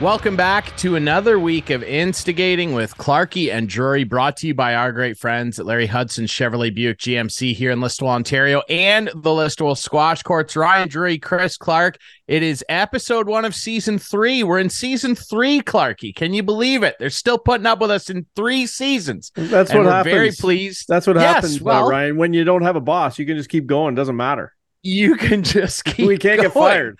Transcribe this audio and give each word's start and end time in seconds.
Welcome 0.00 0.34
back 0.34 0.74
to 0.78 0.96
another 0.96 1.38
week 1.38 1.68
of 1.68 1.82
Instigating 1.82 2.72
with 2.72 2.96
Clarkey 2.96 3.52
and 3.52 3.68
Drury, 3.68 4.04
brought 4.04 4.34
to 4.38 4.46
you 4.46 4.54
by 4.54 4.74
our 4.74 4.92
great 4.92 5.18
friends 5.18 5.60
at 5.60 5.66
Larry 5.66 5.84
Hudson 5.84 6.24
Chevrolet 6.24 6.74
Buick 6.74 6.96
GMC 6.96 7.54
here 7.54 7.70
in 7.70 7.80
Listowel, 7.80 8.08
Ontario, 8.08 8.62
and 8.70 9.08
the 9.08 9.28
Listowel 9.28 9.76
Squash 9.76 10.22
Courts. 10.22 10.56
Ryan 10.56 10.88
Drury, 10.88 11.18
Chris 11.18 11.58
Clark. 11.58 11.98
It 12.26 12.42
is 12.42 12.64
episode 12.70 13.28
one 13.28 13.44
of 13.44 13.54
season 13.54 13.98
three. 13.98 14.42
We're 14.42 14.60
in 14.60 14.70
season 14.70 15.14
three, 15.14 15.60
Clarkey. 15.60 16.14
Can 16.14 16.32
you 16.32 16.42
believe 16.42 16.82
it? 16.82 16.96
They're 16.98 17.10
still 17.10 17.38
putting 17.38 17.66
up 17.66 17.82
with 17.82 17.90
us 17.90 18.08
in 18.08 18.24
three 18.34 18.64
seasons. 18.64 19.30
That's 19.34 19.70
what 19.74 19.84
happens. 19.84 20.14
Very 20.14 20.30
pleased. 20.32 20.86
That's 20.88 21.06
what 21.06 21.16
yes, 21.16 21.34
happens, 21.34 21.60
well, 21.60 21.86
Ryan. 21.86 22.16
When 22.16 22.32
you 22.32 22.44
don't 22.44 22.62
have 22.62 22.76
a 22.76 22.80
boss, 22.80 23.18
you 23.18 23.26
can 23.26 23.36
just 23.36 23.50
keep 23.50 23.66
going. 23.66 23.96
Doesn't 23.96 24.16
matter. 24.16 24.54
You 24.82 25.16
can 25.16 25.42
just 25.42 25.84
keep. 25.84 26.08
We 26.08 26.16
can't 26.16 26.38
going. 26.38 26.48
get 26.48 26.54
fired. 26.54 26.98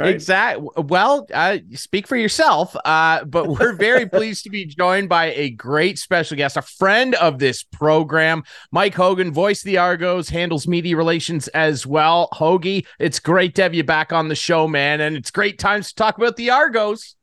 Right? 0.00 0.14
Exactly. 0.14 0.66
Well, 0.78 1.26
uh, 1.34 1.58
speak 1.74 2.06
for 2.06 2.16
yourself. 2.16 2.74
Uh, 2.86 3.22
but 3.24 3.46
we're 3.60 3.74
very 3.74 4.08
pleased 4.08 4.44
to 4.44 4.50
be 4.50 4.64
joined 4.64 5.10
by 5.10 5.26
a 5.32 5.50
great 5.50 5.98
special 5.98 6.38
guest, 6.38 6.56
a 6.56 6.62
friend 6.62 7.14
of 7.16 7.38
this 7.38 7.62
program, 7.62 8.42
Mike 8.72 8.94
Hogan, 8.94 9.30
voice 9.30 9.60
of 9.60 9.66
the 9.66 9.76
Argos, 9.76 10.30
handles 10.30 10.66
media 10.66 10.96
relations 10.96 11.48
as 11.48 11.86
well. 11.86 12.30
Hoagie, 12.32 12.86
it's 12.98 13.20
great 13.20 13.54
to 13.56 13.62
have 13.62 13.74
you 13.74 13.84
back 13.84 14.10
on 14.10 14.28
the 14.28 14.34
show, 14.34 14.66
man, 14.66 15.02
and 15.02 15.16
it's 15.16 15.30
great 15.30 15.58
times 15.58 15.88
to 15.88 15.94
talk 15.96 16.16
about 16.16 16.36
the 16.36 16.48
Argos. 16.48 17.16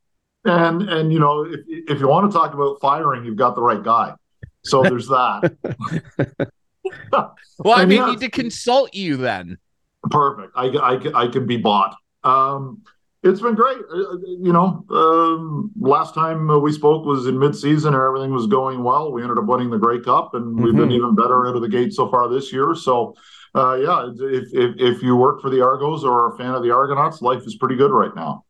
And 0.45 0.87
and 0.87 1.11
you 1.11 1.17
know, 1.17 1.45
if 1.45 1.61
if 1.67 1.99
you 1.99 2.07
want 2.07 2.31
to 2.31 2.37
talk 2.37 2.53
about 2.53 2.79
firing, 2.79 3.25
you've 3.25 3.37
got 3.37 3.55
the 3.55 3.61
right 3.63 3.81
guy. 3.81 4.13
So 4.65 4.83
there's 4.83 5.07
that. 5.07 5.57
well, 7.57 7.75
I 7.75 7.85
mean, 7.85 8.05
need 8.05 8.19
to 8.19 8.29
consult 8.29 8.93
you 8.93 9.17
then. 9.17 9.57
Perfect. 10.11 10.53
I, 10.55 10.67
I, 10.67 11.23
I 11.23 11.27
can 11.27 11.47
be 11.47 11.57
bought. 11.57 11.95
Um, 12.27 12.83
it's 13.23 13.41
been 13.41 13.55
great. 13.55 13.79
Uh, 13.91 13.97
uh, 13.97 14.17
you 14.39 14.53
know, 14.53 14.85
um, 14.91 15.71
last 15.79 16.13
time 16.13 16.61
we 16.61 16.71
spoke 16.71 17.05
was 17.05 17.27
in 17.27 17.35
midseason 17.35 17.87
and 17.87 17.95
everything 17.95 18.31
was 18.31 18.47
going 18.47 18.83
well. 18.83 19.11
We 19.11 19.21
ended 19.21 19.37
up 19.37 19.45
winning 19.45 19.69
the 19.69 19.77
Grey 19.77 19.99
Cup, 19.99 20.33
and 20.33 20.45
mm-hmm. 20.45 20.63
we've 20.63 20.75
been 20.75 20.89
mm-hmm. 20.89 20.97
even 20.97 21.15
better 21.15 21.47
out 21.47 21.55
of 21.55 21.61
the 21.61 21.69
gate 21.69 21.93
so 21.93 22.09
far 22.09 22.29
this 22.29 22.53
year. 22.53 22.75
So, 22.75 23.15
uh, 23.55 23.75
yeah, 23.75 24.11
if, 24.19 24.45
if, 24.53 24.75
if 24.77 25.03
you 25.03 25.15
work 25.15 25.41
for 25.41 25.49
the 25.49 25.61
Argos 25.61 26.03
or 26.03 26.21
are 26.21 26.33
a 26.33 26.37
fan 26.37 26.53
of 26.53 26.63
the 26.63 26.71
Argonauts, 26.71 27.21
life 27.21 27.43
is 27.45 27.55
pretty 27.55 27.75
good 27.75 27.91
right 27.91 28.15
now. 28.15 28.45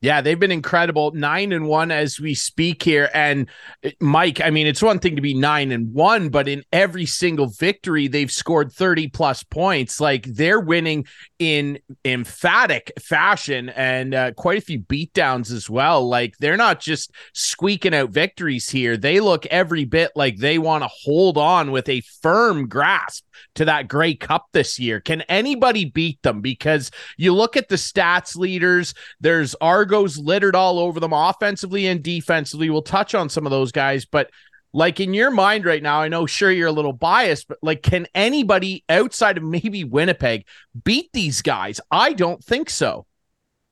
Yeah, 0.00 0.20
they've 0.20 0.38
been 0.38 0.52
incredible. 0.52 1.10
Nine 1.10 1.50
and 1.50 1.66
one 1.66 1.90
as 1.90 2.20
we 2.20 2.34
speak 2.34 2.84
here. 2.84 3.10
And 3.12 3.48
uh, 3.84 3.90
Mike, 4.00 4.40
I 4.40 4.50
mean, 4.50 4.68
it's 4.68 4.82
one 4.82 5.00
thing 5.00 5.16
to 5.16 5.22
be 5.22 5.34
nine 5.34 5.72
and 5.72 5.92
one, 5.92 6.28
but 6.28 6.46
in 6.46 6.62
every 6.72 7.04
single 7.04 7.48
victory, 7.48 8.06
they've 8.06 8.30
scored 8.30 8.70
30 8.70 9.08
plus 9.08 9.42
points. 9.42 10.00
Like 10.00 10.24
they're 10.24 10.60
winning 10.60 11.04
in 11.40 11.80
emphatic 12.04 12.92
fashion 13.00 13.70
and 13.70 14.14
uh, 14.14 14.32
quite 14.34 14.58
a 14.58 14.64
few 14.64 14.78
beatdowns 14.78 15.50
as 15.50 15.68
well. 15.68 16.08
Like 16.08 16.34
they're 16.38 16.56
not 16.56 16.78
just 16.78 17.10
squeaking 17.34 17.94
out 17.94 18.10
victories 18.10 18.70
here. 18.70 18.96
They 18.96 19.18
look 19.18 19.46
every 19.46 19.84
bit 19.84 20.12
like 20.14 20.36
they 20.36 20.58
want 20.58 20.84
to 20.84 20.90
hold 21.02 21.36
on 21.36 21.72
with 21.72 21.88
a 21.88 22.02
firm 22.22 22.68
grasp 22.68 23.24
to 23.54 23.64
that 23.64 23.88
Grey 23.88 24.14
Cup 24.14 24.46
this 24.52 24.78
year. 24.78 25.00
Can 25.00 25.22
anybody 25.22 25.84
beat 25.86 26.22
them? 26.22 26.40
Because 26.40 26.90
you 27.16 27.34
look 27.34 27.56
at 27.56 27.68
the 27.68 27.76
stats 27.76 28.36
leaders, 28.36 28.94
there's 29.20 29.54
Argos 29.88 30.18
littered 30.18 30.54
all 30.54 30.78
over 30.78 31.00
them 31.00 31.14
offensively 31.14 31.86
and 31.86 32.02
defensively. 32.02 32.68
We'll 32.68 32.82
touch 32.82 33.14
on 33.14 33.30
some 33.30 33.46
of 33.46 33.50
those 33.50 33.72
guys, 33.72 34.04
but 34.04 34.30
like 34.74 35.00
in 35.00 35.14
your 35.14 35.30
mind 35.30 35.64
right 35.64 35.82
now, 35.82 36.02
I 36.02 36.08
know 36.08 36.26
sure 36.26 36.50
you're 36.50 36.68
a 36.68 36.72
little 36.72 36.92
biased, 36.92 37.48
but 37.48 37.56
like, 37.62 37.82
can 37.82 38.06
anybody 38.14 38.84
outside 38.90 39.38
of 39.38 39.42
maybe 39.42 39.84
Winnipeg 39.84 40.44
beat 40.84 41.08
these 41.14 41.40
guys? 41.40 41.80
I 41.90 42.12
don't 42.12 42.44
think 42.44 42.68
so. 42.68 43.06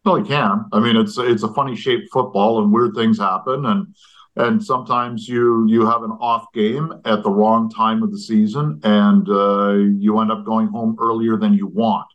Well, 0.07 0.17
he 0.17 0.27
can. 0.27 0.65
I 0.73 0.81
mean, 0.81 0.97
it's 0.97 1.19
it's 1.19 1.43
a 1.43 1.53
funny 1.53 1.77
shaped 1.77 2.09
football, 2.13 2.63
and 2.63 2.73
weird 2.73 2.95
things 2.95 3.19
happen, 3.19 3.67
and 3.67 3.95
and 4.37 4.65
sometimes 4.65 5.29
you 5.29 5.67
you 5.69 5.85
have 5.85 6.03
an 6.03 6.13
off 6.13 6.47
game 6.55 6.95
at 7.05 7.23
the 7.23 7.31
wrong 7.31 7.69
time 7.69 8.03
of 8.03 8.11
the 8.11 8.19
season, 8.19 8.81
and 8.85 9.29
uh, 9.29 9.73
you 9.73 10.19
end 10.21 10.33
up 10.33 10.47
going 10.47 10.69
home 10.69 10.97
earlier 10.99 11.37
than 11.37 11.53
you 11.53 11.67
want. 11.67 12.07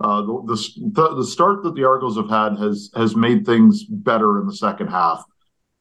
Uh, 0.00 0.22
the, 0.22 0.70
the, 0.92 1.14
the 1.16 1.24
start 1.24 1.62
that 1.62 1.74
the 1.74 1.84
Argos 1.84 2.16
have 2.16 2.30
had 2.30 2.56
has 2.58 2.90
has 2.96 3.14
made 3.14 3.44
things 3.44 3.84
better 3.84 4.40
in 4.40 4.46
the 4.46 4.56
second 4.56 4.88
half 4.88 5.24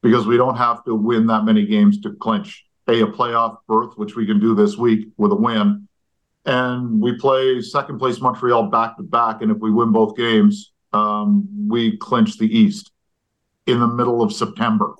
because 0.01 0.27
we 0.27 0.37
don't 0.37 0.57
have 0.57 0.83
to 0.83 0.93
win 0.93 1.27
that 1.27 1.45
many 1.45 1.65
games 1.65 1.99
to 2.01 2.13
clinch 2.13 2.65
a 2.87 3.01
a 3.01 3.07
playoff 3.07 3.57
berth, 3.67 3.97
which 3.97 4.15
we 4.15 4.25
can 4.25 4.39
do 4.39 4.53
this 4.55 4.77
week 4.77 5.07
with 5.17 5.31
a 5.31 5.35
win, 5.35 5.87
and 6.45 6.99
we 6.99 7.15
play 7.17 7.61
second 7.61 7.99
place 7.99 8.19
Montreal 8.19 8.63
back 8.63 8.97
to 8.97 9.03
back, 9.03 9.41
and 9.41 9.51
if 9.51 9.57
we 9.59 9.71
win 9.71 9.91
both 9.91 10.17
games, 10.17 10.73
um, 10.91 11.47
we 11.69 11.97
clinch 11.97 12.37
the 12.37 12.57
East 12.57 12.91
in 13.67 13.79
the 13.79 13.87
middle 13.87 14.21
of 14.21 14.33
September 14.33 14.95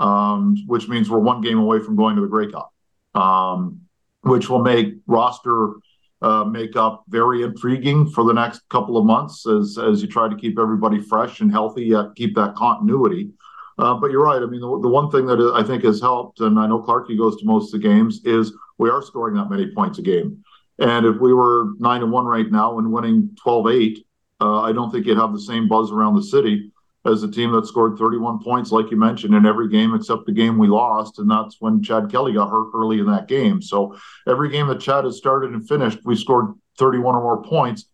um, 0.00 0.56
which 0.66 0.88
means 0.88 1.08
we're 1.08 1.18
one 1.18 1.42
game 1.42 1.58
away 1.58 1.78
from 1.78 1.94
going 1.94 2.16
to 2.16 2.22
the 2.22 2.28
Grey 2.28 2.50
Cup, 2.50 2.72
um, 3.14 3.82
which 4.22 4.48
will 4.48 4.62
make 4.62 4.94
roster 5.06 5.74
makeup 6.22 7.04
very 7.08 7.42
intriguing 7.42 8.10
for 8.10 8.24
the 8.24 8.32
next 8.32 8.68
couple 8.68 8.96
of 8.96 9.04
months 9.06 9.46
as 9.46 9.78
as 9.78 10.02
you 10.02 10.08
try 10.08 10.28
to 10.28 10.36
keep 10.36 10.58
everybody 10.58 11.00
fresh 11.00 11.40
and 11.40 11.50
healthy, 11.50 11.86
yet 11.86 12.14
keep 12.16 12.34
that 12.34 12.54
continuity. 12.54 13.30
Uh, 13.78 13.94
but 13.94 14.10
you're 14.10 14.22
right. 14.22 14.42
I 14.42 14.46
mean, 14.46 14.60
the, 14.60 14.88
one 14.88 15.10
thing 15.10 15.24
that 15.26 15.40
I 15.54 15.62
think 15.62 15.84
has 15.84 16.00
helped, 16.00 16.40
and 16.40 16.58
I 16.58 16.66
know 16.66 16.82
Clarkey 16.82 17.16
goes 17.16 17.36
to 17.36 17.46
most 17.46 17.72
of 17.72 17.80
the 17.80 17.88
games, 17.88 18.20
is 18.24 18.52
we 18.76 18.90
are 18.90 19.00
scoring 19.00 19.36
that 19.36 19.48
many 19.48 19.72
points 19.74 19.98
a 19.98 20.02
game. 20.02 20.44
And 20.78 21.06
if 21.06 21.18
we 21.18 21.32
were 21.32 21.72
nine 21.78 22.02
and 22.02 22.12
one 22.12 22.26
right 22.26 22.50
now 22.50 22.78
and 22.78 22.92
winning 22.92 23.30
12-8, 23.42 23.98
uh, 24.42 24.60
I 24.60 24.72
don't 24.72 24.90
think 24.90 25.06
you'd 25.06 25.18
have 25.18 25.32
the 25.32 25.40
same 25.40 25.66
buzz 25.66 25.90
around 25.90 26.14
the 26.14 26.22
city 26.22 26.72
as 27.06 27.22
a 27.22 27.30
team 27.30 27.52
that 27.52 27.66
scored 27.66 27.96
31 27.96 28.40
points, 28.42 28.72
like 28.72 28.90
you 28.90 28.96
mentioned, 28.96 29.34
in 29.34 29.46
every 29.46 29.68
game 29.68 29.94
except 29.94 30.26
the 30.26 30.32
game 30.32 30.58
we 30.58 30.68
lost. 30.68 31.18
And 31.18 31.30
that's 31.30 31.56
when 31.60 31.82
Chad 31.82 32.10
Kelly 32.10 32.34
got 32.34 32.50
hurt 32.50 32.70
early 32.74 33.00
in 33.00 33.06
that 33.06 33.28
game. 33.28 33.62
So 33.62 33.96
every 34.28 34.50
game 34.50 34.66
that 34.66 34.80
Chad 34.80 35.04
has 35.04 35.16
started 35.16 35.52
and 35.52 35.66
finished, 35.66 36.00
we 36.04 36.14
scored 36.14 36.54
31 36.78 37.14
or 37.14 37.22
more 37.22 37.42
points, 37.42 37.86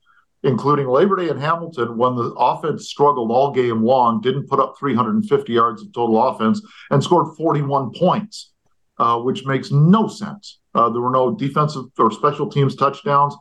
including 0.43 0.89
Labor 0.89 1.17
Day 1.17 1.29
in 1.29 1.39
Hamilton 1.39 1.97
when 1.97 2.17
the 2.17 2.33
offense 2.37 2.89
struggled 2.89 3.31
all 3.31 3.53
game 3.53 3.83
long, 3.83 4.21
didn't 4.21 4.49
put 4.49 4.59
up 4.59 4.77
350 4.79 5.53
yards 5.53 5.83
of 5.83 5.93
total 5.93 6.29
offense, 6.29 6.61
and 6.91 7.03
scored 7.03 7.37
41 7.37 7.93
points, 7.95 8.53
uh, 8.99 9.19
which 9.21 9.45
makes 9.45 9.71
no 9.71 10.09
sense. 10.09 10.59
Uh, 10.75 10.91
there 10.91 11.01
were 11.01 11.11
no 11.11 11.35
defensive 11.35 11.85
or 11.97 12.11
special 12.11 12.51
teams 12.51 12.75
touchdowns. 12.75 13.35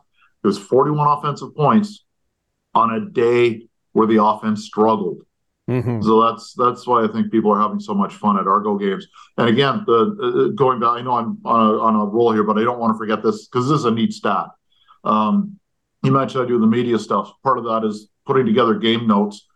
It 0.44 0.46
was 0.46 0.58
41 0.58 1.18
offensive 1.18 1.56
points 1.56 2.04
on 2.72 2.94
a 2.94 3.10
day 3.10 3.68
where 3.92 4.06
the 4.06 4.22
offense 4.22 4.64
struggled. 4.64 5.22
Mm-hmm. 5.68 6.00
So 6.02 6.22
that's 6.22 6.54
that's 6.54 6.86
why 6.86 7.04
I 7.04 7.08
think 7.08 7.32
people 7.32 7.52
are 7.52 7.60
having 7.60 7.80
so 7.80 7.92
much 7.92 8.14
fun 8.14 8.38
at 8.38 8.46
Argo 8.46 8.76
games. 8.76 9.06
And 9.36 9.48
again, 9.48 9.82
the 9.84 10.50
uh, 10.52 10.54
going 10.54 10.78
back, 10.78 10.90
I 10.90 11.02
know 11.02 11.14
I'm 11.14 11.38
on 11.44 11.60
a, 11.60 11.78
on 11.80 11.96
a 11.96 12.04
roll 12.04 12.32
here, 12.32 12.44
but 12.44 12.56
I 12.56 12.62
don't 12.62 12.78
want 12.78 12.94
to 12.94 12.98
forget 12.98 13.22
this 13.22 13.48
because 13.48 13.68
this 13.68 13.80
is 13.80 13.84
a 13.84 13.90
neat 13.90 14.12
stat. 14.12 14.46
Um, 15.02 15.58
you 16.04 16.12
mentioned 16.12 16.44
I 16.44 16.46
do 16.46 16.60
the 16.60 16.66
media 16.68 16.98
stuff. 17.00 17.32
Part 17.42 17.58
of 17.58 17.64
that 17.64 17.84
is 17.84 18.08
putting 18.26 18.46
together 18.46 18.74
game 18.74 19.08
notes, 19.08 19.48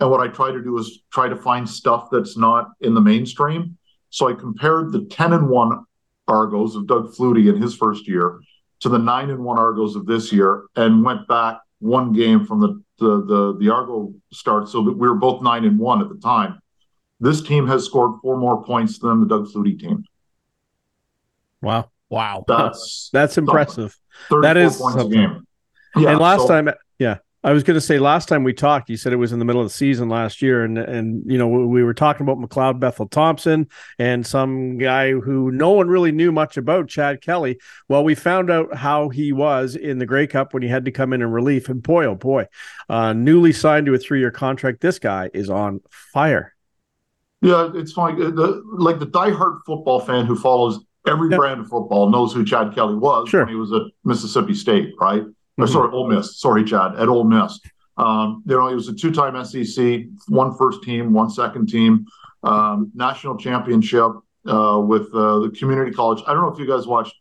and 0.00 0.10
what 0.10 0.20
I 0.20 0.26
try 0.26 0.50
to 0.50 0.60
do 0.60 0.76
is 0.78 1.02
try 1.12 1.28
to 1.28 1.36
find 1.36 1.68
stuff 1.68 2.08
that's 2.10 2.36
not 2.36 2.70
in 2.80 2.94
the 2.94 3.00
mainstream. 3.00 3.78
So 4.10 4.28
I 4.28 4.34
compared 4.34 4.90
the 4.90 5.04
ten 5.04 5.32
and 5.32 5.48
one 5.48 5.84
Argos 6.26 6.74
of 6.74 6.88
Doug 6.88 7.14
Flutie 7.14 7.54
in 7.54 7.62
his 7.62 7.76
first 7.76 8.08
year 8.08 8.40
to 8.80 8.88
the 8.88 8.98
nine 8.98 9.30
and 9.30 9.44
one 9.44 9.60
Argos 9.60 9.94
of 9.94 10.06
this 10.06 10.32
year, 10.32 10.64
and 10.74 11.04
went 11.04 11.28
back 11.28 11.60
one 11.82 12.12
game 12.12 12.46
from 12.46 12.60
the 12.60 12.82
the 12.98 13.24
the, 13.24 13.56
the 13.58 13.70
Argo 13.70 14.14
start, 14.32 14.68
so 14.68 14.84
that 14.84 14.92
we 14.92 15.08
were 15.08 15.14
both 15.14 15.42
nine 15.42 15.64
and 15.64 15.78
one 15.78 16.00
at 16.00 16.08
the 16.08 16.16
time. 16.16 16.60
This 17.20 17.42
team 17.42 17.66
has 17.68 17.84
scored 17.84 18.20
four 18.20 18.36
more 18.36 18.64
points 18.64 18.98
than 18.98 19.20
the 19.20 19.26
Doug 19.26 19.46
Flutie 19.46 19.78
team. 19.78 20.04
Wow! 21.60 21.90
Wow! 22.08 22.44
That's 22.48 23.10
that's 23.12 23.38
impressive. 23.38 23.96
That 24.30 24.56
is 24.56 24.76
points 24.76 24.98
something. 24.98 25.18
a 25.18 25.26
game. 25.28 25.46
Yeah, 25.96 26.10
and 26.10 26.20
last 26.20 26.42
so, 26.42 26.48
time, 26.48 26.70
yeah, 26.98 27.18
I 27.44 27.52
was 27.52 27.64
going 27.64 27.74
to 27.74 27.80
say 27.80 27.98
last 27.98 28.28
time 28.28 28.44
we 28.44 28.52
talked, 28.52 28.88
you 28.88 28.96
said 28.96 29.12
it 29.12 29.16
was 29.16 29.32
in 29.32 29.40
the 29.40 29.44
middle 29.44 29.60
of 29.60 29.66
the 29.66 29.74
season 29.74 30.08
last 30.08 30.42
year, 30.42 30.64
and 30.64 30.78
and 30.78 31.22
you 31.26 31.36
know 31.36 31.48
we 31.48 31.82
were 31.82 31.94
talking 31.94 32.26
about 32.26 32.38
McLeod 32.38 32.78
Bethel 32.78 33.08
Thompson 33.08 33.68
and 33.98 34.24
some 34.26 34.78
guy 34.78 35.12
who 35.12 35.50
no 35.50 35.70
one 35.70 35.88
really 35.88 36.12
knew 36.12 36.30
much 36.30 36.56
about, 36.56 36.88
Chad 36.88 37.20
Kelly. 37.20 37.58
Well, 37.88 38.04
we 38.04 38.14
found 38.14 38.50
out 38.50 38.74
how 38.76 39.08
he 39.08 39.32
was 39.32 39.74
in 39.74 39.98
the 39.98 40.06
Grey 40.06 40.26
Cup 40.26 40.54
when 40.54 40.62
he 40.62 40.68
had 40.68 40.84
to 40.84 40.92
come 40.92 41.12
in 41.12 41.20
in 41.20 41.30
relief, 41.30 41.68
and 41.68 41.82
boy, 41.82 42.04
oh 42.04 42.14
boy, 42.14 42.46
uh, 42.88 43.12
newly 43.12 43.52
signed 43.52 43.86
to 43.86 43.94
a 43.94 43.98
three-year 43.98 44.30
contract. 44.30 44.80
This 44.80 45.00
guy 45.00 45.30
is 45.34 45.50
on 45.50 45.80
fire. 45.90 46.54
Yeah, 47.40 47.70
it's 47.74 47.92
funny. 47.92 48.22
The, 48.22 48.62
like 48.78 49.00
the 49.00 49.06
diehard 49.06 49.62
football 49.66 49.98
fan 49.98 50.26
who 50.26 50.36
follows 50.36 50.84
every 51.08 51.28
brand 51.36 51.60
of 51.60 51.68
football 51.68 52.08
knows 52.08 52.32
who 52.32 52.44
Chad 52.44 52.72
Kelly 52.72 52.94
was 52.94 53.28
sure. 53.28 53.40
when 53.40 53.48
he 53.48 53.56
was 53.56 53.72
at 53.72 53.82
Mississippi 54.04 54.54
State, 54.54 54.94
right? 55.00 55.24
Mm-hmm. 55.52 55.64
Or 55.64 55.66
sorry, 55.66 55.92
Ole 55.92 56.08
Miss. 56.08 56.40
Sorry, 56.40 56.64
Chad, 56.64 56.96
at 56.96 57.08
Ole 57.08 57.24
Miss. 57.24 57.60
Um, 57.96 58.42
you 58.46 58.56
know, 58.56 58.68
he 58.68 58.74
was 58.74 58.88
a 58.88 58.94
two-time 58.94 59.42
SEC, 59.44 60.04
one 60.28 60.56
first 60.56 60.82
team, 60.82 61.12
one 61.12 61.30
second 61.30 61.68
team, 61.68 62.06
um, 62.42 62.90
national 62.94 63.36
championship 63.36 64.12
uh, 64.46 64.80
with 64.84 65.14
uh, 65.14 65.40
the 65.40 65.52
community 65.56 65.92
college. 65.92 66.22
I 66.26 66.32
don't 66.32 66.42
know 66.42 66.52
if 66.52 66.58
you 66.58 66.66
guys 66.66 66.86
watched 66.86 67.14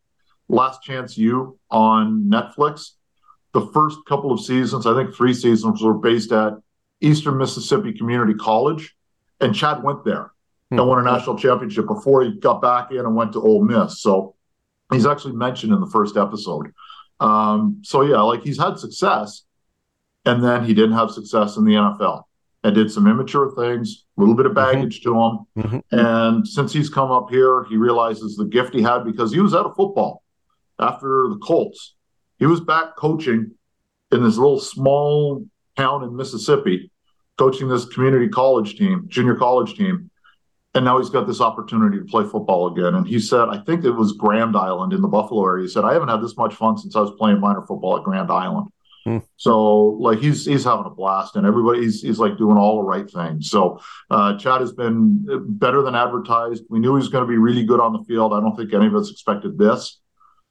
Last 0.47 0.81
Chance 0.83 1.17
U 1.17 1.59
on 1.69 2.23
Netflix. 2.23 2.91
The 3.53 3.67
first 3.73 3.99
couple 4.07 4.31
of 4.31 4.39
seasons, 4.39 4.87
I 4.87 4.93
think 4.93 5.13
three 5.13 5.33
seasons, 5.33 5.81
were 5.81 5.93
based 5.93 6.31
at 6.31 6.53
Eastern 7.01 7.37
Mississippi 7.37 7.91
Community 7.93 8.33
College, 8.33 8.95
and 9.41 9.53
Chad 9.53 9.83
went 9.83 10.05
there 10.05 10.31
hmm. 10.69 10.79
and 10.79 10.87
won 10.87 10.99
a 10.99 11.03
national 11.03 11.37
championship 11.37 11.85
before 11.87 12.23
he 12.23 12.39
got 12.39 12.61
back 12.61 12.91
in 12.91 12.99
and 12.99 13.15
went 13.15 13.33
to 13.33 13.41
Ole 13.41 13.63
Miss. 13.63 14.01
So 14.01 14.35
he's 14.91 15.05
actually 15.05 15.33
mentioned 15.33 15.73
in 15.73 15.81
the 15.81 15.87
first 15.87 16.15
episode. 16.15 16.71
Um, 17.21 17.81
so 17.83 18.01
yeah, 18.01 18.19
like 18.21 18.41
he's 18.41 18.59
had 18.59 18.79
success, 18.79 19.43
and 20.25 20.43
then 20.43 20.65
he 20.65 20.73
didn't 20.73 20.93
have 20.93 21.11
success 21.11 21.55
in 21.55 21.63
the 21.63 21.73
NFL 21.73 22.23
and 22.63 22.75
did 22.75 22.91
some 22.91 23.07
immature 23.07 23.51
things, 23.55 24.05
a 24.17 24.19
little 24.19 24.35
bit 24.35 24.45
of 24.45 24.53
mm-hmm. 24.53 24.71
baggage 24.73 25.01
mm-hmm. 25.01 25.57
to 25.57 25.69
him. 25.69 25.81
Mm-hmm. 25.91 25.99
And 25.99 26.47
since 26.47 26.73
he's 26.73 26.89
come 26.89 27.11
up 27.11 27.29
here, 27.29 27.63
he 27.65 27.77
realizes 27.77 28.35
the 28.35 28.45
gift 28.45 28.73
he 28.73 28.81
had 28.81 29.03
because 29.03 29.31
he 29.31 29.39
was 29.39 29.55
out 29.55 29.65
of 29.65 29.75
football 29.75 30.23
after 30.79 31.27
the 31.29 31.37
Colts. 31.37 31.95
He 32.37 32.45
was 32.45 32.59
back 32.59 32.95
coaching 32.95 33.51
in 34.11 34.23
this 34.23 34.37
little 34.37 34.59
small 34.59 35.45
town 35.77 36.03
in 36.03 36.15
Mississippi, 36.15 36.91
coaching 37.37 37.67
this 37.67 37.85
community 37.85 38.27
college 38.27 38.75
team, 38.77 39.05
junior 39.07 39.35
college 39.35 39.75
team. 39.75 40.10
And 40.73 40.85
now 40.85 40.99
he's 40.99 41.09
got 41.09 41.27
this 41.27 41.41
opportunity 41.41 41.97
to 41.99 42.05
play 42.05 42.23
football 42.23 42.71
again. 42.71 42.95
And 42.95 43.05
he 43.05 43.19
said, 43.19 43.49
I 43.49 43.57
think 43.59 43.83
it 43.83 43.91
was 43.91 44.13
Grand 44.13 44.55
Island 44.55 44.93
in 44.93 45.01
the 45.01 45.07
Buffalo 45.07 45.45
area. 45.45 45.63
He 45.63 45.69
said, 45.69 45.83
I 45.83 45.91
haven't 45.93 46.07
had 46.07 46.21
this 46.21 46.37
much 46.37 46.53
fun 46.55 46.77
since 46.77 46.95
I 46.95 47.01
was 47.01 47.11
playing 47.19 47.41
minor 47.41 47.61
football 47.61 47.97
at 47.97 48.03
Grand 48.03 48.31
Island. 48.31 48.67
Hmm. 49.03 49.17
So 49.35 49.97
like 49.99 50.19
he's 50.19 50.45
he's 50.45 50.63
having 50.63 50.85
a 50.85 50.91
blast 50.91 51.35
and 51.35 51.45
everybody 51.45 51.81
he's, 51.81 52.01
he's 52.03 52.19
like 52.19 52.37
doing 52.37 52.57
all 52.57 52.77
the 52.77 52.83
right 52.83 53.09
things. 53.09 53.49
So 53.49 53.81
uh, 54.11 54.37
Chad 54.37 54.61
has 54.61 54.73
been 54.73 55.25
better 55.49 55.81
than 55.81 55.95
advertised. 55.95 56.63
We 56.69 56.79
knew 56.79 56.91
he 56.91 56.99
was 56.99 57.09
going 57.09 57.23
to 57.23 57.27
be 57.27 57.37
really 57.37 57.65
good 57.65 57.79
on 57.79 57.93
the 57.93 58.03
field. 58.03 58.31
I 58.31 58.39
don't 58.39 58.55
think 58.55 58.73
any 58.73 58.85
of 58.85 58.95
us 58.95 59.09
expected 59.09 59.57
this. 59.57 59.99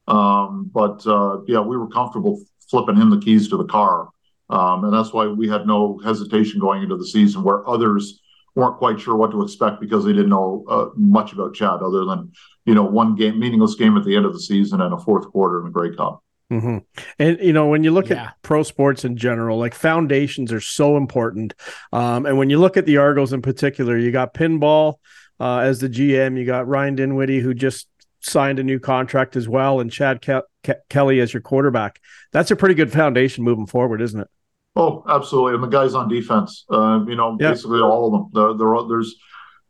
Um, 0.08 0.68
but 0.72 1.06
uh, 1.06 1.42
yeah, 1.46 1.60
we 1.60 1.76
were 1.76 1.88
comfortable 1.88 2.42
flipping 2.68 2.96
him 2.96 3.10
the 3.10 3.20
keys 3.20 3.48
to 3.48 3.56
the 3.56 3.66
car. 3.66 4.08
Um, 4.48 4.84
and 4.84 4.92
that's 4.92 5.12
why 5.12 5.28
we 5.28 5.48
had 5.48 5.66
no 5.66 6.00
hesitation 6.04 6.60
going 6.60 6.82
into 6.82 6.96
the 6.96 7.06
season 7.06 7.44
where 7.44 7.68
others 7.68 8.19
weren't 8.54 8.78
quite 8.78 9.00
sure 9.00 9.16
what 9.16 9.30
to 9.30 9.42
expect 9.42 9.80
because 9.80 10.04
they 10.04 10.12
didn't 10.12 10.28
know 10.28 10.64
uh, 10.68 10.86
much 10.96 11.32
about 11.32 11.54
Chad 11.54 11.80
other 11.82 12.04
than, 12.04 12.32
you 12.64 12.74
know, 12.74 12.84
one 12.84 13.14
game, 13.14 13.38
meaningless 13.38 13.74
game 13.74 13.96
at 13.96 14.04
the 14.04 14.16
end 14.16 14.26
of 14.26 14.32
the 14.32 14.40
season 14.40 14.80
and 14.80 14.92
a 14.92 14.98
fourth 14.98 15.28
quarter 15.30 15.58
in 15.58 15.66
the 15.66 15.70
Grey 15.70 15.94
Cup. 15.94 16.22
Mm-hmm. 16.50 16.78
And 17.20 17.38
you 17.40 17.52
know, 17.52 17.68
when 17.68 17.84
you 17.84 17.92
look 17.92 18.08
yeah. 18.08 18.24
at 18.24 18.34
pro 18.42 18.64
sports 18.64 19.04
in 19.04 19.16
general, 19.16 19.58
like 19.58 19.74
foundations 19.74 20.52
are 20.52 20.60
so 20.60 20.96
important. 20.96 21.54
Um, 21.92 22.26
and 22.26 22.38
when 22.38 22.50
you 22.50 22.58
look 22.58 22.76
at 22.76 22.86
the 22.86 22.96
Argos 22.96 23.32
in 23.32 23.40
particular, 23.40 23.96
you 23.96 24.10
got 24.10 24.34
Pinball 24.34 24.94
uh, 25.38 25.58
as 25.58 25.78
the 25.78 25.88
GM, 25.88 26.36
you 26.36 26.44
got 26.44 26.66
Ryan 26.66 26.96
Dinwiddie 26.96 27.40
who 27.40 27.54
just 27.54 27.86
signed 28.20 28.58
a 28.58 28.64
new 28.64 28.78
contract 28.78 29.36
as 29.36 29.48
well, 29.48 29.80
and 29.80 29.90
Chad 29.90 30.20
Ke- 30.20 30.44
Ke- 30.64 30.86
Kelly 30.90 31.20
as 31.20 31.32
your 31.32 31.40
quarterback. 31.40 32.00
That's 32.32 32.50
a 32.50 32.56
pretty 32.56 32.74
good 32.74 32.92
foundation 32.92 33.44
moving 33.44 33.66
forward, 33.66 34.02
isn't 34.02 34.20
it? 34.20 34.28
Oh, 34.76 35.04
absolutely. 35.08 35.54
And 35.54 35.62
the 35.62 35.68
guys 35.68 35.94
on 35.94 36.08
defense, 36.08 36.64
uh, 36.70 37.00
you 37.06 37.16
know, 37.16 37.36
yeah. 37.40 37.50
basically 37.50 37.80
all 37.80 38.06
of 38.06 38.12
them. 38.12 38.30
They're, 38.32 38.54
they're, 38.54 38.88
there's, 38.88 39.16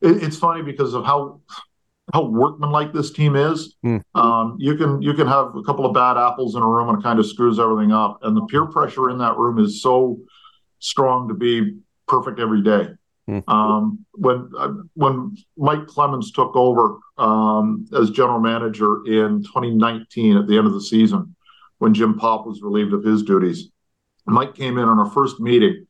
it, 0.02 0.22
it's 0.22 0.36
funny 0.36 0.62
because 0.62 0.94
of 0.94 1.04
how 1.04 1.40
how 2.12 2.24
workmanlike 2.24 2.92
this 2.92 3.10
team 3.10 3.36
is. 3.36 3.76
Mm. 3.84 4.02
Um, 4.14 4.56
you 4.58 4.76
can 4.76 5.00
you 5.00 5.14
can 5.14 5.26
have 5.26 5.54
a 5.56 5.62
couple 5.62 5.86
of 5.86 5.94
bad 5.94 6.16
apples 6.16 6.54
in 6.54 6.62
a 6.62 6.66
room 6.66 6.88
and 6.88 6.98
it 6.98 7.02
kind 7.02 7.18
of 7.18 7.26
screws 7.26 7.58
everything 7.58 7.92
up. 7.92 8.18
And 8.22 8.36
the 8.36 8.44
peer 8.46 8.66
pressure 8.66 9.10
in 9.10 9.18
that 9.18 9.36
room 9.36 9.58
is 9.58 9.82
so 9.82 10.18
strong 10.80 11.28
to 11.28 11.34
be 11.34 11.78
perfect 12.08 12.40
every 12.40 12.62
day. 12.62 12.88
Mm. 13.28 13.44
Um, 13.48 14.04
when 14.12 14.50
uh, 14.58 14.72
when 14.94 15.36
Mike 15.56 15.86
Clemons 15.86 16.32
took 16.34 16.56
over 16.56 16.98
um, 17.16 17.86
as 17.96 18.10
general 18.10 18.40
manager 18.40 19.06
in 19.06 19.42
2019 19.44 20.36
at 20.36 20.46
the 20.46 20.58
end 20.58 20.66
of 20.66 20.72
the 20.72 20.80
season, 20.80 21.36
when 21.78 21.94
Jim 21.94 22.18
Popp 22.18 22.46
was 22.46 22.60
relieved 22.62 22.92
of 22.92 23.04
his 23.04 23.22
duties, 23.22 23.68
Mike 24.32 24.54
came 24.54 24.78
in 24.78 24.88
on 24.88 24.98
our 24.98 25.10
first 25.10 25.40
meeting. 25.40 25.86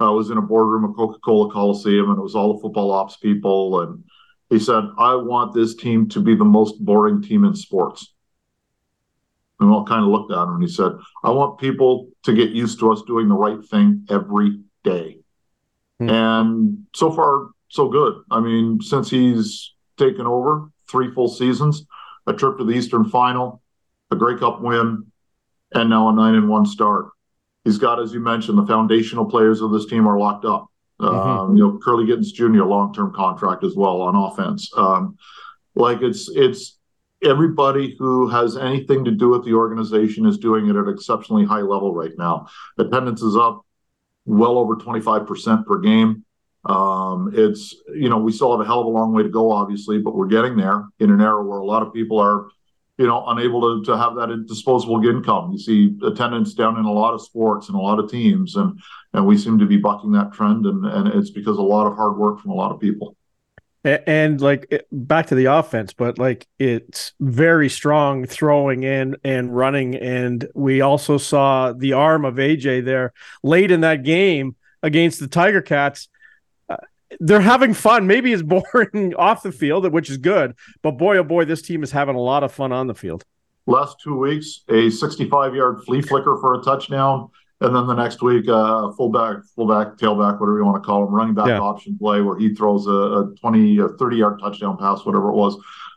I 0.00 0.06
uh, 0.06 0.12
was 0.12 0.30
in 0.30 0.38
a 0.38 0.42
boardroom 0.42 0.90
at 0.90 0.96
Coca 0.96 1.18
Cola 1.20 1.52
Coliseum, 1.52 2.10
and 2.10 2.18
it 2.18 2.22
was 2.22 2.34
all 2.34 2.54
the 2.54 2.60
football 2.60 2.90
ops 2.90 3.16
people 3.16 3.80
and 3.80 4.02
he 4.50 4.58
said, 4.58 4.84
I 4.98 5.14
want 5.14 5.54
this 5.54 5.74
team 5.74 6.08
to 6.10 6.20
be 6.20 6.34
the 6.34 6.44
most 6.44 6.84
boring 6.84 7.22
team 7.22 7.44
in 7.44 7.54
sports. 7.54 8.12
And 9.58 9.68
we 9.68 9.74
all 9.74 9.84
kind 9.84 10.04
of 10.04 10.10
looked 10.10 10.32
at 10.32 10.42
him 10.42 10.54
and 10.54 10.62
he 10.62 10.68
said, 10.68 10.92
I 11.22 11.30
want 11.30 11.58
people 11.58 12.10
to 12.24 12.34
get 12.34 12.50
used 12.50 12.78
to 12.80 12.92
us 12.92 13.02
doing 13.06 13.28
the 13.28 13.34
right 13.34 13.64
thing 13.64 14.06
every 14.10 14.60
day. 14.82 15.18
Hmm. 15.98 16.10
And 16.10 16.86
so 16.94 17.10
far, 17.10 17.50
so 17.68 17.88
good. 17.88 18.14
I 18.30 18.40
mean, 18.40 18.80
since 18.80 19.10
he's 19.10 19.72
taken 19.96 20.26
over, 20.26 20.70
three 20.90 21.12
full 21.12 21.28
seasons, 21.28 21.86
a 22.26 22.32
trip 22.32 22.58
to 22.58 22.64
the 22.64 22.72
Eastern 22.72 23.08
Final, 23.08 23.62
a 24.10 24.16
Grey 24.16 24.38
Cup 24.38 24.60
win, 24.60 25.10
and 25.72 25.90
now 25.90 26.08
a 26.08 26.12
nine 26.12 26.34
and 26.34 26.48
one 26.48 26.66
start. 26.66 27.06
He's 27.64 27.78
got, 27.78 28.00
as 28.00 28.12
you 28.12 28.20
mentioned, 28.20 28.58
the 28.58 28.66
foundational 28.66 29.24
players 29.24 29.60
of 29.60 29.72
this 29.72 29.86
team 29.86 30.06
are 30.06 30.18
locked 30.18 30.44
up. 30.44 30.66
Mm-hmm. 31.00 31.16
Um, 31.16 31.56
you 31.56 31.62
know, 31.62 31.78
Kurleigh 31.78 32.06
Gittens 32.06 32.32
Jr. 32.32 32.64
long 32.64 32.92
term 32.94 33.12
contract 33.12 33.64
as 33.64 33.74
well 33.74 34.00
on 34.02 34.14
offense. 34.14 34.70
Um, 34.76 35.16
like 35.74 36.02
it's 36.02 36.30
it's 36.30 36.78
everybody 37.24 37.96
who 37.98 38.28
has 38.28 38.56
anything 38.56 39.04
to 39.04 39.10
do 39.10 39.30
with 39.30 39.44
the 39.44 39.54
organization 39.54 40.26
is 40.26 40.38
doing 40.38 40.66
it 40.66 40.76
at 40.76 40.84
an 40.84 40.88
exceptionally 40.88 41.44
high 41.44 41.62
level 41.62 41.94
right 41.94 42.12
now. 42.16 42.46
Attendance 42.78 43.22
is 43.22 43.36
up 43.36 43.64
well 44.26 44.58
over 44.58 44.76
25% 44.76 45.66
per 45.66 45.78
game. 45.78 46.24
Um, 46.64 47.30
it's, 47.34 47.74
you 47.94 48.08
know, 48.08 48.18
we 48.18 48.32
still 48.32 48.52
have 48.52 48.60
a 48.60 48.64
hell 48.64 48.80
of 48.80 48.86
a 48.86 48.90
long 48.90 49.12
way 49.12 49.22
to 49.22 49.28
go, 49.28 49.52
obviously, 49.52 49.98
but 49.98 50.14
we're 50.14 50.26
getting 50.26 50.56
there 50.56 50.84
in 50.98 51.10
an 51.10 51.20
era 51.20 51.44
where 51.44 51.58
a 51.58 51.66
lot 51.66 51.82
of 51.82 51.92
people 51.92 52.18
are 52.18 52.48
you 52.96 53.06
know, 53.06 53.24
unable 53.26 53.60
to, 53.60 53.84
to 53.90 53.98
have 53.98 54.14
that 54.14 54.46
disposable 54.46 55.04
income. 55.06 55.52
You 55.52 55.58
see 55.58 55.96
attendance 56.04 56.54
down 56.54 56.78
in 56.78 56.84
a 56.84 56.92
lot 56.92 57.14
of 57.14 57.22
sports 57.22 57.68
and 57.68 57.76
a 57.76 57.80
lot 57.80 57.98
of 57.98 58.10
teams, 58.10 58.54
and 58.56 58.80
and 59.12 59.26
we 59.26 59.36
seem 59.36 59.58
to 59.58 59.66
be 59.66 59.76
bucking 59.76 60.12
that 60.12 60.32
trend, 60.32 60.66
and 60.66 60.84
and 60.86 61.08
it's 61.08 61.30
because 61.30 61.58
a 61.58 61.62
lot 61.62 61.86
of 61.86 61.96
hard 61.96 62.16
work 62.16 62.40
from 62.40 62.52
a 62.52 62.54
lot 62.54 62.72
of 62.72 62.80
people. 62.80 63.16
And, 63.82 64.02
and 64.06 64.40
like 64.40 64.84
back 64.92 65.26
to 65.26 65.34
the 65.34 65.46
offense, 65.46 65.92
but 65.92 66.18
like 66.18 66.46
it's 66.58 67.12
very 67.20 67.68
strong 67.68 68.26
throwing 68.26 68.84
in 68.84 69.16
and 69.24 69.54
running, 69.54 69.96
and 69.96 70.48
we 70.54 70.80
also 70.80 71.18
saw 71.18 71.72
the 71.72 71.94
arm 71.94 72.24
of 72.24 72.36
AJ 72.36 72.84
there 72.84 73.12
late 73.42 73.72
in 73.72 73.80
that 73.80 74.04
game 74.04 74.54
against 74.84 75.18
the 75.18 75.26
Tiger 75.26 75.62
Cats 75.62 76.08
they're 77.20 77.40
having 77.40 77.74
fun. 77.74 78.06
Maybe 78.06 78.32
it's 78.32 78.42
boring 78.72 79.14
off 79.14 79.42
the 79.42 79.52
field, 79.52 79.90
which 79.92 80.10
is 80.10 80.18
good, 80.18 80.54
but 80.82 80.92
boy, 80.92 81.18
oh 81.18 81.24
boy, 81.24 81.44
this 81.44 81.62
team 81.62 81.82
is 81.82 81.90
having 81.90 82.16
a 82.16 82.20
lot 82.20 82.42
of 82.42 82.52
fun 82.52 82.72
on 82.72 82.86
the 82.86 82.94
field. 82.94 83.24
Last 83.66 83.96
two 84.02 84.18
weeks, 84.18 84.62
a 84.68 84.90
65 84.90 85.54
yard 85.54 85.82
flea 85.84 86.02
flicker 86.02 86.36
for 86.40 86.54
a 86.54 86.62
touchdown. 86.62 87.30
And 87.60 87.74
then 87.74 87.86
the 87.86 87.94
next 87.94 88.20
week, 88.20 88.46
uh, 88.48 88.90
fullback, 88.92 89.38
fullback, 89.56 89.96
tailback, 89.96 90.38
whatever 90.38 90.58
you 90.58 90.64
want 90.64 90.82
to 90.82 90.86
call 90.86 91.06
him, 91.06 91.14
running 91.14 91.34
back 91.34 91.46
yeah. 91.46 91.60
option 91.60 91.96
play 91.96 92.20
where 92.20 92.36
he 92.36 92.54
throws 92.54 92.86
a, 92.86 92.90
a 92.90 93.34
20, 93.40 93.78
a 93.78 93.88
30 93.88 94.16
yard 94.16 94.40
touchdown 94.40 94.76
pass, 94.76 95.06
whatever 95.06 95.30
it 95.30 95.34
was. 95.34 95.56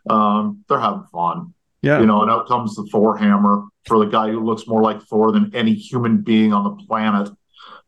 Um, 0.10 0.64
they're 0.70 0.80
having 0.80 1.04
fun. 1.12 1.54
Yeah. 1.82 2.00
You 2.00 2.06
know, 2.06 2.22
and 2.22 2.32
out 2.32 2.48
comes 2.48 2.76
the 2.76 2.88
Thor 2.92 3.18
hammer 3.18 3.64
for 3.86 4.00
the 4.00 4.10
guy 4.10 4.30
who 4.30 4.44
looks 4.44 4.68
more 4.68 4.82
like 4.82 5.02
Thor 5.04 5.32
than 5.32 5.54
any 5.54 5.74
human 5.74 6.22
being 6.22 6.54
on 6.54 6.64
the 6.64 6.84
planet. 6.86 7.30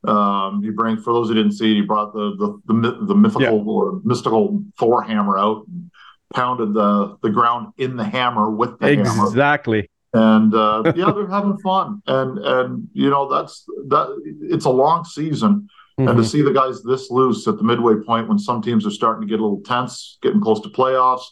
Um, 0.07 0.63
he 0.63 0.69
bring 0.69 0.97
for 0.97 1.13
those 1.13 1.27
who 1.27 1.35
didn't 1.35 1.53
see 1.53 1.71
it, 1.71 1.75
he 1.75 1.81
brought 1.81 2.13
the 2.13 2.35
the 2.67 2.73
the, 2.73 3.05
the 3.05 3.15
mythical 3.15 3.57
yeah. 3.57 3.71
or 3.71 4.01
mystical 4.03 4.63
Thor 4.77 5.01
hammer 5.01 5.37
out 5.37 5.67
and 5.67 5.91
pounded 6.33 6.73
the 6.73 7.17
the 7.21 7.29
ground 7.29 7.73
in 7.77 7.97
the 7.97 8.03
hammer 8.03 8.49
with 8.49 8.79
the 8.79 8.87
exactly. 8.87 9.09
hammer. 9.09 9.27
Exactly. 9.27 9.89
And 10.13 10.55
uh, 10.55 10.83
yeah, 10.95 11.11
they're 11.11 11.27
having 11.27 11.57
fun, 11.59 12.01
and 12.07 12.37
and 12.39 12.87
you 12.93 13.09
know 13.09 13.29
that's 13.29 13.65
that. 13.87 14.37
It's 14.41 14.65
a 14.65 14.69
long 14.69 15.03
season, 15.03 15.67
mm-hmm. 15.99 16.07
and 16.07 16.17
to 16.17 16.23
mm-hmm. 16.23 16.29
see 16.29 16.41
the 16.41 16.53
guys 16.53 16.81
this 16.83 17.11
loose 17.11 17.47
at 17.47 17.57
the 17.57 17.63
midway 17.63 17.95
point 17.95 18.27
when 18.29 18.39
some 18.39 18.61
teams 18.61 18.87
are 18.87 18.91
starting 18.91 19.27
to 19.27 19.27
get 19.27 19.39
a 19.39 19.43
little 19.43 19.61
tense, 19.61 20.17
getting 20.21 20.41
close 20.41 20.61
to 20.61 20.69
playoffs, 20.69 21.25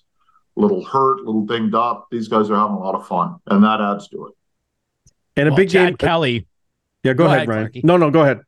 a 0.58 0.62
little 0.62 0.84
hurt, 0.84 1.22
a 1.22 1.24
little 1.24 1.46
dinged 1.46 1.74
up. 1.74 2.08
These 2.12 2.28
guys 2.28 2.50
are 2.50 2.56
having 2.56 2.76
a 2.76 2.80
lot 2.80 2.96
of 2.96 3.08
fun, 3.08 3.38
and 3.48 3.64
that 3.64 3.82
adds 3.82 4.10
to 4.10 4.28
it. 4.28 4.34
And 5.38 5.48
a 5.48 5.52
well, 5.52 5.58
big 5.58 5.70
Chad 5.70 5.88
game, 5.90 5.98
Kelly. 5.98 6.48
Yeah, 7.04 7.14
go, 7.14 7.24
go 7.24 7.26
ahead, 7.26 7.50
ahead 7.50 7.70
Ryan. 7.74 7.82
No, 7.84 7.98
no, 7.98 8.12
go 8.12 8.22
ahead. 8.22 8.42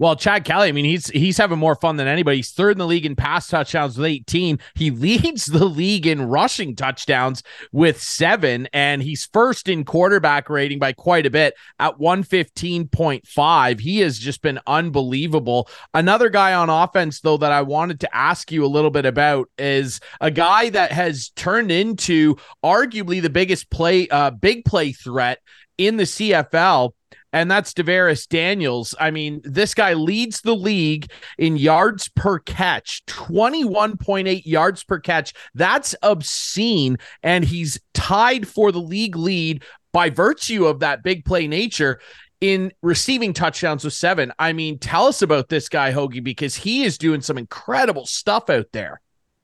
Well, 0.00 0.16
Chad 0.16 0.46
Kelly, 0.46 0.68
I 0.68 0.72
mean, 0.72 0.86
he's 0.86 1.08
he's 1.08 1.36
having 1.36 1.58
more 1.58 1.74
fun 1.74 1.96
than 1.96 2.08
anybody. 2.08 2.38
He's 2.38 2.52
third 2.52 2.72
in 2.72 2.78
the 2.78 2.86
league 2.86 3.04
in 3.04 3.16
pass 3.16 3.48
touchdowns 3.48 3.98
with 3.98 4.06
18. 4.06 4.58
He 4.74 4.90
leads 4.90 5.44
the 5.44 5.66
league 5.66 6.06
in 6.06 6.22
rushing 6.22 6.74
touchdowns 6.74 7.42
with 7.70 8.02
seven, 8.02 8.66
and 8.72 9.02
he's 9.02 9.28
first 9.30 9.68
in 9.68 9.84
quarterback 9.84 10.48
rating 10.48 10.78
by 10.78 10.94
quite 10.94 11.26
a 11.26 11.30
bit 11.30 11.52
at 11.78 11.98
115.5. 11.98 13.80
He 13.80 13.98
has 13.98 14.18
just 14.18 14.40
been 14.40 14.58
unbelievable. 14.66 15.68
Another 15.92 16.30
guy 16.30 16.54
on 16.54 16.70
offense, 16.70 17.20
though, 17.20 17.36
that 17.36 17.52
I 17.52 17.60
wanted 17.60 18.00
to 18.00 18.16
ask 18.16 18.50
you 18.50 18.64
a 18.64 18.66
little 18.66 18.90
bit 18.90 19.04
about 19.04 19.50
is 19.58 20.00
a 20.18 20.30
guy 20.30 20.70
that 20.70 20.92
has 20.92 21.28
turned 21.36 21.70
into 21.70 22.36
arguably 22.64 23.20
the 23.20 23.28
biggest 23.28 23.68
play, 23.68 24.08
uh, 24.08 24.30
big 24.30 24.64
play 24.64 24.92
threat 24.92 25.40
in 25.76 25.98
the 25.98 26.04
CFL 26.04 26.92
and 27.32 27.50
that's 27.50 27.72
DaVaris 27.72 28.28
Daniels. 28.28 28.94
I 28.98 29.10
mean, 29.10 29.40
this 29.44 29.74
guy 29.74 29.92
leads 29.94 30.40
the 30.40 30.54
league 30.56 31.10
in 31.38 31.56
yards 31.56 32.08
per 32.08 32.38
catch, 32.40 33.04
21.8 33.06 34.42
yards 34.44 34.84
per 34.84 34.98
catch. 34.98 35.32
That's 35.54 35.94
obscene. 36.02 36.96
And 37.22 37.44
he's 37.44 37.78
tied 37.94 38.48
for 38.48 38.72
the 38.72 38.80
league 38.80 39.16
lead 39.16 39.64
by 39.92 40.10
virtue 40.10 40.66
of 40.66 40.80
that 40.80 41.02
big 41.02 41.24
play 41.24 41.46
nature. 41.46 42.00
in 42.40 42.72
receiving 42.82 43.32
touchdowns 43.32 43.84
with 43.84 43.92
seven. 43.92 44.32
I 44.38 44.52
mean, 44.52 44.78
tell 44.78 45.06
us 45.06 45.20
about 45.22 45.48
this 45.48 45.68
guy, 45.68 45.92
Hoagie, 45.92 46.24
because 46.24 46.54
he 46.54 46.84
is 46.84 46.96
doing 46.96 47.20
some 47.20 47.36
incredible 47.36 48.06
stuff 48.06 48.48
out 48.48 48.66
there. 48.72 49.00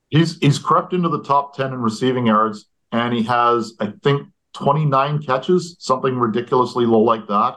He's 0.09 0.39
he's 0.39 0.59
crept 0.59 0.93
into 0.95 1.09
the 1.09 1.23
top 1.23 1.57
10 1.57 1.75
in 1.75 1.81
receiving 1.83 2.27
yards, 2.29 2.67
and 2.93 3.13
he 3.13 3.23
has, 3.25 3.75
I 3.81 3.93
think, 4.03 4.29
29 4.55 5.23
catches, 5.23 5.77
something 5.79 6.17
ridiculously 6.17 6.87
low 6.87 7.01
like 7.01 7.27
that. 7.29 7.57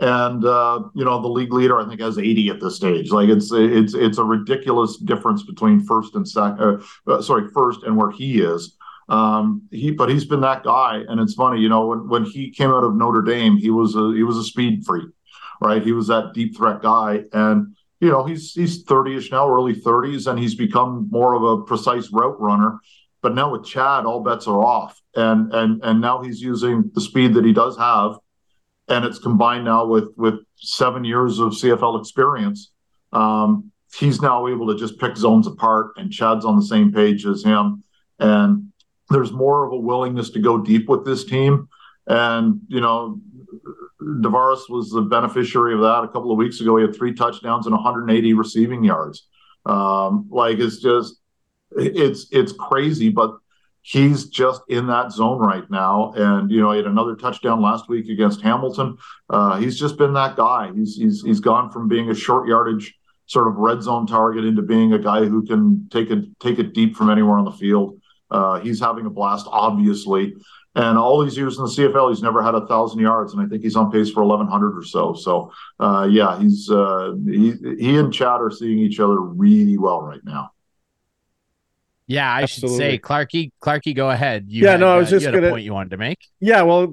And 0.00 0.44
uh, 0.44 0.84
you 0.94 1.04
know, 1.04 1.20
the 1.20 1.28
league 1.28 1.52
leader 1.52 1.78
I 1.78 1.86
think 1.86 2.00
has 2.00 2.18
80 2.18 2.48
at 2.48 2.60
this 2.60 2.76
stage. 2.76 3.10
Like 3.10 3.28
it's 3.28 3.52
it's 3.52 3.94
it's 3.94 4.18
a 4.18 4.24
ridiculous 4.24 4.96
difference 4.96 5.42
between 5.42 5.80
first 5.80 6.14
and 6.14 6.26
second. 6.26 6.60
Uh, 7.06 7.12
uh, 7.12 7.22
sorry, 7.22 7.48
first 7.52 7.82
and 7.82 7.96
where 7.96 8.10
he 8.10 8.40
is. 8.40 8.76
Um, 9.10 9.62
he 9.72 9.90
but 9.90 10.08
he's 10.08 10.24
been 10.24 10.40
that 10.42 10.62
guy, 10.62 11.02
and 11.08 11.20
it's 11.20 11.34
funny, 11.34 11.60
you 11.60 11.68
know, 11.68 11.86
when 11.86 12.08
when 12.08 12.24
he 12.24 12.50
came 12.50 12.70
out 12.70 12.84
of 12.84 12.94
Notre 12.94 13.22
Dame, 13.22 13.56
he 13.56 13.70
was 13.70 13.96
a 13.96 14.12
he 14.14 14.22
was 14.22 14.36
a 14.36 14.44
speed 14.44 14.86
freak, 14.86 15.08
right? 15.60 15.82
He 15.82 15.92
was 15.92 16.06
that 16.06 16.32
deep 16.32 16.56
threat 16.56 16.80
guy, 16.80 17.24
and 17.32 17.76
you 18.00 18.08
know, 18.08 18.24
he's 18.24 18.52
he's 18.54 18.84
30ish 18.84 19.32
now, 19.32 19.52
early 19.52 19.74
30s, 19.74 20.28
and 20.28 20.38
he's 20.38 20.54
become 20.54 21.08
more 21.10 21.34
of 21.34 21.42
a 21.42 21.62
precise 21.64 22.10
route 22.12 22.40
runner. 22.40 22.78
But 23.20 23.34
now 23.34 23.50
with 23.50 23.64
Chad, 23.64 24.06
all 24.06 24.22
bets 24.22 24.46
are 24.46 24.64
off, 24.64 25.00
and 25.16 25.52
and 25.52 25.82
and 25.82 26.00
now 26.00 26.22
he's 26.22 26.40
using 26.40 26.90
the 26.94 27.00
speed 27.00 27.34
that 27.34 27.44
he 27.44 27.52
does 27.52 27.76
have, 27.78 28.16
and 28.90 29.04
it's 29.04 29.18
combined 29.18 29.64
now 29.64 29.86
with 29.86 30.08
with 30.16 30.34
seven 30.56 31.04
years 31.04 31.38
of 31.38 31.52
CFL 31.52 31.98
experience. 31.98 32.72
Um, 33.12 33.72
he's 33.96 34.20
now 34.20 34.46
able 34.48 34.66
to 34.68 34.78
just 34.78 34.98
pick 35.00 35.16
zones 35.16 35.46
apart, 35.46 35.92
and 35.96 36.12
Chad's 36.12 36.44
on 36.44 36.56
the 36.56 36.64
same 36.64 36.92
page 36.92 37.24
as 37.24 37.42
him, 37.42 37.82
and 38.18 38.70
there's 39.10 39.32
more 39.32 39.66
of 39.66 39.72
a 39.72 39.76
willingness 39.76 40.30
to 40.30 40.40
go 40.40 40.58
deep 40.58 40.88
with 40.88 41.04
this 41.04 41.24
team. 41.24 41.68
And, 42.06 42.60
you 42.68 42.80
know, 42.80 43.20
DaVaris 44.00 44.68
was 44.68 44.90
the 44.90 45.02
beneficiary 45.02 45.74
of 45.74 45.80
that 45.80 46.04
a 46.04 46.08
couple 46.08 46.30
of 46.30 46.38
weeks 46.38 46.60
ago. 46.60 46.76
He 46.76 46.82
had 46.82 46.94
three 46.94 47.12
touchdowns 47.12 47.66
and 47.66 47.74
180 47.74 48.32
receiving 48.34 48.84
yards. 48.84 49.26
Um, 49.66 50.28
like 50.30 50.58
it's 50.58 50.78
just, 50.78 51.16
it's 51.76 52.26
it's 52.32 52.52
crazy, 52.52 53.10
but 53.10 53.36
he's 53.82 54.26
just 54.26 54.62
in 54.68 54.86
that 54.88 55.12
zone 55.12 55.38
right 55.38 55.68
now. 55.70 56.12
And 56.14 56.50
you 56.50 56.60
know, 56.60 56.72
he 56.72 56.78
had 56.78 56.86
another 56.86 57.16
touchdown 57.16 57.62
last 57.62 57.88
week 57.88 58.08
against 58.08 58.42
Hamilton. 58.42 58.96
Uh, 59.28 59.58
he's 59.58 59.78
just 59.78 59.96
been 59.96 60.12
that 60.14 60.36
guy. 60.36 60.70
He's 60.74 60.96
he's 60.96 61.22
he's 61.22 61.40
gone 61.40 61.70
from 61.70 61.88
being 61.88 62.10
a 62.10 62.14
short 62.14 62.48
yardage 62.48 62.94
sort 63.26 63.46
of 63.46 63.54
red 63.56 63.82
zone 63.82 64.06
target 64.06 64.44
into 64.44 64.62
being 64.62 64.92
a 64.92 64.98
guy 64.98 65.24
who 65.24 65.46
can 65.46 65.88
take 65.90 66.10
it 66.10 66.24
take 66.40 66.58
it 66.58 66.74
deep 66.74 66.96
from 66.96 67.10
anywhere 67.10 67.38
on 67.38 67.44
the 67.44 67.52
field. 67.52 68.00
Uh, 68.30 68.60
he's 68.60 68.80
having 68.80 69.06
a 69.06 69.10
blast, 69.10 69.46
obviously. 69.50 70.34
And 70.76 70.96
all 70.96 71.22
these 71.24 71.36
years 71.36 71.58
in 71.58 71.64
the 71.64 71.70
CFL, 71.70 72.10
he's 72.10 72.22
never 72.22 72.44
had 72.44 72.54
a 72.54 72.64
thousand 72.66 73.00
yards, 73.00 73.32
and 73.32 73.42
I 73.42 73.46
think 73.48 73.62
he's 73.62 73.74
on 73.74 73.90
pace 73.90 74.10
for 74.10 74.22
eleven 74.22 74.46
hundred 74.46 74.78
or 74.78 74.84
so. 74.84 75.14
So, 75.14 75.52
uh, 75.80 76.06
yeah, 76.08 76.38
he's 76.38 76.70
uh, 76.70 77.14
he 77.26 77.54
he 77.78 77.96
and 77.96 78.12
Chad 78.12 78.40
are 78.40 78.52
seeing 78.52 78.78
each 78.78 79.00
other 79.00 79.20
really 79.20 79.78
well 79.78 80.00
right 80.00 80.24
now. 80.24 80.52
Yeah, 82.10 82.28
I 82.28 82.42
Absolutely. 82.42 82.76
should 82.76 82.78
say, 82.78 82.98
Clarkey, 82.98 83.52
Clarkey, 83.62 83.94
go 83.94 84.10
ahead. 84.10 84.46
You 84.48 84.64
yeah, 84.64 84.72
had, 84.72 84.80
no, 84.80 84.92
I 84.92 84.96
was 84.96 85.06
uh, 85.06 85.10
just 85.12 85.26
going 85.26 85.44
to 85.44 85.50
point 85.50 85.62
you 85.62 85.72
wanted 85.72 85.90
to 85.90 85.96
make. 85.96 86.18
Yeah, 86.40 86.62
well, 86.62 86.92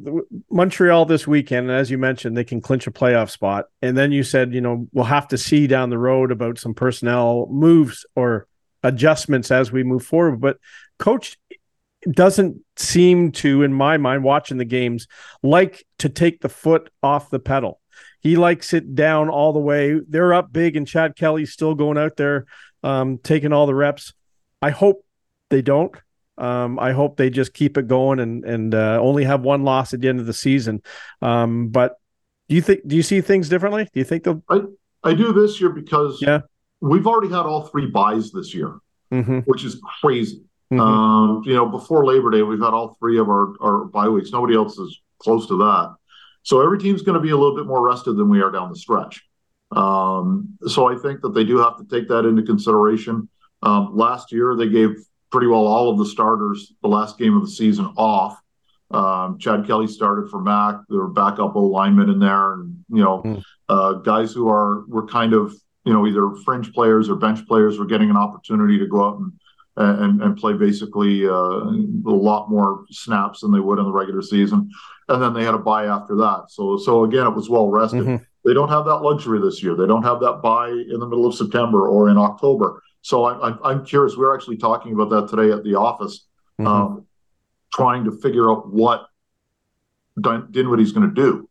Montreal 0.52 1.06
this 1.06 1.26
weekend, 1.26 1.72
as 1.72 1.90
you 1.90 1.98
mentioned, 1.98 2.38
they 2.38 2.44
can 2.44 2.62
clinch 2.62 2.86
a 2.86 2.92
playoff 2.92 3.32
spot, 3.32 3.66
and 3.82 3.98
then 3.98 4.12
you 4.12 4.22
said, 4.22 4.54
you 4.54 4.62
know, 4.62 4.88
we'll 4.94 5.06
have 5.06 5.28
to 5.30 5.38
see 5.38 5.66
down 5.66 5.90
the 5.90 5.98
road 5.98 6.32
about 6.32 6.60
some 6.60 6.76
personnel 6.76 7.48
moves 7.50 8.06
or 8.16 8.46
adjustments 8.84 9.50
as 9.50 9.72
we 9.72 9.82
move 9.82 10.06
forward. 10.06 10.40
But 10.40 10.60
coach 11.00 11.36
doesn't 12.12 12.62
seem 12.76 13.32
to, 13.32 13.64
in 13.64 13.74
my 13.74 13.98
mind, 13.98 14.24
watching 14.24 14.58
the 14.58 14.66
games, 14.66 15.08
like 15.42 15.84
to 15.98 16.10
take 16.10 16.42
the 16.42 16.50
foot 16.50 16.92
off 17.02 17.32
the 17.32 17.40
pedal. 17.40 17.82
He 18.20 18.36
likes 18.36 18.72
it 18.72 18.94
down 18.94 19.30
all 19.30 19.52
the 19.52 19.60
way. 19.60 20.00
They're 20.08 20.36
up 20.36 20.54
big, 20.54 20.76
and 20.76 20.88
Chad 20.88 21.16
Kelly's 21.16 21.54
still 21.54 21.74
going 21.74 21.98
out 21.98 22.18
there, 22.18 22.46
um, 22.84 23.18
taking 23.18 23.52
all 23.52 23.66
the 23.66 23.74
reps. 23.74 24.14
I 24.62 24.70
hope 24.70 25.04
they 25.50 25.62
don't. 25.62 25.96
Um, 26.38 26.78
I 26.78 26.92
hope 26.92 27.18
they 27.18 27.30
just 27.30 27.54
keep 27.54 27.78
it 27.78 27.88
going 27.88 28.20
and 28.20 28.46
and 28.46 28.76
uh, 28.76 29.00
only 29.02 29.24
have 29.24 29.42
one 29.42 29.64
loss 29.64 29.94
at 29.94 30.02
the 30.02 30.08
end 30.08 30.20
of 30.20 30.28
the 30.28 30.34
season. 30.34 30.84
Um, 31.22 31.70
but 31.70 31.96
do 32.48 32.56
you 32.56 32.62
think? 32.62 32.88
Do 32.88 32.96
you 32.96 33.04
see 33.04 33.22
things 33.22 33.50
differently? 33.50 33.86
Do 33.86 34.00
you 34.00 34.04
think 34.04 34.24
they'll? 34.24 34.44
I 34.50 34.62
I 35.04 35.14
do 35.14 35.34
this 35.34 35.60
year 35.60 35.70
because 35.70 36.22
yeah, 36.22 36.42
we've 36.80 37.08
already 37.08 37.30
had 37.30 37.46
all 37.46 37.68
three 37.68 37.88
byes 37.88 38.32
this 38.32 38.54
year, 38.54 38.78
mm-hmm. 39.12 39.40
which 39.40 39.64
is 39.64 39.82
crazy. 40.02 40.44
Mm-hmm. 40.72 40.80
Um, 40.80 41.44
you 41.46 41.54
know, 41.54 41.66
before 41.66 42.06
Labor 42.06 42.30
Day, 42.30 42.42
we've 42.42 42.62
had 42.62 42.74
all 42.74 42.98
three 43.00 43.18
of 43.20 43.30
our, 43.30 43.54
our 43.62 43.86
bye 43.86 44.10
weeks. 44.10 44.32
Nobody 44.32 44.56
else 44.56 44.78
is 44.78 45.02
close 45.20 45.48
to 45.48 45.58
that. 45.58 45.96
So 46.44 46.62
every 46.62 46.78
team's 46.78 47.02
going 47.02 47.16
to 47.16 47.22
be 47.22 47.32
a 47.32 47.38
little 47.38 47.56
bit 47.56 47.66
more 47.66 47.82
rested 47.82 48.14
than 48.14 48.30
we 48.30 48.42
are 48.42 48.52
down 48.52 48.70
the 48.70 48.76
stretch. 48.76 49.24
Um, 49.72 50.58
so 50.68 50.88
I 50.88 50.98
think 50.98 51.22
that 51.22 51.34
they 51.34 51.44
do 51.44 51.58
have 51.58 51.78
to 51.78 51.86
take 51.86 52.08
that 52.10 52.26
into 52.26 52.44
consideration. 52.44 53.30
Um, 53.64 53.96
last 53.96 54.32
year, 54.32 54.56
they 54.56 54.70
gave 54.70 54.92
pretty 55.32 55.48
well 55.48 55.66
all 55.68 55.90
of 55.90 55.98
the 55.98 56.06
starters 56.06 56.74
the 56.82 56.88
last 56.88 57.18
game 57.18 57.36
of 57.36 57.42
the 57.42 57.52
season 57.52 57.86
off. 57.98 58.40
Um, 58.90 59.38
Chad 59.38 59.68
Kelly 59.68 59.88
started 59.88 60.30
for 60.30 60.42
Mac. 60.42 60.76
There 60.88 61.00
were 61.00 61.10
backup 61.10 61.56
O 61.56 61.64
linemen 61.64 62.10
in 62.10 62.20
there, 62.20 62.54
and 62.54 62.78
you 62.90 63.04
know, 63.04 63.22
mm. 63.22 63.44
uh, 63.68 63.94
guys 63.94 64.32
who 64.32 64.50
are 64.50 64.86
were 64.88 65.06
kind 65.06 65.34
of 65.34 65.54
you 65.84 65.94
know 65.94 66.08
either 66.08 66.32
fringe 66.46 66.72
players 66.74 67.10
or 67.10 67.16
bench 67.16 67.46
players 67.48 67.78
were 67.78 67.86
getting 67.86 68.10
an 68.10 68.18
opportunity 68.18 68.80
to 68.80 68.88
go 68.88 69.04
out 69.04 69.20
and 69.20 69.32
and, 69.78 70.22
and 70.22 70.38
play 70.38 70.54
basically 70.54 71.28
uh, 71.28 71.32
a 71.32 72.16
lot 72.16 72.50
more 72.50 72.86
snaps 72.90 73.42
than 73.42 73.52
they 73.52 73.60
would 73.60 73.80
in 73.80 73.86
the 73.86 73.92
regular 73.92 74.22
season. 74.22 74.72
And 75.08 75.22
then 75.22 75.34
they 75.34 75.44
had 75.44 75.54
a 75.54 75.60
bye 75.60 75.86
after 75.86 76.16
that. 76.16 76.46
So 76.50 76.78
so 76.78 77.04
again, 77.04 77.28
it 77.28 77.36
was 77.36 77.50
well 77.50 77.70
rested. 77.70 78.04
Mm-hmm. 78.04 78.24
They 78.44 78.54
don't 78.54 78.70
have 78.70 78.86
that 78.86 79.00
luxury 79.00 79.40
this 79.40 79.62
year. 79.62 79.76
They 79.76 79.88
don't 79.88 80.04
have 80.04 80.20
that 80.22 80.42
bye 80.42 80.70
in 80.70 81.00
the 81.00 81.08
middle 81.08 81.26
of 81.26 81.36
September 81.36 81.88
or 81.88 82.10
in 82.10 82.18
October. 82.18 82.82
So 83.08 83.24
I, 83.24 83.52
I, 83.52 83.70
I'm 83.70 83.86
curious. 83.86 84.18
We 84.18 84.26
are 84.26 84.36
actually 84.36 84.58
talking 84.58 84.92
about 84.92 85.10
that 85.12 85.30
today 85.30 85.54
at 85.54 85.64
the 85.64 85.76
office, 85.76 86.26
mm-hmm. 86.60 86.68
um, 86.68 87.06
trying 87.74 88.04
to 88.04 88.12
figure 88.12 88.52
out 88.52 88.70
what 88.70 89.08
Dinwiddie's 90.20 90.92
going 90.92 91.08
to 91.08 91.16
do, 91.16 91.50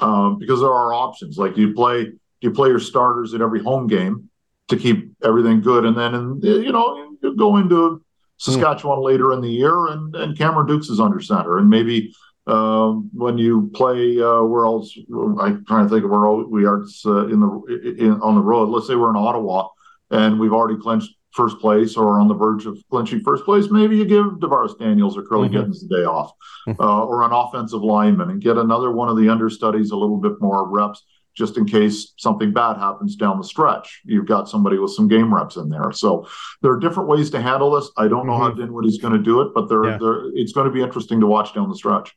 um, 0.00 0.38
because 0.38 0.60
there 0.60 0.72
are 0.72 0.94
options. 0.94 1.36
Like 1.36 1.54
you 1.58 1.74
play, 1.74 2.04
do 2.04 2.18
you 2.40 2.50
play 2.50 2.70
your 2.70 2.80
starters 2.80 3.34
in 3.34 3.42
every 3.42 3.62
home 3.62 3.88
game 3.88 4.30
to 4.68 4.78
keep 4.78 5.12
everything 5.22 5.60
good, 5.60 5.84
and 5.84 5.94
then 5.94 6.14
in, 6.14 6.40
you 6.40 6.72
know 6.72 7.14
you 7.22 7.36
go 7.36 7.58
into 7.58 8.02
Saskatchewan 8.38 9.00
mm. 9.00 9.04
later 9.04 9.34
in 9.34 9.42
the 9.42 9.50
year, 9.50 9.88
and 9.88 10.16
and 10.16 10.38
Cameron 10.38 10.66
Dukes 10.66 10.88
is 10.88 10.98
under 10.98 11.20
center, 11.20 11.58
and 11.58 11.68
maybe 11.68 12.14
um, 12.46 13.10
when 13.12 13.36
you 13.36 13.70
play 13.74 14.18
uh, 14.18 14.40
where 14.40 14.64
else? 14.64 14.96
I'm 15.40 15.62
trying 15.66 15.88
to 15.88 15.90
think 15.90 16.06
of 16.06 16.10
where 16.10 16.30
we 16.30 16.64
are 16.64 16.84
uh, 17.04 17.26
in 17.26 17.40
the 17.40 17.96
in, 17.98 18.18
on 18.22 18.34
the 18.34 18.40
road. 18.40 18.70
Let's 18.70 18.86
say 18.86 18.94
we're 18.94 19.10
in 19.10 19.16
Ottawa, 19.16 19.68
and 20.10 20.38
we've 20.38 20.52
already 20.52 20.80
clinched 20.80 21.10
first 21.32 21.58
place 21.58 21.96
or 21.96 22.18
on 22.18 22.28
the 22.28 22.34
verge 22.34 22.64
of 22.66 22.78
clinching 22.90 23.20
first 23.20 23.44
place. 23.44 23.66
Maybe 23.70 23.96
you 23.96 24.06
give 24.06 24.24
DaVaris 24.24 24.78
Daniels 24.78 25.16
or 25.16 25.22
Kurleigh 25.22 25.48
mm-hmm. 25.48 25.56
Gittens 25.56 25.86
the 25.86 25.94
day 25.94 26.04
off, 26.04 26.32
mm-hmm. 26.66 26.80
uh, 26.80 27.04
or 27.04 27.22
an 27.22 27.32
offensive 27.32 27.82
lineman, 27.82 28.30
and 28.30 28.40
get 28.40 28.56
another 28.56 28.90
one 28.90 29.08
of 29.08 29.16
the 29.16 29.28
understudies 29.28 29.90
a 29.90 29.96
little 29.96 30.16
bit 30.16 30.40
more 30.40 30.68
reps 30.68 31.04
just 31.36 31.58
in 31.58 31.66
case 31.66 32.14
something 32.16 32.52
bad 32.52 32.78
happens 32.78 33.14
down 33.14 33.36
the 33.36 33.44
stretch. 33.44 34.00
You've 34.04 34.26
got 34.26 34.48
somebody 34.48 34.78
with 34.78 34.92
some 34.92 35.06
game 35.06 35.32
reps 35.32 35.56
in 35.56 35.68
there. 35.68 35.92
So 35.92 36.26
there 36.62 36.72
are 36.72 36.80
different 36.80 37.10
ways 37.10 37.28
to 37.30 37.42
handle 37.42 37.72
this. 37.72 37.90
I 37.98 38.08
don't 38.08 38.26
know 38.26 38.32
mm-hmm. 38.32 38.58
how 38.58 38.66
Dinwiddie's 38.66 38.98
going 38.98 39.12
to 39.12 39.22
do 39.22 39.42
it, 39.42 39.52
but 39.54 39.68
there, 39.68 39.84
yeah. 39.84 39.98
there, 40.00 40.30
it's 40.34 40.52
going 40.52 40.66
to 40.66 40.72
be 40.72 40.82
interesting 40.82 41.20
to 41.20 41.26
watch 41.26 41.54
down 41.54 41.68
the 41.68 41.76
stretch. 41.76 42.16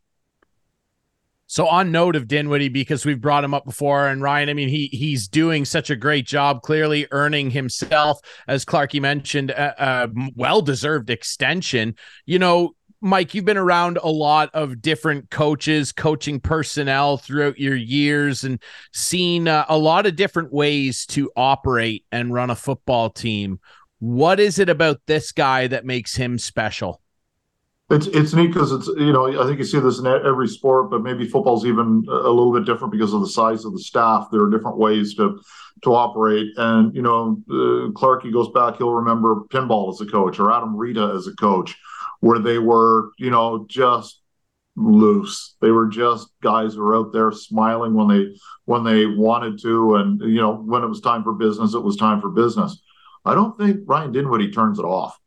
So 1.49 1.67
on 1.67 1.91
note 1.91 2.15
of 2.15 2.27
Dinwiddie, 2.27 2.69
because 2.69 3.07
we've 3.07 3.19
brought 3.19 3.43
him 3.43 3.55
up 3.55 3.65
before, 3.65 4.07
and 4.07 4.21
Ryan, 4.21 4.49
I 4.49 4.53
mean, 4.53 4.69
he 4.69 4.85
he's 4.91 5.27
doing 5.27 5.65
such 5.65 5.89
a 5.89 5.95
great 5.95 6.27
job, 6.27 6.61
clearly 6.61 7.07
earning 7.09 7.49
himself, 7.49 8.19
as 8.47 8.65
Clarkey 8.65 9.01
mentioned, 9.01 9.49
a, 9.49 9.73
a 9.83 10.09
well 10.35 10.61
deserved 10.61 11.09
extension. 11.09 11.95
You 12.27 12.37
know, 12.37 12.75
Mike, 13.01 13.33
you've 13.33 13.45
been 13.45 13.57
around 13.57 13.97
a 13.97 14.11
lot 14.11 14.51
of 14.53 14.79
different 14.79 15.31
coaches, 15.31 15.91
coaching 15.91 16.39
personnel 16.39 17.17
throughout 17.17 17.57
your 17.57 17.75
years, 17.75 18.43
and 18.43 18.61
seen 18.93 19.47
uh, 19.47 19.65
a 19.69 19.77
lot 19.77 20.05
of 20.05 20.15
different 20.15 20.53
ways 20.53 21.07
to 21.07 21.31
operate 21.35 22.05
and 22.11 22.31
run 22.31 22.51
a 22.51 22.55
football 22.55 23.09
team. 23.09 23.59
What 23.97 24.39
is 24.39 24.59
it 24.59 24.69
about 24.69 25.01
this 25.07 25.31
guy 25.31 25.65
that 25.65 25.83
makes 25.83 26.15
him 26.15 26.37
special? 26.37 27.01
It's 27.91 28.05
it's 28.07 28.33
neat 28.33 28.47
because 28.47 28.71
it's 28.71 28.87
you 28.87 29.11
know 29.11 29.41
I 29.41 29.47
think 29.47 29.57
you 29.57 29.65
see 29.65 29.79
this 29.79 29.99
in 29.99 30.05
every 30.05 30.47
sport, 30.47 30.91
but 30.91 31.01
maybe 31.01 31.27
football's 31.27 31.65
even 31.65 32.05
a 32.07 32.29
little 32.29 32.53
bit 32.53 32.65
different 32.65 32.91
because 32.91 33.13
of 33.13 33.21
the 33.21 33.29
size 33.29 33.65
of 33.65 33.73
the 33.73 33.79
staff. 33.79 34.27
There 34.31 34.41
are 34.41 34.49
different 34.49 34.77
ways 34.77 35.15
to 35.15 35.41
to 35.83 35.95
operate, 35.95 36.49
and 36.57 36.95
you 36.95 37.01
know 37.01 37.41
uh, 37.49 37.89
Clarkey 37.91 38.31
goes 38.31 38.49
back. 38.51 38.77
He'll 38.77 38.93
remember 38.93 39.41
pinball 39.49 39.91
as 39.91 40.01
a 40.01 40.05
coach 40.05 40.39
or 40.39 40.51
Adam 40.51 40.75
Rita 40.75 41.13
as 41.15 41.25
a 41.25 41.35
coach 41.35 41.75
where 42.19 42.39
they 42.39 42.59
were, 42.59 43.11
you 43.17 43.31
know, 43.31 43.65
just 43.67 44.21
loose. 44.75 45.55
They 45.61 45.71
were 45.71 45.87
just 45.87 46.29
guys 46.41 46.73
who 46.73 46.81
were 46.81 46.95
out 46.95 47.11
there 47.11 47.31
smiling 47.31 47.93
when 47.93 48.07
they 48.07 48.35
when 48.65 48.83
they 48.83 49.05
wanted 49.05 49.59
to, 49.63 49.95
and 49.95 50.21
you 50.21 50.41
know, 50.41 50.53
when 50.55 50.83
it 50.83 50.87
was 50.87 51.01
time 51.01 51.23
for 51.23 51.33
business, 51.33 51.73
it 51.73 51.83
was 51.83 51.97
time 51.97 52.21
for 52.21 52.29
business. 52.29 52.81
I 53.25 53.33
don't 53.33 53.57
think 53.57 53.81
Ryan 53.85 54.11
Dinwiddie 54.11 54.51
turns 54.51 54.79
it 54.79 54.85
off. 54.85 55.19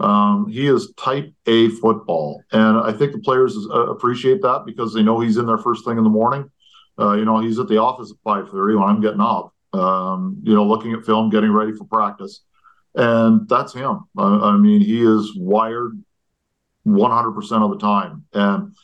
Um, 0.00 0.48
he 0.48 0.66
is 0.66 0.92
type 0.96 1.32
A 1.46 1.68
football, 1.68 2.42
and 2.52 2.78
I 2.78 2.92
think 2.92 3.12
the 3.12 3.20
players 3.20 3.56
uh, 3.70 3.86
appreciate 3.86 4.42
that 4.42 4.64
because 4.66 4.92
they 4.92 5.02
know 5.02 5.20
he's 5.20 5.36
in 5.36 5.46
there 5.46 5.58
first 5.58 5.84
thing 5.84 5.98
in 5.98 6.04
the 6.04 6.10
morning. 6.10 6.50
Uh, 6.98 7.14
you 7.14 7.24
know, 7.24 7.40
he's 7.40 7.58
at 7.58 7.68
the 7.68 7.78
office 7.78 8.10
at 8.10 8.16
five 8.24 8.50
thirty 8.50 8.74
when 8.74 8.88
I'm 8.88 9.00
getting 9.00 9.20
up. 9.20 9.54
Um, 9.72 10.38
you 10.42 10.54
know, 10.54 10.64
looking 10.64 10.92
at 10.92 11.04
film, 11.04 11.30
getting 11.30 11.52
ready 11.52 11.72
for 11.72 11.84
practice, 11.84 12.42
and 12.94 13.48
that's 13.48 13.72
him. 13.72 14.00
I, 14.18 14.24
I 14.24 14.56
mean, 14.56 14.80
he 14.80 15.00
is 15.02 15.32
wired 15.36 16.00
100 16.84 17.32
percent 17.32 17.62
of 17.62 17.70
the 17.70 17.78
time, 17.78 18.24
and 18.32 18.74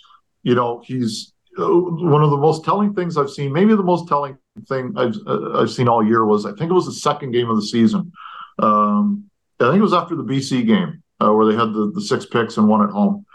you 0.43 0.55
know, 0.55 0.83
he's 0.85 1.33
uh, 1.59 1.67
one 1.69 2.23
of 2.23 2.31
the 2.31 2.37
most 2.37 2.65
telling 2.65 2.95
things 2.95 3.17
I've 3.17 3.31
seen. 3.31 3.53
Maybe 3.53 3.75
the 3.75 3.83
most 3.83 4.09
telling 4.09 4.39
thing 4.69 4.95
I've 4.97 5.17
uh, 5.27 5.61
I've 5.61 5.71
seen 5.71 5.89
all 5.89 6.05
year 6.05 6.25
was 6.25 6.47
I 6.47 6.51
think 6.53 6.71
it 6.71 6.75
was 6.75 6.87
the 6.87 6.93
second 6.93 7.33
game 7.33 7.51
of 7.51 7.57
the 7.57 7.67
season. 7.67 8.13
Um, 8.59 9.30
I 9.61 9.71
think 9.71 9.81
it 9.81 9.83
was 9.83 9.93
after 9.93 10.17
the 10.17 10.25
BC 10.25 10.67
game 10.67 11.03
uh, 11.21 11.33
where 11.33 11.47
they 11.47 11.59
had 11.59 11.73
the, 11.73 11.93
the 11.95 12.01
six 12.01 12.27
picks 12.27 12.57
and 12.57 12.69
one 12.69 12.83
at 12.83 12.91
home. 12.91 13.27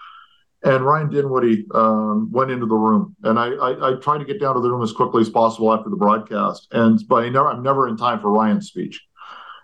And 0.64 0.84
Ryan 0.84 1.10
Dinwiddie 1.10 1.68
um, 1.76 2.32
went 2.32 2.50
into 2.50 2.66
the 2.66 2.76
room, 2.76 3.16
and 3.22 3.38
I, 3.38 3.50
I, 3.50 3.92
I 3.92 4.00
tried 4.00 4.18
to 4.18 4.26
get 4.26 4.42
down 4.42 4.56
to 4.56 4.62
the 4.62 4.72
room 4.72 4.82
as 4.82 4.92
quickly 4.92 5.22
as 5.22 5.30
possible 5.30 5.72
after 5.72 5.92
the 5.92 5.96
broadcast. 5.96 6.68
And 6.72 7.00
but 7.08 7.24
I 7.24 7.30
never, 7.30 7.50
I'm 7.50 7.62
never 7.62 7.88
in 7.88 7.98
time 7.98 8.20
for 8.20 8.32
Ryan's 8.32 8.68
speech. 8.68 9.00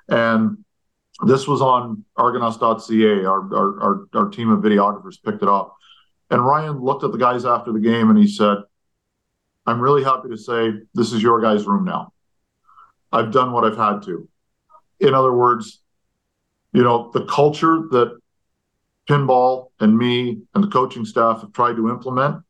And 0.10 0.64
this 1.26 1.48
was 1.48 1.60
on 1.60 2.06
Argonauts.ca. 2.18 3.26
Our, 3.26 3.56
our, 3.56 3.82
our, 3.82 4.06
our 4.14 4.30
team 4.30 4.52
of 4.52 4.60
videographers 4.60 5.16
picked 5.24 5.42
it 5.42 5.50
up. 5.50 5.76
And 6.30 6.46
Ryan 6.46 6.80
looked 6.80 7.04
at 7.04 7.12
the 7.12 7.18
guys 7.18 7.46
after 7.46 7.72
the 7.74 7.80
game 7.80 8.10
and 8.10 8.18
he 8.18 8.28
said, 8.28 8.58
I'm 9.66 9.82
really 9.82 10.04
happy 10.04 10.30
to 10.30 10.38
say 10.38 10.72
this 10.94 11.14
is 11.14 11.22
your 11.22 11.42
guys' 11.42 11.66
room 11.66 11.84
now. 11.84 12.14
I've 13.12 13.32
done 13.32 13.52
what 13.52 13.66
I've 13.66 13.78
had 13.78 14.04
to. 14.04 14.28
In 15.00 15.14
other 15.14 15.34
words, 15.34 15.81
you 16.74 16.84
know, 16.84 17.12
the 17.14 17.26
culture 17.26 17.88
that 17.92 18.20
pinball 19.10 19.72
and 19.80 19.98
me 19.98 20.42
and 20.54 20.64
the 20.64 20.68
coaching 20.68 21.06
staff 21.06 21.42
have 21.42 21.54
tried 21.54 21.76
to 21.76 21.90
implement, 21.90 22.44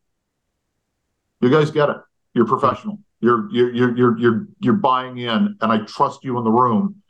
you 1.40 1.50
guys 1.50 1.72
get 1.72 1.90
it. 1.90 1.98
You're 2.34 2.46
professional. 2.46 3.00
You're 3.20 3.50
you're 3.52 3.74
you're 3.74 3.98
you're 3.98 4.18
you're, 4.20 4.48
you're 4.60 4.74
buying 4.74 5.18
in, 5.18 5.58
and 5.60 5.72
I 5.72 5.80
trust 5.80 6.24
you 6.24 6.38
in 6.38 6.44
the 6.44 6.52
room. 6.52 7.02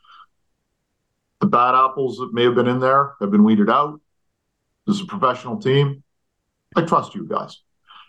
The 1.40 1.48
bad 1.48 1.74
apples 1.74 2.18
that 2.18 2.34
may 2.34 2.44
have 2.44 2.56
been 2.56 2.68
in 2.68 2.80
there 2.80 3.14
have 3.20 3.32
been 3.32 3.44
weeded 3.44 3.70
out. 3.70 4.00
This 4.86 4.98
is 4.98 5.04
a 5.04 5.06
professional 5.06 5.60
team. 5.60 6.04
I 6.76 6.84
trust 6.84 7.16
you 7.16 7.26
guys. 7.28 7.62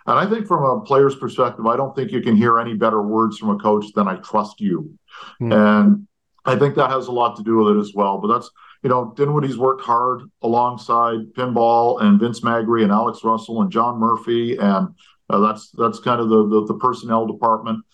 And 0.06 0.18
I 0.18 0.26
think 0.26 0.46
from 0.46 0.64
a 0.64 0.80
player's 0.80 1.14
perspective, 1.14 1.66
I 1.66 1.76
don't 1.76 1.94
think 1.94 2.10
you 2.10 2.20
can 2.20 2.36
hear 2.36 2.58
any 2.58 2.74
better 2.74 3.00
words 3.02 3.38
from 3.38 3.50
a 3.50 3.58
coach 3.58 3.86
than 3.94 4.08
I 4.08 4.16
trust 4.16 4.60
you. 4.60 4.98
Mm. 5.40 5.52
And 5.54 6.08
I 6.44 6.56
think 6.56 6.74
that 6.74 6.90
has 6.90 7.06
a 7.06 7.12
lot 7.12 7.36
to 7.36 7.42
do 7.42 7.56
with 7.56 7.76
it 7.76 7.80
as 7.80 7.92
well. 7.94 8.18
But 8.18 8.28
that's, 8.28 8.50
you 8.82 8.90
know, 8.90 9.12
Dinwiddie's 9.16 9.58
worked 9.58 9.82
hard 9.82 10.22
alongside 10.42 11.32
Pinball 11.34 12.02
and 12.02 12.18
Vince 12.18 12.40
Magri 12.40 12.82
and 12.82 12.90
Alex 12.90 13.20
Russell 13.22 13.62
and 13.62 13.70
John 13.70 13.98
Murphy. 13.98 14.56
And 14.56 14.88
uh, 15.30 15.38
that's 15.38 15.70
that's 15.70 16.00
kind 16.00 16.20
of 16.20 16.28
the, 16.28 16.48
the, 16.48 16.66
the 16.66 16.74
personnel 16.74 17.26
department 17.26 17.84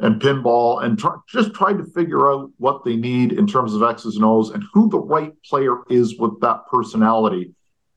and 0.00 0.20
pinball 0.20 0.84
and 0.84 1.02
just 1.28 1.52
trying 1.54 1.76
to 1.76 1.84
figure 1.84 2.30
out 2.30 2.50
what 2.58 2.84
they 2.84 2.96
need 2.96 3.32
in 3.32 3.46
terms 3.46 3.74
of 3.74 3.82
X's 3.82 4.14
and 4.14 4.24
O's 4.24 4.50
and 4.50 4.62
who 4.72 4.88
the 4.88 4.98
right 4.98 5.32
player 5.42 5.78
is 5.90 6.16
with 6.18 6.40
that 6.40 6.66
personality 6.70 7.52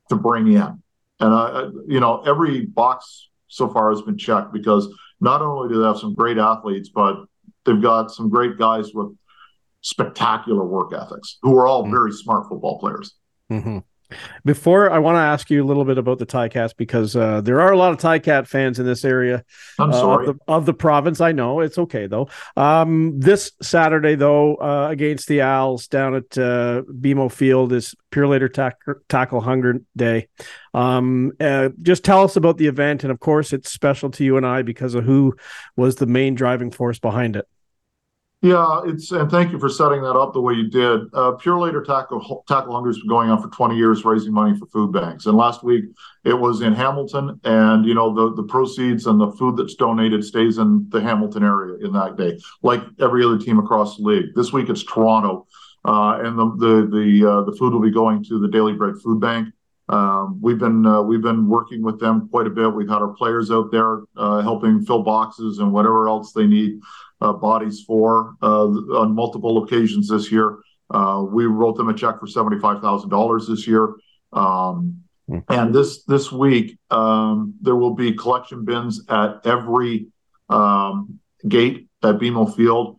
to 0.10 0.16
bring 0.16 0.48
in. 0.48 0.82
And 1.20 1.34
I, 1.34 1.68
you 1.88 2.00
know, 2.00 2.22
every 2.26 2.66
box 2.66 3.30
so 3.48 3.70
far 3.70 3.92
has 3.92 4.02
been 4.02 4.18
checked 4.18 4.52
because 4.52 4.92
not 5.20 5.42
only 5.42 5.70
do 5.70 5.80
they 5.80 5.88
have 5.88 6.00
some 6.00 6.16
great 6.16 6.40
athletes, 6.40 6.90
but 6.90 7.24
they've 7.66 7.82
got 7.82 8.10
some 8.10 8.30
great 8.30 8.58
guys 8.58 8.92
with 8.94 9.16
spectacular 9.82 10.64
work 10.64 10.94
ethics 10.94 11.38
who 11.42 11.56
are 11.58 11.68
all 11.68 11.84
mm-hmm. 11.84 11.92
very 11.92 12.12
smart 12.12 12.48
football 12.48 12.80
players. 12.80 13.16
Mm-hmm. 13.52 13.80
Before 14.44 14.92
I 14.92 15.00
want 15.00 15.16
to 15.16 15.22
ask 15.22 15.50
you 15.50 15.64
a 15.64 15.66
little 15.66 15.86
bit 15.86 15.98
about 15.98 16.20
the 16.20 16.26
Ticats 16.26 16.76
because 16.76 17.16
uh, 17.16 17.42
there 17.42 17.62
are 17.62 17.72
a 17.72 17.78
lot 17.78 17.92
of 17.92 17.98
Ticat 17.98 18.48
fans 18.48 18.80
in 18.80 18.86
this 18.86 19.06
area 19.06 19.44
I'm 19.80 19.94
sorry. 19.94 20.28
Uh, 20.28 20.30
of, 20.32 20.38
the, 20.38 20.44
of, 20.54 20.66
the, 20.66 20.74
province. 20.74 21.22
I 21.22 21.32
know 21.32 21.60
it's 21.60 21.78
okay 21.78 22.08
though. 22.08 22.30
Um, 22.58 23.20
this 23.20 23.52
Saturday 23.62 24.16
though, 24.16 24.56
uh, 24.56 24.88
against 24.90 25.28
the 25.28 25.42
Als 25.42 25.88
down 25.88 26.16
at 26.16 26.38
uh, 26.38 26.82
BMO 26.92 27.32
Field 27.32 27.74
is 27.74 27.96
Purolator 28.12 28.52
tack- 28.52 28.82
Tackle 29.08 29.42
Hunger 29.42 29.82
Day. 29.96 30.28
Um, 30.74 31.32
uh, 31.40 31.70
just 31.82 32.04
tell 32.04 32.24
us 32.24 32.36
about 32.36 32.58
the 32.58 32.68
event, 32.68 33.04
and 33.04 33.12
of 33.12 33.20
course, 33.20 33.54
it's 33.54 33.72
special 33.72 34.10
to 34.12 34.24
you 34.24 34.38
and 34.38 34.46
I 34.46 34.62
because 34.62 34.96
of 34.96 35.04
who 35.04 35.36
was 35.76 35.96
the 35.96 36.06
main 36.06 36.36
driving 36.36 36.72
force 36.72 37.00
behind 37.00 37.36
it. 37.36 37.48
Yeah, 38.44 38.82
it's 38.86 39.12
and 39.12 39.30
thank 39.30 39.52
you 39.52 39.60
for 39.60 39.70
setting 39.70 40.02
that 40.02 40.16
up 40.16 40.34
the 40.34 40.42
way 40.42 40.56
you 40.56 40.68
did. 40.68 41.02
Uh, 41.14 41.34
Purolator 41.34 41.86
Tackle 41.86 42.44
Tackle 42.48 42.74
Hunger 42.74 42.90
has 42.90 42.98
been 42.98 43.08
going 43.08 43.30
on 43.30 43.40
for 43.40 43.50
20 43.50 43.78
years, 43.78 44.04
raising 44.04 44.34
money 44.34 44.58
for 44.58 44.66
food 44.66 44.92
banks. 44.92 45.28
And 45.28 45.38
last 45.38 45.64
week 45.64 45.86
it 46.24 46.34
was 46.34 46.62
in 46.62 46.74
Hamilton, 46.74 47.40
and 47.44 47.86
you 47.86 47.94
know 47.94 48.12
the 48.12 48.34
the 48.34 48.42
proceeds 48.48 49.06
and 49.06 49.22
the 49.22 49.32
food 49.34 49.58
that's 49.58 49.76
donated 49.76 50.24
stays 50.26 50.58
in 50.58 50.88
the 50.90 51.00
Hamilton 51.00 51.44
area 51.44 51.86
in 51.86 51.94
that 51.94 52.18
day, 52.18 52.40
like 52.64 52.82
every 53.00 53.24
other 53.24 53.38
team 53.38 53.60
across 53.60 53.98
the 53.98 54.04
league. 54.04 54.34
This 54.34 54.52
week 54.52 54.70
it's 54.70 54.84
Toronto, 54.84 55.46
uh, 55.86 56.22
and 56.24 56.36
the 56.40 56.46
the 56.58 56.88
the 56.88 57.32
uh, 57.32 57.42
the 57.44 57.56
food 57.58 57.74
will 57.74 57.82
be 57.82 57.92
going 57.92 58.24
to 58.24 58.40
the 58.40 58.48
Daily 58.48 58.74
Bread 58.74 58.96
Food 59.04 59.22
Bank. 59.22 59.54
Um, 59.92 60.40
we've 60.42 60.58
been 60.58 60.86
uh, 60.86 61.02
we've 61.02 61.22
been 61.22 61.50
working 61.50 61.84
with 61.84 62.00
them 62.00 62.30
quite 62.30 62.48
a 62.48 62.50
bit. 62.50 62.74
We've 62.74 62.88
had 62.88 63.02
our 63.02 63.14
players 63.14 63.52
out 63.52 63.72
there 63.72 64.04
uh, 64.16 64.42
helping 64.42 64.86
fill 64.86 65.04
boxes 65.04 65.60
and 65.60 65.74
whatever 65.74 66.08
else 66.08 66.32
they 66.32 66.48
need 66.48 66.80
uh, 67.20 67.34
bodies 67.34 67.84
for 67.86 68.36
uh, 68.42 68.68
on 68.68 69.14
multiple 69.14 69.64
occasions 69.64 70.08
this 70.08 70.32
year. 70.32 70.60
Uh, 70.90 71.26
we 71.28 71.46
wrote 71.46 71.76
them 71.76 71.90
a 71.90 71.94
check 71.94 72.20
for 72.20 72.28
seventy-five 72.28 72.82
thousand 72.82 73.10
dollars 73.10 73.48
this 73.48 73.68
year. 73.68 73.96
Um, 74.32 75.04
hmm. 75.28 75.40
and 75.50 75.76
this 75.76 76.04
this 76.04 76.32
week 76.32 76.78
um, 76.90 77.54
there 77.62 77.76
will 77.76 77.94
be 77.94 78.14
collection 78.14 78.64
bins 78.64 79.04
at 79.10 79.46
every 79.46 80.08
um, 80.50 81.20
gate 81.46 81.90
at 82.02 82.16
BMO 82.16 82.56
Field. 82.56 82.98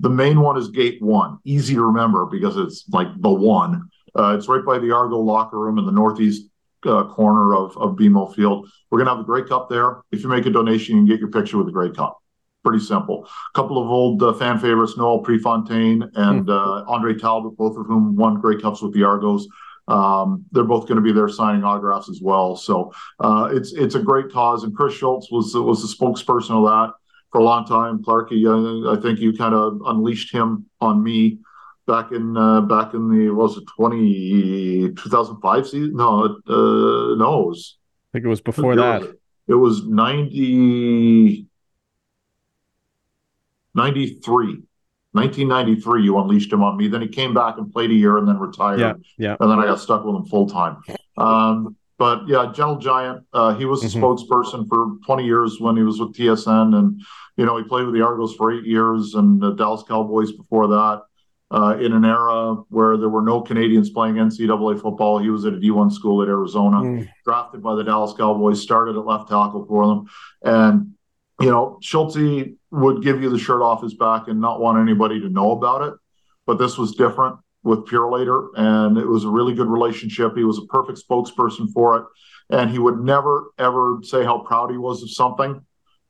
The 0.00 0.10
main 0.10 0.40
one 0.40 0.56
is 0.56 0.68
gate 0.68 1.02
one, 1.02 1.38
easy 1.44 1.74
to 1.74 1.82
remember 1.82 2.26
because 2.26 2.56
it's 2.56 2.88
like 2.88 3.08
the 3.20 3.30
one. 3.30 3.90
Uh, 4.16 4.36
it's 4.36 4.48
right 4.48 4.64
by 4.64 4.78
the 4.78 4.90
Argo 4.90 5.18
locker 5.18 5.58
room 5.58 5.78
in 5.78 5.86
the 5.86 5.92
northeast 5.92 6.48
uh, 6.86 7.04
corner 7.04 7.54
of, 7.54 7.76
of 7.76 7.96
BMO 7.96 8.34
Field. 8.34 8.68
We're 8.90 8.98
going 8.98 9.06
to 9.06 9.14
have 9.14 9.20
a 9.20 9.26
Grey 9.26 9.44
Cup 9.44 9.68
there. 9.68 10.02
If 10.12 10.22
you 10.22 10.28
make 10.28 10.46
a 10.46 10.50
donation, 10.50 10.96
you 10.96 11.00
can 11.00 11.06
get 11.06 11.20
your 11.20 11.30
picture 11.30 11.56
with 11.56 11.66
the 11.66 11.72
Grey 11.72 11.90
Cup 11.90 12.18
pretty 12.64 12.82
simple. 12.82 13.26
A 13.26 13.58
couple 13.58 13.80
of 13.80 13.88
old 13.88 14.22
uh, 14.22 14.32
fan 14.32 14.58
favorites, 14.58 14.96
Noel 14.96 15.20
Prefontaine 15.20 16.10
and 16.14 16.48
uh, 16.48 16.84
Andre 16.88 17.14
Talbot, 17.14 17.56
both 17.56 17.76
of 17.76 17.86
whom 17.86 18.16
won 18.16 18.40
Grey 18.40 18.58
Cups 18.60 18.82
with 18.82 18.94
the 18.94 19.04
Argos. 19.04 19.46
Um, 19.86 20.46
they're 20.50 20.64
both 20.64 20.88
going 20.88 20.96
to 20.96 21.02
be 21.02 21.12
there 21.12 21.28
signing 21.28 21.62
autographs 21.62 22.08
as 22.08 22.20
well. 22.22 22.56
So 22.56 22.92
uh, 23.20 23.50
it's 23.52 23.74
it's 23.74 23.94
a 23.94 24.00
great 24.00 24.32
cause. 24.32 24.64
And 24.64 24.74
Chris 24.74 24.94
Schultz 24.94 25.30
was 25.30 25.54
was 25.54 25.82
the 25.82 25.94
spokesperson 25.94 26.52
of 26.52 26.64
that 26.64 26.94
for 27.30 27.42
a 27.42 27.44
long 27.44 27.66
time. 27.66 28.02
Clarkey, 28.02 28.46
uh, 28.46 28.96
I 28.96 29.00
think 29.00 29.20
you 29.20 29.34
kind 29.34 29.54
of 29.54 29.82
unleashed 29.84 30.32
him 30.32 30.64
on 30.80 31.02
me 31.02 31.38
back 31.86 32.12
in 32.12 32.36
uh, 32.36 32.62
back 32.62 32.94
in 32.94 33.08
the 33.08 33.30
was 33.30 33.56
it 33.56 33.64
20, 33.76 34.92
2005 34.94 35.66
season? 35.66 35.96
No, 35.96 36.24
uh, 36.24 37.16
no, 37.16 37.42
it 37.42 37.46
was. 37.48 37.78
I 38.10 38.18
think 38.18 38.24
it 38.24 38.28
was 38.28 38.40
before 38.40 38.76
that. 38.76 39.02
It 39.46 39.54
was 39.54 39.86
ninety. 39.86 41.46
93. 43.76 44.62
1993, 45.14 46.02
you 46.02 46.18
unleashed 46.18 46.52
him 46.52 46.64
on 46.64 46.76
me. 46.76 46.88
Then 46.88 47.00
he 47.00 47.08
came 47.08 47.34
back 47.34 47.56
and 47.58 47.72
played 47.72 47.90
a 47.90 47.94
year 47.94 48.18
and 48.18 48.26
then 48.26 48.38
retired. 48.38 48.80
Yeah, 48.80 48.94
yeah. 49.16 49.36
And 49.38 49.48
then 49.48 49.60
I 49.60 49.66
got 49.66 49.78
stuck 49.78 50.04
with 50.04 50.16
him 50.16 50.24
full 50.24 50.48
time. 50.48 50.78
Um, 51.16 51.76
but 51.98 52.26
yeah, 52.26 52.50
Gentle 52.52 52.78
Giant, 52.78 53.24
uh, 53.32 53.54
he 53.54 53.64
was 53.64 53.82
the 53.82 53.88
mm-hmm. 53.88 54.04
spokesperson 54.04 54.68
for 54.68 54.96
20 55.06 55.24
years 55.24 55.60
when 55.60 55.76
he 55.76 55.84
was 55.84 56.00
with 56.00 56.16
TSN. 56.16 56.76
And, 56.76 57.00
you 57.36 57.46
know, 57.46 57.56
he 57.56 57.62
played 57.62 57.86
with 57.86 57.94
the 57.94 58.02
Argos 58.02 58.34
for 58.34 58.52
eight 58.52 58.64
years 58.64 59.14
and 59.14 59.40
the 59.40 59.52
Dallas 59.52 59.84
Cowboys 59.86 60.32
before 60.32 60.66
that. 60.66 61.02
Uh, 61.50 61.76
in 61.78 61.92
an 61.92 62.04
era 62.04 62.54
where 62.68 62.96
there 62.96 63.10
were 63.10 63.22
no 63.22 63.40
Canadians 63.40 63.90
playing 63.90 64.16
NCAA 64.16 64.80
football, 64.80 65.18
he 65.18 65.30
was 65.30 65.44
at 65.44 65.52
a 65.52 65.56
D1 65.56 65.92
school 65.92 66.22
at 66.22 66.28
Arizona, 66.28 66.78
mm. 66.78 67.08
drafted 67.24 67.62
by 67.62 67.76
the 67.76 67.84
Dallas 67.84 68.12
Cowboys, 68.16 68.60
started 68.60 68.96
at 68.96 69.04
left 69.04 69.28
tackle 69.28 69.64
for 69.66 69.86
them. 69.86 70.06
And 70.42 70.94
you 71.40 71.50
know, 71.50 71.78
Schultz 71.82 72.16
would 72.70 73.02
give 73.02 73.22
you 73.22 73.28
the 73.28 73.38
shirt 73.38 73.62
off 73.62 73.82
his 73.82 73.94
back 73.94 74.28
and 74.28 74.40
not 74.40 74.60
want 74.60 74.78
anybody 74.78 75.20
to 75.20 75.28
know 75.28 75.52
about 75.52 75.82
it. 75.82 75.94
But 76.46 76.58
this 76.58 76.78
was 76.78 76.94
different 76.94 77.36
with 77.62 77.86
Purolator, 77.86 78.48
and 78.56 78.98
it 78.98 79.06
was 79.06 79.24
a 79.24 79.28
really 79.28 79.54
good 79.54 79.68
relationship. 79.68 80.36
He 80.36 80.44
was 80.44 80.58
a 80.58 80.66
perfect 80.66 81.02
spokesperson 81.08 81.72
for 81.72 81.96
it, 81.96 82.04
and 82.50 82.70
he 82.70 82.78
would 82.78 83.00
never 83.00 83.50
ever 83.58 83.98
say 84.02 84.22
how 84.22 84.40
proud 84.40 84.70
he 84.70 84.76
was 84.76 85.02
of 85.02 85.10
something. 85.10 85.64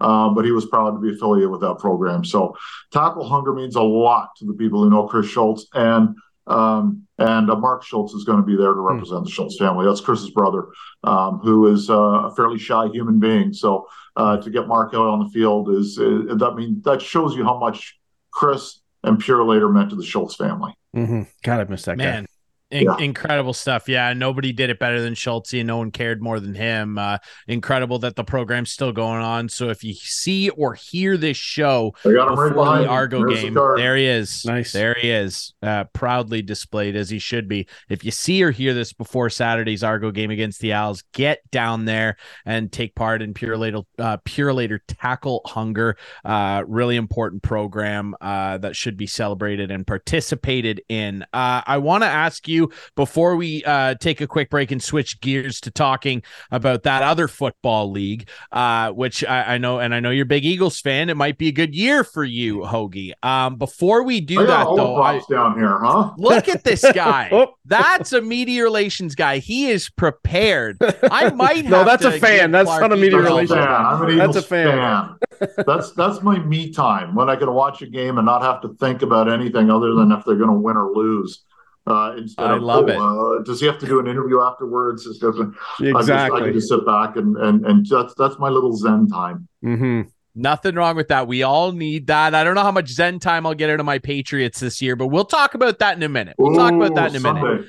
Uh, 0.05 0.29
but 0.29 0.45
he 0.45 0.51
was 0.53 0.67
proud 0.67 0.91
to 0.91 1.01
be 1.01 1.15
affiliated 1.15 1.49
with 1.49 1.63
that 1.63 1.79
program. 1.79 2.23
So, 2.27 2.55
tackle 2.93 3.27
hunger 3.27 3.55
means 3.55 3.75
a 3.75 3.83
lot 3.83 4.37
to 4.37 4.45
the 4.45 4.53
people 4.53 4.83
who 4.83 4.91
know 4.91 5.09
Chris 5.09 5.27
Schultz, 5.27 5.67
and 5.73 6.15
um, 6.47 7.07
and 7.17 7.51
uh, 7.51 7.57
Mark 7.57 7.83
Schultz 7.83 8.13
is 8.13 8.25
going 8.25 8.39
to 8.39 8.45
be 8.45 8.55
there 8.55 8.75
to 8.75 8.81
hmm. 8.81 8.93
represent 8.93 9.23
mm. 9.23 9.25
the 9.25 9.31
Schultz 9.31 9.57
family. 9.57 9.87
That's 9.87 10.03
Chris's 10.03 10.29
brother, 10.29 10.67
um, 11.05 11.39
who 11.39 11.73
is 11.73 11.89
uh, 11.89 11.95
a 11.95 12.35
fairly 12.35 12.59
shy 12.59 12.89
human 12.89 13.19
being. 13.19 13.55
So 13.55 13.89
uh, 14.15 14.37
to 14.37 14.51
get 14.51 14.69
Mark 14.69 14.93
out 14.93 15.07
on 15.07 15.21
the 15.21 15.31
field 15.31 15.71
is, 15.71 15.97
is 15.97 16.37
that 16.37 16.51
I 16.53 16.55
mean 16.55 16.83
that 16.85 17.01
shows 17.01 17.35
you 17.35 17.43
how 17.43 17.59
much 17.59 17.99
Chris 18.31 18.81
and 19.05 19.19
Purolator 19.23 19.73
meant 19.73 19.89
to 19.91 19.97
the 19.97 20.05
Schultz 20.05 20.37
family. 20.37 20.75
Mm-hmm. 20.95 21.23
God, 21.43 21.61
I 21.61 21.65
missed 21.65 21.87
that 21.87 21.97
man. 21.97 22.25
Guy. 22.25 22.29
In- 22.71 22.85
yeah. 22.85 22.97
Incredible 22.99 23.53
stuff. 23.53 23.89
Yeah. 23.89 24.13
Nobody 24.15 24.53
did 24.53 24.71
it 24.71 24.79
better 24.79 25.01
than 25.01 25.15
Schultz, 25.15 25.53
and 25.53 25.67
no 25.67 25.77
one 25.77 25.91
cared 25.91 26.23
more 26.23 26.41
than 26.41 26.55
him. 26.55 26.99
Uh, 26.99 27.19
incredible 27.47 27.99
that 28.01 28.17
the 28.17 28.25
program's 28.25 28.73
still 28.73 28.91
going 28.91 29.23
on. 29.23 29.49
So 29.49 29.69
if 29.69 29.85
you 29.85 29.95
see 29.95 30.49
or 30.51 30.75
hear 30.75 31.17
this 31.17 31.37
show 31.37 31.95
before 32.03 32.49
right 32.49 32.83
the 32.83 32.89
Argo 32.89 33.27
There's 33.27 33.43
game, 33.43 33.55
the 33.55 33.75
there 33.77 33.97
he 33.97 34.07
is. 34.07 34.45
Nice. 34.45 34.73
There 34.73 34.95
he 34.95 35.11
is. 35.11 35.55
Uh, 35.63 35.85
proudly 35.93 36.43
displayed 36.43 36.97
as 36.97 37.11
he 37.11 37.19
should 37.19 37.49
be. 37.49 37.69
If 37.89 38.05
you 38.05 38.11
see 38.11 38.43
or 38.43 38.51
hear 38.51 38.75
this 38.75 38.93
before 38.93 39.31
Saturday's 39.31 39.85
Argo 39.85 40.11
game 40.11 40.31
against 40.31 40.61
the 40.61 40.73
Als, 40.73 41.03
get 41.13 41.49
down 41.51 41.85
there 41.85 42.17
and 42.45 42.73
take 42.73 42.95
part 42.95 43.23
in 43.23 43.35
Purolator, 43.35 43.85
uh, 43.99 44.17
Purolator 44.27 44.81
Tackle 44.89 45.43
Hunger. 45.45 45.97
Uh, 46.25 46.63
really 46.67 46.97
important 46.97 47.43
program 47.43 48.15
uh, 48.21 48.59
that 48.59 48.75
should 48.75 48.97
be 48.97 49.07
celebrated 49.07 49.71
and 49.71 49.87
participated 49.87 50.81
in. 50.89 51.23
Uh, 51.33 51.63
I 51.67 51.79
want 51.79 52.03
to 52.03 52.09
ask 52.09 52.49
you 52.49 52.54
before 52.95 53.37
we 53.37 53.65
uh, 53.65 53.95
take 53.97 54.21
a 54.21 54.27
quick 54.27 54.51
break 54.51 54.71
and 54.71 54.83
switch 54.83 55.21
gears 55.21 55.61
to 55.63 55.71
talking 55.71 56.23
about 56.51 56.83
that 56.85 57.03
other 57.03 57.29
football 57.29 57.91
league, 57.91 58.29
uh, 58.53 58.91
which 58.91 59.25
I, 59.25 59.55
I, 59.55 59.59
know, 59.59 59.79
and 59.79 59.95
I 59.95 60.01
know 60.01 60.11
you're 60.11 60.25
a 60.25 60.27
big 60.27 60.45
Eagles 60.45 60.81
fan. 60.81 61.11
It 61.11 61.17
might 61.17 61.39
be 61.39 61.49
a 61.49 61.53
good 61.53 61.75
year 61.75 62.05
for 62.05 62.25
you, 62.25 62.61
Hoagie. 62.61 63.13
Um, 63.23 63.57
before 63.57 64.03
we 64.03 64.21
do 64.21 64.41
I 64.41 64.47
that, 64.47 64.65
though, 64.65 64.97
I, 65.03 65.21
down 65.31 65.59
here, 65.59 65.79
huh? 65.81 66.13
Look 66.19 66.49
at 66.49 66.65
this 66.65 66.85
guy. 66.95 67.29
oh. 67.33 67.55
That's 67.67 68.13
a 68.13 68.21
media 68.21 68.63
relations 68.63 69.15
guy. 69.15 69.39
He 69.39 69.71
is 69.71 69.89
prepared. 69.89 70.77
I 71.11 71.31
might 71.35 71.65
no. 71.65 71.85
That's 71.85 72.05
a 72.05 72.19
fan. 72.19 72.51
That's 72.51 72.67
Clark 72.67 72.83
not 72.83 72.93
a 72.93 72.97
media 72.97 73.19
relations. 73.19 73.59
Fan. 73.59 74.19
that's 74.19 74.37
a 74.37 74.43
fan. 74.43 75.17
fan. 75.39 75.55
that's 75.67 75.93
that's 75.93 76.23
my 76.23 76.39
me 76.41 76.71
time 76.71 77.15
when 77.15 77.31
I 77.31 77.37
can 77.37 77.53
watch 77.53 77.81
a 77.81 77.87
game 77.87 78.19
and 78.19 78.27
not 78.27 78.43
have 78.43 78.61
to 78.63 78.75
think 78.75 79.03
about 79.03 79.31
anything 79.31 79.71
other 79.71 79.95
than 79.95 80.13
if 80.13 80.25
they're 80.25 80.37
going 80.37 80.51
to 80.51 80.59
win 80.59 80.77
or 80.77 80.93
lose. 80.93 81.45
Uh, 81.87 82.15
instead 82.17 82.47
I 82.47 82.57
of, 82.57 82.63
love 82.63 82.89
it. 82.89 82.97
Uh, 82.97 83.43
does 83.43 83.61
he 83.61 83.67
have 83.67 83.79
to 83.79 83.87
do 83.87 83.99
an 83.99 84.07
interview 84.07 84.41
afterwards? 84.41 85.07
It 85.07 85.21
doesn't. 85.21 85.55
Exactly. 85.81 85.93
I, 85.93 86.29
just, 86.29 86.49
I 86.49 86.53
just 86.53 86.69
sit 86.69 86.87
back 86.87 87.17
and 87.17 87.37
and 87.37 87.67
and 87.67 87.87
that's 87.87 88.15
that's 88.15 88.39
my 88.39 88.49
little 88.49 88.75
zen 88.75 89.09
time. 89.09 89.49
Mm-hmm. 89.63 90.09
Nothing 90.37 90.75
wrong 90.75 90.97
with 90.97 91.09
that. 91.09 91.29
We 91.29 91.45
all 91.45 91.71
need 91.71 92.09
that. 92.09 92.35
I 92.35 92.43
don't 92.43 92.57
know 92.57 92.63
how 92.63 92.73
much 92.73 92.89
Zen 92.89 93.21
time 93.21 93.47
I'll 93.47 93.55
get 93.55 93.71
out 93.71 93.79
of 93.79 93.87
my 93.87 94.01
Patriots 94.01 94.59
this 94.59 94.83
year, 94.83 94.97
but 94.97 95.07
we'll 95.07 95.25
talk 95.25 95.55
about 95.55 95.79
that 95.79 95.97
in 95.97 96.03
a 96.03 96.09
minute. 96.09 96.35
We'll 96.39 96.55
Ooh, 96.55 96.57
talk 96.57 96.73
about 96.73 96.97
that 96.97 97.11
in 97.11 97.17
a 97.17 97.21
Sunday. 97.21 97.41
minute. 97.41 97.67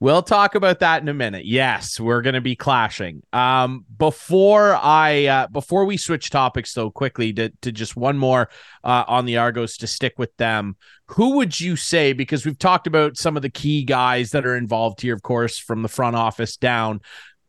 We'll 0.00 0.22
talk 0.22 0.54
about 0.54 0.78
that 0.78 1.02
in 1.02 1.08
a 1.08 1.14
minute. 1.14 1.44
Yes, 1.44 1.98
we're 1.98 2.22
going 2.22 2.34
to 2.34 2.40
be 2.40 2.54
clashing. 2.54 3.20
Um, 3.32 3.84
before 3.96 4.78
I 4.80 5.26
uh, 5.26 5.46
before 5.48 5.86
we 5.86 5.96
switch 5.96 6.30
topics 6.30 6.72
though, 6.72 6.90
quickly 6.90 7.32
to 7.32 7.50
to 7.62 7.72
just 7.72 7.96
one 7.96 8.16
more 8.16 8.48
uh, 8.84 9.04
on 9.08 9.24
the 9.24 9.38
Argos 9.38 9.76
to 9.78 9.88
stick 9.88 10.14
with 10.16 10.36
them. 10.36 10.76
Who 11.08 11.36
would 11.36 11.58
you 11.58 11.74
say? 11.74 12.12
Because 12.12 12.46
we've 12.46 12.58
talked 12.58 12.86
about 12.86 13.16
some 13.16 13.34
of 13.34 13.42
the 13.42 13.50
key 13.50 13.82
guys 13.82 14.30
that 14.30 14.46
are 14.46 14.56
involved 14.56 15.00
here, 15.00 15.14
of 15.14 15.22
course, 15.22 15.58
from 15.58 15.82
the 15.82 15.88
front 15.88 16.14
office 16.14 16.56
down. 16.56 17.00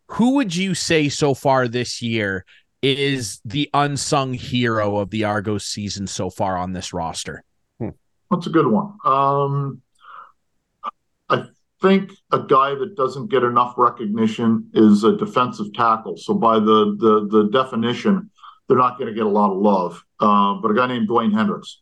Who 0.08 0.36
would 0.36 0.56
you 0.56 0.74
say 0.74 1.08
so 1.08 1.36
far 1.36 1.68
this 1.68 2.02
year 2.02 2.46
is 2.82 3.42
the 3.46 3.70
unsung 3.76 4.34
hero 4.34 4.98
of 4.98 5.12
the 5.12 5.26
Argos 5.26 5.66
season 5.66 6.08
so 6.08 6.32
far 6.32 6.58
on 6.58 6.74
this 6.74 6.94
roster? 6.94 7.44
Hmm. 7.80 7.90
That's 8.32 8.48
a 8.48 8.50
good 8.50 8.66
one. 8.66 8.98
Um, 9.06 9.84
I 11.30 11.46
think 11.82 12.12
a 12.32 12.39
guy 12.39 12.76
that 12.76 12.96
doesn't 12.96 13.30
get 13.30 13.44
enough 13.44 13.76
recognition 13.78 14.70
is 14.74 15.04
a 15.04 15.15
defensive 15.15 15.74
tackle. 15.74 16.18
So 16.18 16.34
by 16.34 16.60
the 16.60 16.96
the, 16.98 17.28
the 17.30 17.50
definition, 17.52 18.30
they're 18.68 18.78
not 18.78 18.98
going 18.98 19.08
to 19.08 19.15
get 19.15 19.26
a 19.26 19.30
lot 19.30 19.52
of 19.52 19.58
love. 19.58 20.04
Uh, 20.20 20.56
but 20.62 20.72
a 20.72 20.74
guy 20.74 20.88
named 20.88 21.08
Dewayne 21.10 21.34
Hendrix. 21.34 21.82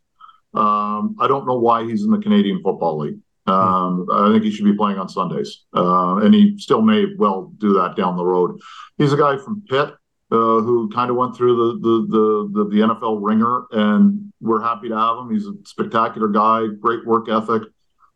Um, 0.53 1.15
I 1.19 1.27
don't 1.27 1.45
know 1.45 1.57
why 1.57 1.83
he's 1.83 2.03
in 2.03 2.11
the 2.11 2.19
Canadian 2.19 2.61
Football 2.63 2.99
League. 2.99 3.19
Um, 3.45 4.07
I 4.11 4.31
think 4.31 4.43
he 4.43 4.51
should 4.51 4.65
be 4.65 4.75
playing 4.75 4.97
on 4.97 5.07
Sundays, 5.07 5.63
uh, 5.73 6.17
and 6.17 6.33
he 6.33 6.57
still 6.57 6.81
may 6.81 7.05
well 7.17 7.53
do 7.57 7.73
that 7.73 7.95
down 7.95 8.17
the 8.17 8.25
road. 8.25 8.59
He's 8.97 9.13
a 9.13 9.17
guy 9.17 9.37
from 9.37 9.63
Pitt 9.69 9.93
uh, 10.31 10.59
who 10.61 10.89
kind 10.93 11.09
of 11.09 11.15
went 11.15 11.35
through 11.35 11.55
the, 11.55 11.79
the 11.79 12.07
the, 12.09 12.49
the 12.53 12.69
the 12.69 12.93
NFL 12.93 13.19
ringer, 13.21 13.63
and 13.71 14.33
we're 14.41 14.61
happy 14.61 14.89
to 14.89 14.97
have 14.97 15.17
him. 15.19 15.31
He's 15.31 15.45
a 15.45 15.53
spectacular 15.63 16.27
guy, 16.27 16.65
great 16.81 17.05
work 17.05 17.29
ethic, 17.29 17.63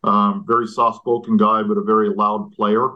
um, 0.04 0.44
very 0.46 0.66
soft 0.66 1.00
spoken 1.00 1.36
guy, 1.36 1.62
but 1.62 1.78
a 1.78 1.82
very 1.82 2.08
loud 2.08 2.52
player. 2.52 2.90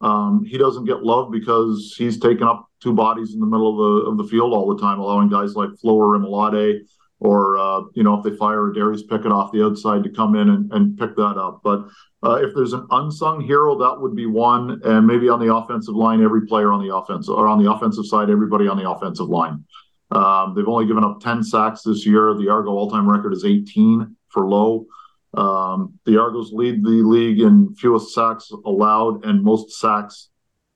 Um, 0.00 0.44
he 0.44 0.58
doesn't 0.58 0.84
get 0.84 1.02
love 1.02 1.30
because 1.30 1.94
he's 1.96 2.18
taken 2.18 2.44
up 2.44 2.66
two 2.80 2.92
bodies 2.92 3.34
in 3.34 3.40
the 3.40 3.46
middle 3.46 3.70
of 3.70 3.76
the 3.76 4.10
of 4.10 4.16
the 4.18 4.24
field 4.24 4.52
all 4.52 4.74
the 4.74 4.80
time, 4.80 4.98
allowing 4.98 5.28
guys 5.28 5.54
like 5.54 5.70
Flo 5.80 5.96
Orimolade 5.96 6.80
or 7.22 7.56
uh, 7.56 7.82
you 7.94 8.02
know 8.02 8.14
if 8.18 8.24
they 8.24 8.36
fire 8.36 8.68
a 8.68 8.74
Darius 8.74 9.04
Pickett 9.04 9.30
off 9.30 9.52
the 9.52 9.64
outside 9.64 10.02
to 10.02 10.10
come 10.10 10.34
in 10.34 10.48
and, 10.48 10.72
and 10.72 10.98
pick 10.98 11.14
that 11.14 11.38
up. 11.38 11.60
But 11.62 11.86
uh, 12.24 12.40
if 12.42 12.52
there's 12.54 12.72
an 12.72 12.86
unsung 12.90 13.40
hero, 13.40 13.78
that 13.78 14.00
would 14.00 14.16
be 14.16 14.26
one, 14.26 14.80
and 14.84 15.06
maybe 15.06 15.28
on 15.28 15.38
the 15.38 15.54
offensive 15.54 15.94
line, 15.94 16.22
every 16.22 16.46
player 16.46 16.72
on 16.72 16.84
the 16.84 16.94
offense 16.94 17.28
or 17.28 17.46
on 17.46 17.62
the 17.62 17.70
offensive 17.70 18.06
side, 18.06 18.28
everybody 18.28 18.66
on 18.66 18.76
the 18.76 18.90
offensive 18.90 19.28
line. 19.28 19.64
Um, 20.10 20.54
they've 20.54 20.68
only 20.68 20.86
given 20.86 21.04
up 21.04 21.20
10 21.20 21.42
sacks 21.42 21.82
this 21.82 22.04
year. 22.04 22.34
The 22.34 22.48
Argo 22.50 22.70
all-time 22.70 23.08
record 23.08 23.32
is 23.32 23.44
18 23.44 24.14
for 24.28 24.46
low. 24.46 24.86
Um, 25.34 25.98
the 26.04 26.20
Argos 26.20 26.52
lead 26.52 26.84
the 26.84 26.90
league 26.90 27.40
in 27.40 27.74
fewest 27.74 28.14
sacks 28.14 28.50
allowed 28.66 29.24
and 29.24 29.42
most 29.42 29.72
sacks, 29.80 30.28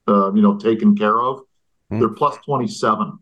uh, 0.08 0.32
you 0.32 0.40
know, 0.40 0.56
taken 0.56 0.96
care 0.96 1.20
of. 1.20 1.40
Mm. 1.92 2.00
They're 2.00 2.08
plus 2.08 2.36
27 2.44 3.18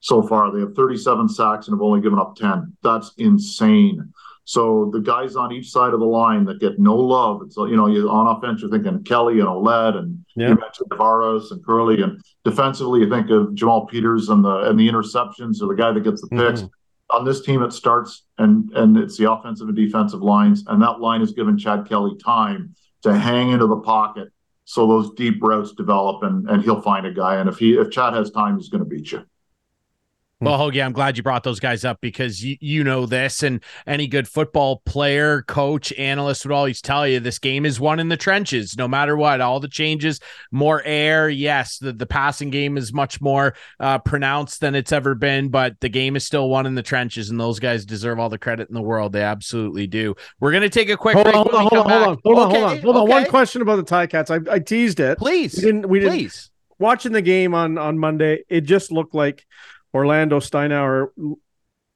so 0.00 0.22
far. 0.22 0.52
They 0.52 0.60
have 0.60 0.74
37 0.74 1.28
sacks 1.28 1.66
and 1.66 1.74
have 1.74 1.82
only 1.82 2.00
given 2.00 2.18
up 2.18 2.36
10. 2.36 2.76
That's 2.82 3.12
insane. 3.18 4.12
So 4.44 4.88
the 4.94 5.00
guys 5.00 5.36
on 5.36 5.52
each 5.52 5.70
side 5.70 5.92
of 5.92 6.00
the 6.00 6.06
line 6.06 6.46
that 6.46 6.58
get 6.58 6.78
no 6.78 6.96
love, 6.96 7.42
it's 7.42 7.58
you 7.58 7.76
know, 7.76 7.86
you 7.86 8.08
on 8.08 8.34
offense 8.34 8.62
you're 8.62 8.70
thinking 8.70 9.04
Kelly 9.04 9.40
and 9.40 9.48
Ouellette 9.48 9.98
and 9.98 10.24
yeah. 10.36 10.48
you 10.48 10.54
mentioned 10.54 10.88
DaVaris 10.88 11.50
and 11.50 11.62
Kurleigh, 11.62 12.02
and 12.02 12.18
defensively 12.44 13.00
you 13.00 13.10
think 13.10 13.28
of 13.28 13.54
Jamal 13.54 13.84
Peters 13.84 14.30
and 14.30 14.42
the 14.42 14.70
and 14.70 14.80
the 14.80 14.88
interceptions 14.88 15.60
or 15.60 15.68
the 15.68 15.74
guy 15.76 15.92
that 15.92 16.02
gets 16.02 16.22
the 16.22 16.28
picks. 16.28 16.62
Mm-hmm. 16.62 16.77
On 17.10 17.24
this 17.24 17.40
team, 17.40 17.62
it 17.62 17.72
starts 17.72 18.24
and 18.36 18.70
and 18.72 18.96
it's 18.96 19.16
the 19.16 19.30
offensive 19.30 19.68
and 19.68 19.76
defensive 19.76 20.22
lines, 20.22 20.64
and 20.66 20.82
that 20.82 21.00
line 21.00 21.20
has 21.20 21.32
given 21.32 21.56
Chad 21.56 21.88
Kelly 21.88 22.16
time 22.22 22.74
to 23.02 23.16
hang 23.16 23.50
into 23.50 23.66
the 23.66 23.80
pocket 23.80 24.28
so 24.64 24.86
those 24.86 25.14
deep 25.14 25.42
routes 25.42 25.72
develop 25.72 26.22
and 26.22 26.48
and 26.50 26.62
he'll 26.62 26.82
find 26.82 27.06
a 27.06 27.12
guy. 27.12 27.36
And 27.36 27.48
if 27.48 27.58
he 27.58 27.78
if 27.78 27.90
Chad 27.90 28.12
has 28.14 28.30
time, 28.30 28.58
he's 28.58 28.68
going 28.68 28.84
to 28.84 28.88
beat 28.88 29.12
you. 29.12 29.24
Well, 30.40 30.56
Hoagie, 30.56 30.84
I'm 30.84 30.92
glad 30.92 31.16
you 31.16 31.24
brought 31.24 31.42
those 31.42 31.58
guys 31.58 31.84
up 31.84 32.00
because 32.00 32.44
you, 32.44 32.56
you 32.60 32.84
know 32.84 33.06
this, 33.06 33.42
and 33.42 33.60
any 33.88 34.06
good 34.06 34.28
football 34.28 34.82
player, 34.86 35.42
coach, 35.42 35.92
analyst 35.94 36.44
would 36.44 36.52
always 36.52 36.80
tell 36.80 37.08
you 37.08 37.18
this 37.18 37.40
game 37.40 37.66
is 37.66 37.80
won 37.80 37.98
in 37.98 38.08
the 38.08 38.16
trenches, 38.16 38.76
no 38.78 38.86
matter 38.86 39.16
what. 39.16 39.40
All 39.40 39.58
the 39.58 39.66
changes, 39.66 40.20
more 40.52 40.80
air. 40.84 41.28
Yes, 41.28 41.78
the, 41.78 41.92
the 41.92 42.06
passing 42.06 42.50
game 42.50 42.76
is 42.76 42.92
much 42.92 43.20
more 43.20 43.56
uh, 43.80 43.98
pronounced 43.98 44.60
than 44.60 44.76
it's 44.76 44.92
ever 44.92 45.16
been, 45.16 45.48
but 45.48 45.80
the 45.80 45.88
game 45.88 46.14
is 46.14 46.24
still 46.24 46.48
won 46.48 46.66
in 46.66 46.76
the 46.76 46.84
trenches, 46.84 47.30
and 47.30 47.40
those 47.40 47.58
guys 47.58 47.84
deserve 47.84 48.20
all 48.20 48.28
the 48.28 48.38
credit 48.38 48.68
in 48.68 48.76
the 48.76 48.82
world. 48.82 49.12
They 49.12 49.22
absolutely 49.22 49.88
do. 49.88 50.14
We're 50.38 50.52
going 50.52 50.62
to 50.62 50.68
take 50.68 50.88
a 50.88 50.96
quick 50.96 51.14
hold 51.14 51.24
break. 51.24 51.34
On, 51.34 51.46
hold, 51.46 51.54
on, 51.56 51.62
hold, 51.62 51.74
on, 51.74 51.90
hold 51.90 51.92
on, 51.92 52.18
hold 52.24 52.38
on, 52.38 52.50
hold 52.52 52.64
on, 52.64 52.78
hold 52.78 52.96
on. 52.96 53.08
One 53.08 53.24
question 53.26 53.60
about 53.60 53.84
the 53.84 53.92
Ticats. 53.92 54.30
I, 54.30 54.54
I 54.54 54.60
teased 54.60 55.00
it. 55.00 55.18
Please, 55.18 55.56
we 55.56 55.62
didn't. 55.62 55.88
We 55.88 55.98
didn't. 55.98 56.12
Please. 56.12 56.50
Watching 56.78 57.10
the 57.10 57.22
game 57.22 57.54
on 57.54 57.76
on 57.76 57.98
Monday, 57.98 58.44
it 58.48 58.60
just 58.60 58.92
looked 58.92 59.12
like 59.12 59.44
Orlando 59.94 60.40
Steinauer 60.40 61.08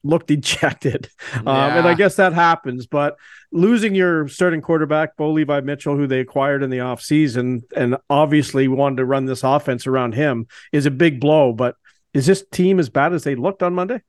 looked 0.04 0.28
dejected. 0.28 1.08
Yeah. 1.32 1.40
Um, 1.46 1.78
and 1.78 1.88
I 1.88 1.94
guess 1.94 2.16
that 2.16 2.32
happens, 2.32 2.86
but 2.86 3.16
losing 3.50 3.94
your 3.94 4.28
starting 4.28 4.60
quarterback, 4.60 5.16
Bo 5.16 5.32
Levi 5.32 5.60
Mitchell, 5.60 5.96
who 5.96 6.06
they 6.06 6.20
acquired 6.20 6.62
in 6.62 6.70
the 6.70 6.78
offseason, 6.78 7.62
and 7.76 7.96
obviously 8.08 8.68
wanted 8.68 8.96
to 8.96 9.04
run 9.04 9.24
this 9.26 9.42
offense 9.42 9.86
around 9.86 10.14
him, 10.14 10.46
is 10.72 10.86
a 10.86 10.90
big 10.90 11.20
blow. 11.20 11.52
But 11.52 11.76
is 12.14 12.26
this 12.26 12.44
team 12.52 12.78
as 12.78 12.90
bad 12.90 13.12
as 13.12 13.24
they 13.24 13.34
looked 13.34 13.62
on 13.62 13.74
Monday? 13.74 14.02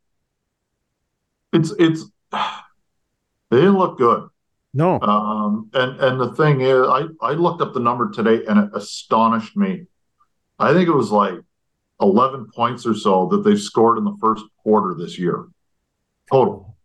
It's 1.54 1.72
it's 1.80 2.06
they 2.32 3.58
didn't 3.58 3.78
look 3.78 3.98
good. 3.98 4.28
No. 4.74 5.00
Um, 5.02 5.69
and 5.74 6.00
and 6.00 6.19
the 6.19 6.34
thing 6.36 6.62
is, 6.62 6.88
I 6.88 7.04
I 7.22 7.32
looked 7.32 7.62
up 7.62 7.74
the 7.74 7.80
number 7.80 8.12
today 8.12 8.46
and 8.46 8.60
it 8.60 8.69
astonished 8.74 9.56
me. 9.56 9.86
I 10.60 10.74
think 10.74 10.88
it 10.88 10.93
was 10.93 11.12
like 11.12 11.36
11 12.01 12.47
points 12.53 12.86
or 12.86 12.93
so 12.93 13.27
that 13.27 13.43
they've 13.43 13.60
scored 13.60 13.97
in 13.97 14.03
the 14.03 14.17
first 14.19 14.43
quarter 14.63 14.95
this 14.95 15.17
year 15.17 15.45
total. 16.32 16.75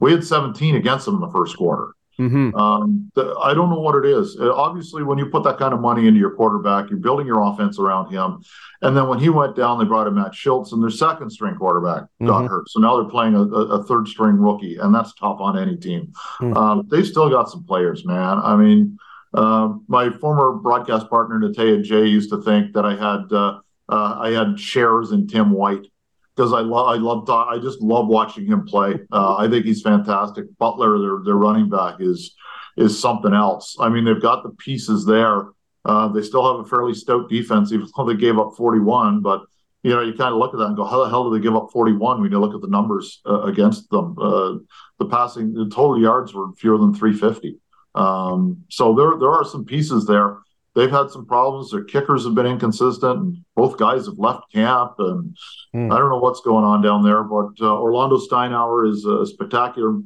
We 0.00 0.12
had 0.12 0.24
17 0.24 0.76
against 0.76 1.04
them 1.04 1.16
in 1.16 1.20
the 1.20 1.30
first 1.30 1.56
quarter. 1.56 1.92
Mm-hmm. 2.18 2.54
Um, 2.54 3.10
the, 3.14 3.34
I 3.42 3.54
don't 3.54 3.70
know 3.70 3.80
what 3.80 3.94
it 3.94 4.04
is. 4.04 4.36
Uh, 4.38 4.52
obviously, 4.52 5.02
when 5.02 5.16
you 5.16 5.26
put 5.26 5.42
that 5.44 5.58
kind 5.58 5.72
of 5.72 5.80
money 5.80 6.06
into 6.06 6.20
your 6.20 6.32
quarterback, 6.32 6.90
you're 6.90 6.98
building 6.98 7.26
your 7.26 7.40
offense 7.40 7.78
around 7.78 8.10
him. 8.10 8.42
And 8.82 8.94
then 8.94 9.08
when 9.08 9.18
he 9.18 9.30
went 9.30 9.56
down, 9.56 9.78
they 9.78 9.86
brought 9.86 10.06
in 10.06 10.14
Matt 10.14 10.32
Shiltz, 10.32 10.72
and 10.72 10.82
their 10.82 10.90
second 10.90 11.30
string 11.30 11.54
quarterback 11.54 12.04
got 12.22 12.42
mm-hmm. 12.42 12.46
hurt. 12.46 12.68
So 12.68 12.80
now 12.80 12.96
they're 12.96 13.10
playing 13.10 13.34
a, 13.34 13.42
a, 13.42 13.84
third 13.84 14.06
string 14.06 14.36
rookie, 14.36 14.76
and 14.76 14.94
that's 14.94 15.14
tough 15.14 15.40
on 15.40 15.58
any 15.58 15.76
team. 15.76 16.12
Mm-hmm. 16.40 16.56
Um, 16.56 16.86
they've 16.90 17.06
still 17.06 17.30
got 17.30 17.48
some 17.48 17.64
players, 17.64 18.04
man. 18.04 18.38
I 18.38 18.54
mean, 18.54 18.98
uh, 19.32 19.74
my 19.88 20.10
former 20.10 20.52
broadcast 20.52 21.08
partner, 21.08 21.40
Natea 21.40 21.82
Jay, 21.82 22.06
used 22.06 22.30
to 22.30 22.42
think 22.42 22.74
that 22.74 22.84
I 22.84 22.96
had. 22.96 23.32
Uh, 23.32 23.60
uh, 23.90 24.18
I 24.20 24.30
had 24.30 24.58
shares 24.58 25.12
in 25.12 25.26
Tim 25.26 25.50
White 25.50 25.86
because 26.34 26.52
I 26.52 26.60
love 26.60 26.88
I 26.88 26.94
love 26.94 27.28
I 27.28 27.58
just 27.58 27.80
love 27.80 28.06
watching 28.06 28.46
him 28.46 28.64
play. 28.64 29.00
Uh, 29.12 29.36
I 29.36 29.48
think 29.48 29.66
he's 29.66 29.82
fantastic. 29.82 30.46
Butler, 30.58 30.98
their 30.98 31.18
their 31.24 31.34
running 31.34 31.68
back, 31.68 31.96
is 32.00 32.34
is 32.76 32.98
something 32.98 33.34
else. 33.34 33.76
I 33.80 33.88
mean, 33.88 34.04
they've 34.04 34.22
got 34.22 34.42
the 34.42 34.50
pieces 34.50 35.04
there. 35.04 35.48
Uh, 35.84 36.08
they 36.08 36.22
still 36.22 36.50
have 36.50 36.64
a 36.64 36.68
fairly 36.68 36.94
stout 36.94 37.28
defense, 37.28 37.72
even 37.72 37.88
though 37.96 38.06
they 38.06 38.14
gave 38.14 38.38
up 38.38 38.54
41. 38.56 39.22
But 39.22 39.42
you 39.82 39.90
know, 39.90 40.02
you 40.02 40.12
kind 40.12 40.32
of 40.32 40.38
look 40.38 40.52
at 40.52 40.58
that 40.58 40.66
and 40.66 40.76
go, 40.76 40.84
how 40.84 41.02
the 41.02 41.10
hell 41.10 41.30
did 41.30 41.38
they 41.38 41.42
give 41.42 41.56
up 41.56 41.70
41 41.72 42.20
when 42.20 42.30
you 42.30 42.38
look 42.38 42.54
at 42.54 42.60
the 42.60 42.68
numbers 42.68 43.20
uh, 43.26 43.42
against 43.42 43.88
them? 43.90 44.14
Uh, 44.20 44.56
the 44.98 45.06
passing, 45.06 45.54
the 45.54 45.70
total 45.70 46.00
yards 46.00 46.34
were 46.34 46.52
fewer 46.52 46.76
than 46.76 46.94
350. 46.94 47.58
Um, 47.94 48.64
so 48.68 48.94
there, 48.94 49.18
there 49.18 49.30
are 49.30 49.44
some 49.44 49.64
pieces 49.64 50.06
there. 50.06 50.38
They've 50.74 50.90
had 50.90 51.10
some 51.10 51.26
problems. 51.26 51.70
Their 51.70 51.84
kickers 51.84 52.24
have 52.24 52.34
been 52.34 52.46
inconsistent. 52.46 53.38
Both 53.56 53.76
guys 53.76 54.06
have 54.06 54.18
left 54.18 54.52
camp, 54.52 54.94
and 54.98 55.36
mm. 55.74 55.92
I 55.92 55.98
don't 55.98 56.10
know 56.10 56.18
what's 56.18 56.42
going 56.42 56.64
on 56.64 56.80
down 56.80 57.02
there. 57.02 57.24
But 57.24 57.54
uh, 57.60 57.80
Orlando 57.80 58.18
Steinauer 58.18 58.88
is 58.88 59.04
a 59.04 59.26
spectacular 59.26 60.00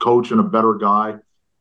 coach 0.00 0.32
and 0.32 0.40
a 0.40 0.44
better 0.44 0.74
guy. 0.74 1.14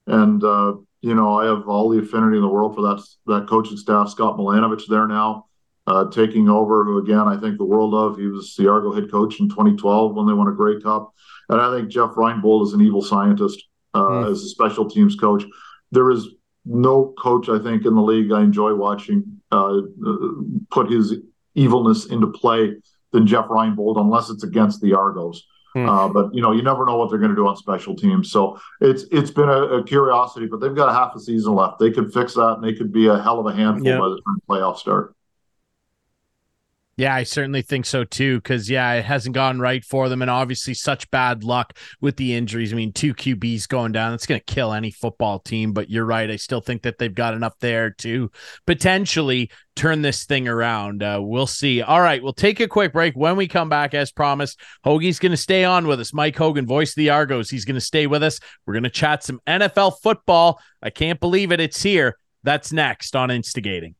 And 0.07 0.43
uh, 0.43 0.73
you 1.01 1.13
know, 1.13 1.39
I 1.39 1.45
have 1.45 1.67
all 1.67 1.89
the 1.89 1.99
affinity 1.99 2.37
in 2.37 2.41
the 2.41 2.49
world 2.49 2.75
for 2.75 2.81
that 2.81 3.03
that 3.27 3.47
coaching 3.47 3.77
staff. 3.77 4.09
Scott 4.09 4.37
Milanovich 4.37 4.87
there 4.87 5.07
now 5.07 5.45
uh, 5.89 6.05
taking 6.09 6.49
over, 6.49 6.83
who 6.85 6.97
again 6.97 7.27
I 7.27 7.37
think 7.37 7.57
the 7.57 7.65
world 7.65 7.93
of. 7.93 8.17
He 8.17 8.27
was 8.27 8.55
the 8.55 8.69
Argo 8.69 8.93
head 8.93 9.11
coach 9.11 9.39
in 9.39 9.49
2012 9.49 10.15
when 10.15 10.27
they 10.27 10.33
won 10.33 10.47
a 10.47 10.53
Grey 10.53 10.79
Cup, 10.79 11.13
and 11.49 11.59
I 11.59 11.75
think 11.75 11.89
Jeff 11.89 12.11
Reinbold 12.11 12.67
is 12.67 12.73
an 12.73 12.81
evil 12.81 13.01
scientist 13.01 13.63
uh, 13.93 14.01
mm. 14.01 14.31
as 14.31 14.43
a 14.43 14.49
special 14.49 14.89
teams 14.89 15.15
coach. 15.15 15.43
There 15.91 16.11
is 16.11 16.27
no 16.69 17.13
coach 17.17 17.49
I 17.49 17.59
think 17.59 17.85
in 17.85 17.95
the 17.95 18.01
league 18.01 18.31
I 18.31 18.41
enjoy 18.41 18.75
watching 18.75 19.41
uh, 19.51 19.81
put 20.69 20.89
his 20.89 21.15
evilness 21.55 22.05
into 22.05 22.27
play 22.27 22.75
than 23.11 23.25
Jeff 23.25 23.45
Reinbold, 23.45 23.99
unless 23.99 24.29
it's 24.29 24.43
against 24.43 24.81
the 24.81 24.93
Argos. 24.93 25.45
Hmm. 25.73 25.89
Uh, 25.89 26.07
but 26.09 26.33
you 26.33 26.41
know, 26.41 26.51
you 26.51 26.63
never 26.63 26.85
know 26.85 26.97
what 26.97 27.09
they're 27.09 27.19
going 27.19 27.31
to 27.31 27.35
do 27.35 27.47
on 27.47 27.55
special 27.55 27.95
teams. 27.95 28.31
So 28.31 28.59
it's 28.81 29.03
it's 29.11 29.31
been 29.31 29.49
a, 29.49 29.61
a, 29.63 29.83
curiosity, 29.83 30.47
but 30.47 30.59
they've 30.59 30.75
got 30.75 30.89
a 30.89 30.93
half 30.93 31.15
a 31.15 31.19
season 31.19 31.53
left. 31.53 31.79
They 31.79 31.91
could 31.91 32.11
fix 32.11 32.33
that, 32.35 32.55
and 32.55 32.63
they 32.63 32.73
could 32.73 32.91
be 32.91 33.07
a 33.07 33.19
hell 33.19 33.39
of 33.39 33.45
a 33.45 33.55
handful 33.55 33.85
yep. 33.85 33.99
by 33.99 34.09
the 34.09 34.21
time 34.25 34.37
playoffs 34.49 34.77
start. 34.77 35.15
Yeah, 36.99 37.15
I 37.15 37.23
certainly 37.23 37.61
think 37.61 37.85
so 37.85 38.03
too. 38.03 38.41
Because 38.41 38.69
yeah, 38.69 38.91
it 38.91 39.05
hasn't 39.05 39.33
gone 39.33 39.61
right 39.61 39.85
for 39.85 40.09
them, 40.09 40.21
and 40.21 40.29
obviously 40.29 40.73
such 40.73 41.09
bad 41.11 41.45
luck 41.45 41.77
with 42.01 42.17
the 42.17 42.35
injuries. 42.35 42.73
I 42.73 42.75
mean, 42.75 42.91
two 42.91 43.13
QBs 43.13 43.69
going 43.69 43.93
down, 43.93 44.11
that's 44.11 44.25
going 44.25 44.41
to 44.41 44.53
kill 44.53 44.73
any 44.73 44.91
football 44.91 45.39
team. 45.39 45.71
But 45.71 45.89
you're 45.89 46.03
right. 46.03 46.29
I 46.29 46.35
still 46.35 46.59
think 46.59 46.81
that 46.81 46.97
they've 46.97 47.15
got 47.15 47.35
enough 47.35 47.57
there 47.61 47.91
to 47.99 48.29
potentially 48.67 49.49
turn 49.77 50.01
this 50.01 50.25
thing 50.25 50.49
around. 50.49 51.01
Uh, 51.01 51.19
we'll 51.21 51.47
see. 51.47 51.81
All 51.81 52.01
right, 52.01 52.21
we'll 52.21 52.33
take 52.33 52.59
a 52.59 52.67
quick 52.67 52.91
break. 52.91 53.15
When 53.15 53.37
we 53.37 53.47
come 53.47 53.69
back, 53.69 53.93
as 53.93 54.11
promised, 54.11 54.59
Hoagie's 54.85 55.19
going 55.19 55.31
to 55.31 55.37
stay 55.37 55.63
on 55.63 55.87
with 55.87 56.01
us. 56.01 56.13
Mike 56.13 56.35
Hogan, 56.35 56.67
voice 56.67 56.89
of 56.89 56.95
the 56.95 57.11
Argos, 57.11 57.49
he's 57.49 57.63
going 57.63 57.75
to 57.75 57.81
stay 57.81 58.07
with 58.07 58.23
us. 58.23 58.41
We're 58.65 58.73
going 58.73 58.83
to 58.83 58.89
chat 58.89 59.23
some 59.23 59.39
NFL 59.47 60.01
football. 60.03 60.59
I 60.83 60.89
can't 60.89 61.21
believe 61.21 61.53
it. 61.53 61.61
It's 61.61 61.81
here. 61.81 62.17
That's 62.43 62.73
next 62.73 63.15
on 63.15 63.31
Instigating. 63.31 63.95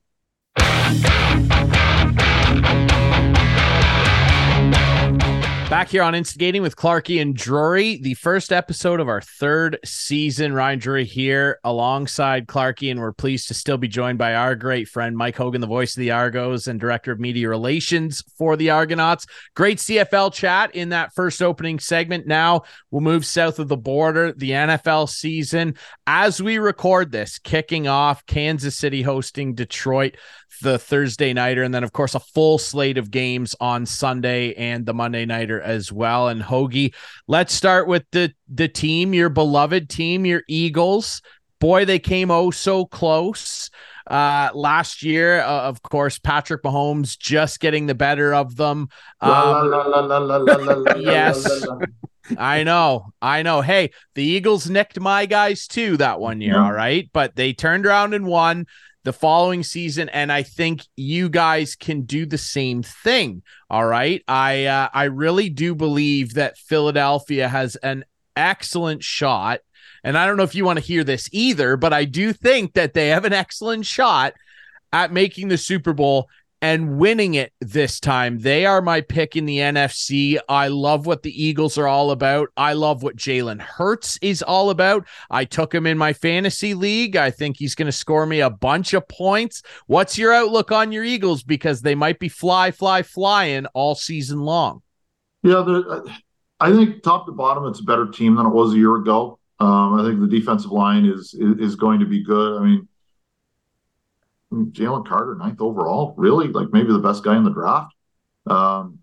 Back 5.70 5.90
here 5.90 6.02
on 6.02 6.16
Instigating 6.16 6.64
with 6.64 6.76
Clarkey 6.76 7.22
and 7.22 7.36
Drury, 7.36 7.98
the 7.98 8.16
first 8.16 8.52
episode 8.52 9.00
of 9.00 9.08
our 9.08 9.22
third 9.22 9.78
season. 9.86 10.52
Ryan 10.52 10.80
Drury 10.80 11.06
here 11.06 11.60
alongside 11.64 12.48
Clarkey, 12.48 12.90
and 12.90 13.00
we're 13.00 13.14
pleased 13.14 13.50
to 13.50 13.54
still 13.54 13.78
be 13.78 13.88
joined 13.88 14.18
by 14.18 14.34
our 14.34 14.56
great 14.56 14.88
friend 14.88 15.16
Mike 15.16 15.36
Hogan, 15.36 15.62
the 15.62 15.68
voice 15.68 15.96
of 15.96 16.02
the 16.02 16.10
Argos 16.10 16.68
and 16.68 16.80
director 16.80 17.12
of 17.12 17.20
media 17.20 17.48
relations 17.50 18.24
for 18.36 18.58
the 18.58 18.72
Argonauts. 18.72 19.28
Great 19.56 19.78
CFL 19.78 20.34
chat 20.34 20.74
in 20.74 20.90
that 20.90 21.14
first 21.14 21.40
opening 21.40 21.78
segment. 21.78 22.26
Now 22.26 22.64
we'll 22.90 23.02
move 23.02 23.24
south 23.24 23.60
of 23.60 23.68
the 23.68 23.78
border, 23.78 24.34
the 24.34 24.50
NFL 24.50 25.08
season. 25.08 25.76
As 26.08 26.42
we 26.42 26.58
record 26.58 27.12
this, 27.12 27.38
kicking 27.38 27.88
off 27.88 28.26
Kansas 28.26 28.76
City 28.76 29.04
hosting 29.04 29.54
Detroit 29.54 30.18
the 30.62 30.78
Thursday 30.78 31.34
nighter, 31.34 31.64
and 31.64 31.74
then 31.74 31.84
of 31.84 31.94
course 31.94 32.16
a 32.16 32.20
full 32.20 32.58
slate 32.58 32.98
of 32.98 33.12
games 33.12 33.56
on 33.60 33.86
Sunday 33.86 34.54
and 34.54 34.86
the 34.86 34.94
Monday 34.94 35.26
nighter 35.26 35.62
as 35.62 35.92
well. 35.92 36.28
And 36.28 36.42
Hoagie, 36.42 36.94
let's 37.28 37.54
start 37.54 37.88
with 37.88 38.04
the 38.12 38.34
the 38.48 38.68
team, 38.68 39.14
your 39.14 39.30
beloved 39.30 39.90
team, 39.90 40.26
your 40.26 40.44
Eagles. 40.48 41.22
Boy, 41.60 41.86
they 41.86 42.00
came 42.00 42.32
oh 42.32 42.52
so 42.52 42.86
close 42.86 43.70
uh, 44.08 44.50
last 44.54 45.04
year. 45.04 45.42
Uh, 45.42 45.64
of 45.64 45.82
course, 45.82 46.18
Patrick 46.20 46.64
Mahomes 46.64 47.18
just 47.18 47.60
getting 47.60 47.86
the 47.86 47.96
better 47.96 48.34
of 48.34 48.56
them. 48.56 48.90
Um, 49.22 49.72
yes. 51.00 51.66
I 52.38 52.64
know. 52.64 53.12
I 53.22 53.42
know. 53.42 53.62
Hey, 53.62 53.92
the 54.16 54.24
Eagles 54.24 54.70
nicked 54.70 55.00
my 55.00 55.26
guys 55.26 55.68
too 55.68 55.98
that 55.98 56.20
one 56.20 56.42
year. 56.42 56.54
Yeah. 56.54 56.64
All 56.64 56.72
right. 56.72 57.10
But 57.12 57.36
they 57.36 57.54
turned 57.54 57.86
around 57.86 58.14
and 58.14 58.26
won 58.26 58.68
the 59.10 59.14
following 59.14 59.64
season 59.64 60.08
and 60.10 60.32
I 60.32 60.44
think 60.44 60.84
you 60.96 61.30
guys 61.30 61.74
can 61.74 62.04
do 62.04 62.28
the 62.28 62.38
same 62.38 62.84
thing 62.84 63.42
all 63.68 63.88
right? 63.88 64.24
I 64.28 64.66
uh, 64.66 64.90
I 64.94 65.06
really 65.06 65.50
do 65.50 65.74
believe 65.74 66.36
that 66.36 66.60
Philadelphia 66.60 67.48
has 67.48 67.76
an 67.78 68.06
excellent 68.36 69.04
shot 69.04 69.62
and 70.04 70.16
I 70.16 70.28
don't 70.28 70.38
know 70.38 70.44
if 70.44 70.54
you 70.54 70.64
want 70.64 70.78
to 70.78 70.86
hear 70.86 71.04
this 71.04 71.28
either 71.32 71.76
but 71.76 71.92
I 71.92 72.06
do 72.06 72.34
think 72.34 72.74
that 72.74 72.94
they 72.94 73.08
have 73.08 73.26
an 73.26 73.34
excellent 73.34 73.88
shot 73.88 74.36
at 74.94 75.12
making 75.12 75.48
the 75.48 75.58
Super 75.58 75.94
Bowl 75.94 76.30
and 76.62 76.98
winning 76.98 77.36
it 77.36 77.54
this 77.62 78.00
time. 78.00 78.40
They 78.40 78.66
are 78.66 78.82
my 78.82 79.02
pick 79.02 79.36
in 79.36 79.46
the 79.46 79.58
NFC. 79.58 80.38
I 80.48 80.68
love 80.68 81.06
what 81.06 81.24
the 81.24 81.44
Eagles 81.44 81.78
are 81.78 81.88
all 81.88 82.12
about. 82.12 82.50
I 82.58 82.74
love 82.74 83.04
what 83.04 83.16
Jalen 83.16 83.62
Hurts 83.62 84.18
is 84.22 84.42
all 84.42 84.70
about. 84.70 85.06
I 85.30 85.46
took 85.46 85.74
him 85.74 85.86
in 85.86 85.98
my 85.98 86.14
fantasy 86.14 86.74
league. 86.74 87.16
I 87.16 87.32
think 87.32 87.58
he's 87.58 87.76
going 87.76 87.86
to 87.86 87.92
score 87.92 88.26
me 88.26 88.42
a 88.42 88.50
bunch 88.50 88.94
of 88.94 89.08
points. 89.08 89.62
What's 89.88 90.18
your 90.18 90.34
outlook 90.34 90.72
on 90.72 90.92
your 90.92 91.04
Eagles? 91.04 91.44
Because 91.44 91.82
they 91.82 91.96
might 91.96 92.20
be 92.20 92.30
fly, 92.30 92.72
fly, 92.72 93.04
flying 93.04 93.66
all 93.68 93.96
season 93.96 94.40
long. 94.42 94.82
Yeah, 95.44 95.64
I 96.60 96.72
think 96.72 97.04
top 97.04 97.26
to 97.28 97.32
bottom, 97.32 97.66
it's 97.68 97.80
a 97.80 97.84
better 97.84 98.08
team 98.08 98.36
than 98.36 98.46
it 98.46 98.54
was 98.54 98.74
a 98.74 98.78
year 98.78 98.98
ago. 98.98 99.40
Um, 99.62 100.00
I 100.00 100.04
think 100.04 100.20
the 100.20 100.28
defensive 100.28 100.72
line 100.72 101.06
is, 101.06 101.34
is, 101.34 101.58
is 101.60 101.76
going 101.76 102.00
to 102.00 102.06
be 102.06 102.24
good. 102.24 102.60
I 102.60 102.64
mean, 102.64 102.88
Jalen 104.52 105.08
Carter, 105.08 105.36
ninth 105.36 105.62
overall, 105.62 106.14
really 106.18 106.48
like 106.48 106.70
maybe 106.72 106.92
the 106.92 107.00
best 107.00 107.24
guy 107.24 107.38
in 107.38 107.44
the 107.44 107.52
draft. 107.52 107.94
Um, 108.48 109.00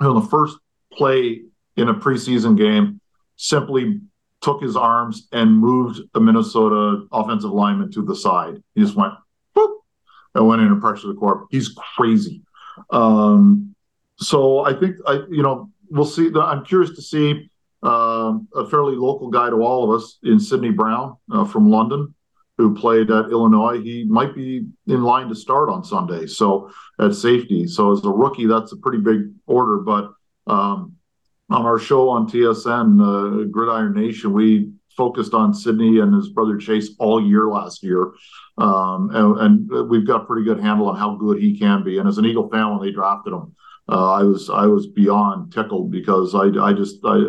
know, 0.00 0.20
the 0.20 0.28
first 0.28 0.56
play 0.92 1.42
in 1.76 1.88
a 1.88 1.94
preseason 1.94 2.56
game 2.56 3.00
simply 3.36 4.00
took 4.40 4.62
his 4.62 4.76
arms 4.76 5.28
and 5.32 5.58
moved 5.58 6.00
a 6.14 6.20
Minnesota 6.20 7.06
offensive 7.12 7.50
lineman 7.50 7.90
to 7.92 8.02
the 8.02 8.14
side. 8.14 8.62
He 8.74 8.82
just 8.82 8.96
went 8.96 9.14
boop 9.56 9.76
and 10.34 10.46
went 10.46 10.62
in 10.62 10.68
and 10.68 10.80
pressured 10.80 11.10
the 11.10 11.18
court. 11.18 11.46
He's 11.50 11.74
crazy. 11.96 12.42
Um, 12.90 13.74
so 14.18 14.60
I 14.60 14.72
think 14.72 14.96
I, 15.06 15.24
you 15.30 15.42
know, 15.42 15.70
we'll 15.90 16.04
see. 16.04 16.30
I'm 16.34 16.64
curious 16.64 16.94
to 16.96 17.02
see 17.02 17.50
um, 17.82 18.48
a 18.54 18.66
fairly 18.68 18.96
local 18.96 19.28
guy 19.28 19.50
to 19.50 19.56
all 19.56 19.84
of 19.84 20.00
us 20.00 20.18
in 20.22 20.40
Sydney 20.40 20.70
Brown 20.70 21.16
uh, 21.30 21.44
from 21.44 21.70
London 21.70 22.14
who 22.58 22.74
played 22.74 23.10
at 23.10 23.30
Illinois, 23.30 23.80
he 23.80 24.04
might 24.04 24.34
be 24.34 24.66
in 24.86 25.02
line 25.02 25.28
to 25.28 25.34
start 25.34 25.68
on 25.68 25.84
Sunday. 25.84 26.26
So 26.26 26.70
at 26.98 27.14
safety. 27.14 27.66
So 27.66 27.92
as 27.92 28.04
a 28.04 28.10
rookie, 28.10 28.46
that's 28.46 28.72
a 28.72 28.76
pretty 28.76 28.98
big 28.98 29.30
order. 29.46 29.78
But 29.78 30.12
um, 30.46 30.94
on 31.50 31.66
our 31.66 31.78
show 31.78 32.08
on 32.08 32.28
TSN, 32.28 33.00
uh, 33.00 33.44
Gridiron 33.48 33.94
Nation, 33.94 34.32
we 34.32 34.72
focused 34.96 35.34
on 35.34 35.52
Sydney 35.52 35.98
and 35.98 36.14
his 36.14 36.30
brother 36.30 36.56
Chase 36.56 36.90
all 36.98 37.24
year 37.24 37.48
last 37.48 37.82
year. 37.82 38.12
Um, 38.58 39.10
and, 39.12 39.68
and, 39.70 39.90
we've 39.90 40.06
got 40.06 40.26
pretty 40.26 40.44
good 40.44 40.58
handle 40.58 40.88
on 40.88 40.96
how 40.96 41.14
good 41.16 41.38
he 41.38 41.58
can 41.58 41.84
be. 41.84 41.98
And 41.98 42.08
as 42.08 42.16
an 42.16 42.24
Eagle 42.24 42.48
fan, 42.48 42.70
when 42.70 42.80
they 42.80 42.90
drafted 42.90 43.34
him, 43.34 43.54
uh, 43.88 44.12
I 44.12 44.22
was 44.24 44.50
I 44.50 44.66
was 44.66 44.88
beyond 44.88 45.52
tickled 45.52 45.92
because 45.92 46.34
I, 46.34 46.46
I 46.60 46.72
just 46.72 46.98
I 47.04 47.22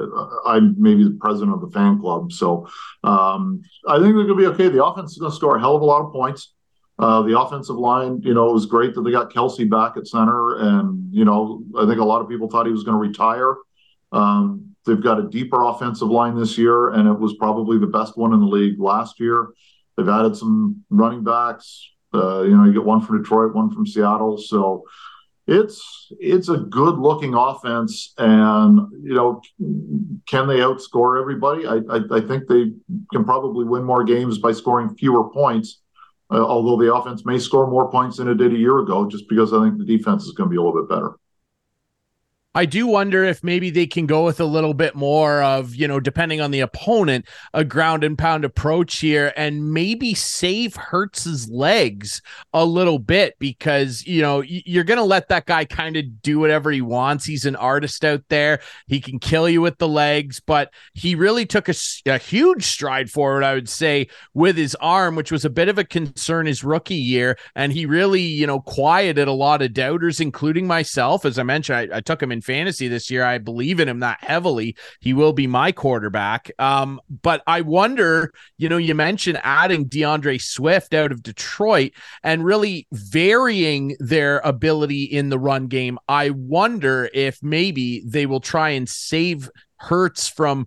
I'm 0.46 0.76
maybe 0.78 1.04
the 1.04 1.18
president 1.20 1.54
of 1.54 1.62
the 1.62 1.70
fan 1.70 2.00
club, 2.00 2.32
so 2.32 2.68
um, 3.04 3.62
I 3.88 4.00
think 4.00 4.16
they're 4.16 4.26
going 4.26 4.28
to 4.30 4.36
be 4.36 4.48
okay. 4.48 4.70
The 4.70 4.84
offense 4.84 5.12
is 5.12 5.18
going 5.20 5.32
to 5.32 5.36
score 5.36 5.58
a 5.58 5.60
hell 5.60 5.76
of 5.76 5.84
a 5.84 5.86
lot 5.86 6.06
of 6.06 6.12
points. 6.12 6.54
Uh, 7.00 7.22
the 7.22 7.40
offensive 7.40 7.76
line, 7.76 8.22
you 8.24 8.34
know, 8.34 8.50
it 8.50 8.54
was 8.54 8.66
great 8.66 8.96
that 8.96 9.04
they 9.04 9.12
got 9.12 9.32
Kelsey 9.32 9.66
back 9.66 9.98
at 9.98 10.08
center, 10.08 10.58
and 10.58 11.14
you 11.14 11.26
know, 11.26 11.64
I 11.78 11.86
think 11.86 12.00
a 12.00 12.06
lot 12.06 12.22
of 12.22 12.30
people 12.30 12.50
thought 12.50 12.66
he 12.66 12.72
was 12.72 12.84
going 12.84 12.96
to 12.96 13.08
retire. 13.08 13.56
Um, 14.12 14.76
they've 14.84 15.04
got 15.04 15.20
a 15.20 15.30
deeper 15.30 15.62
offensive 15.62 16.08
line 16.08 16.36
this 16.36 16.58
year, 16.58 16.90
and 16.90 17.08
it 17.08 17.20
was 17.20 17.36
probably 17.36 17.78
the 17.78 17.86
best 17.86 18.18
one 18.18 18.34
in 18.34 18.40
the 18.40 18.48
league 18.48 18.80
last 18.80 19.20
year. 19.20 19.50
They've 19.96 20.10
added 20.10 20.36
some 20.36 20.84
running 20.90 21.24
backs. 21.24 21.88
Uh, 22.16 22.42
you 22.42 22.58
know, 22.58 22.64
you 22.64 22.74
get 22.74 22.84
one 22.84 23.02
from 23.02 23.22
Detroit, 23.22 23.54
one 23.54 23.70
from 23.70 23.86
Seattle, 23.86 24.40
so 24.40 24.84
it's 25.48 26.08
it's 26.20 26.50
a 26.50 26.58
good 26.58 26.98
looking 26.98 27.34
offense 27.34 28.14
and 28.18 28.80
you 29.02 29.14
know 29.14 29.42
can 30.28 30.48
they 30.48 30.58
outscore 30.58 31.20
everybody? 31.20 31.66
I, 31.66 31.76
I, 31.90 32.18
I 32.18 32.22
think 32.22 32.48
they 32.48 32.74
can 33.12 33.24
probably 33.24 33.66
win 33.66 33.84
more 33.84 34.04
games 34.04 34.38
by 34.38 34.52
scoring 34.52 34.96
fewer 34.96 35.30
points 35.30 35.82
uh, 36.30 36.44
although 36.44 36.78
the 36.84 36.94
offense 36.94 37.26
may 37.26 37.40
score 37.40 37.68
more 37.68 37.90
points 37.90 38.18
than 38.18 38.28
it 38.28 38.36
did 38.36 38.54
a 38.54 38.58
year 38.58 38.80
ago 38.80 39.08
just 39.08 39.28
because 39.30 39.54
i 39.54 39.64
think 39.64 39.78
the 39.78 39.86
defense 39.86 40.26
is 40.26 40.34
going 40.34 40.50
to 40.50 40.52
be 40.52 40.58
a 40.58 40.62
little 40.62 40.82
bit 40.82 40.90
better 40.90 41.14
I 42.58 42.66
do 42.66 42.88
wonder 42.88 43.24
if 43.24 43.44
maybe 43.44 43.70
they 43.70 43.86
can 43.86 44.08
go 44.08 44.26
with 44.26 44.40
a 44.40 44.46
little 44.46 44.74
bit 44.74 44.96
more 44.96 45.44
of, 45.44 45.76
you 45.76 45.88
know, 45.88 46.00
depending 46.00 46.42
on 46.42 46.50
the 46.50 46.62
opponent, 46.62 47.28
a 47.54 47.64
ground 47.64 48.04
and 48.04 48.18
pound 48.18 48.46
approach 48.46 48.98
here 48.98 49.32
and 49.38 49.72
maybe 49.74 50.16
save 50.16 50.76
Hurts's 50.76 51.48
legs 51.52 52.20
a 52.54 52.66
little 52.66 52.98
bit 52.98 53.36
because, 53.38 54.08
you 54.08 54.24
know, 54.24 54.42
you're 54.42 54.86
going 54.86 54.98
to 54.98 55.04
let 55.04 55.28
that 55.28 55.46
guy 55.46 55.66
kind 55.66 55.98
of 55.98 56.24
do 56.24 56.40
whatever 56.40 56.72
he 56.72 56.82
wants. 56.82 57.26
He's 57.26 57.46
an 57.46 57.56
artist 57.56 58.04
out 58.04 58.24
there. 58.30 58.60
He 58.88 59.02
can 59.02 59.20
kill 59.20 59.48
you 59.48 59.62
with 59.62 59.78
the 59.78 59.88
legs, 59.88 60.40
but 60.40 60.74
he 60.96 61.14
really 61.14 61.46
took 61.46 61.70
a, 61.70 61.76
a 62.08 62.18
huge 62.18 62.64
stride 62.64 63.12
forward, 63.12 63.44
I 63.44 63.54
would 63.54 63.70
say, 63.70 64.08
with 64.34 64.58
his 64.58 64.74
arm, 64.82 65.16
which 65.16 65.32
was 65.32 65.46
a 65.46 65.52
bit 65.52 65.70
of 65.70 65.78
a 65.78 65.84
concern 65.84 66.48
his 66.48 66.64
rookie 66.64 66.96
year. 66.96 67.38
And 67.56 67.72
he 67.72 67.86
really, 67.86 68.24
you 68.24 68.48
know, 68.48 68.62
quieted 68.62 69.28
a 69.28 69.32
lot 69.32 69.62
of 69.62 69.74
doubters, 69.74 70.20
including 70.20 70.66
myself. 70.66 71.24
As 71.24 71.38
I 71.38 71.44
mentioned, 71.44 71.94
I, 71.94 71.98
I 71.98 72.02
took 72.02 72.20
him 72.20 72.32
in 72.32 72.42
fantasy 72.48 72.88
this 72.88 73.12
year. 73.12 73.24
I 73.24 73.38
believe 73.38 73.80
in 73.80 73.88
him 73.88 74.00
that 74.00 74.24
heavily. 74.24 74.76
He 75.02 75.14
will 75.14 75.34
be 75.34 75.46
my 75.46 75.72
quarterback. 75.72 76.50
Um, 76.58 77.00
but 77.22 77.44
I 77.46 77.62
wonder, 77.62 78.32
you 78.58 78.70
know, 78.70 78.78
you 78.78 78.96
mentioned 78.96 79.40
adding 79.44 79.86
D'Andre 79.86 80.40
Swift 80.40 80.94
out 80.94 81.12
of 81.12 81.22
Detroit 81.22 81.92
and 82.24 82.44
really 82.44 82.88
varying 82.92 83.96
their 84.00 84.40
ability 84.40 85.04
in 85.04 85.30
the 85.30 85.38
run 85.38 85.68
game. 85.68 86.00
I 86.08 86.32
wonder 86.32 87.10
if 87.14 87.44
maybe 87.44 88.02
they 88.06 88.26
will 88.26 88.42
try 88.42 88.70
and 88.70 88.90
save 88.90 89.50
Hurts 89.80 90.28
from 90.28 90.66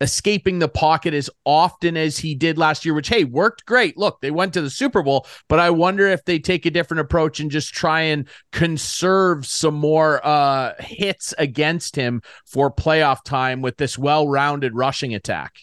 escaping 0.00 0.58
the 0.58 0.68
pocket 0.68 1.14
as 1.14 1.28
often 1.44 1.96
as 1.96 2.18
he 2.18 2.34
did 2.34 2.58
last 2.58 2.84
year, 2.84 2.94
which, 2.94 3.08
hey, 3.08 3.24
worked 3.24 3.66
great. 3.66 3.98
Look, 3.98 4.20
they 4.20 4.30
went 4.30 4.54
to 4.54 4.62
the 4.62 4.70
Super 4.70 5.02
Bowl, 5.02 5.26
but 5.48 5.58
I 5.58 5.70
wonder 5.70 6.06
if 6.08 6.24
they 6.24 6.38
take 6.38 6.66
a 6.66 6.70
different 6.70 7.02
approach 7.02 7.40
and 7.40 7.50
just 7.50 7.74
try 7.74 8.02
and 8.02 8.26
conserve 8.52 9.46
some 9.46 9.74
more 9.74 10.24
uh, 10.26 10.74
hits 10.80 11.34
against 11.38 11.96
him 11.96 12.22
for 12.46 12.72
playoff 12.72 13.22
time 13.24 13.62
with 13.62 13.76
this 13.76 13.98
well 13.98 14.26
rounded 14.26 14.74
rushing 14.74 15.14
attack. 15.14 15.56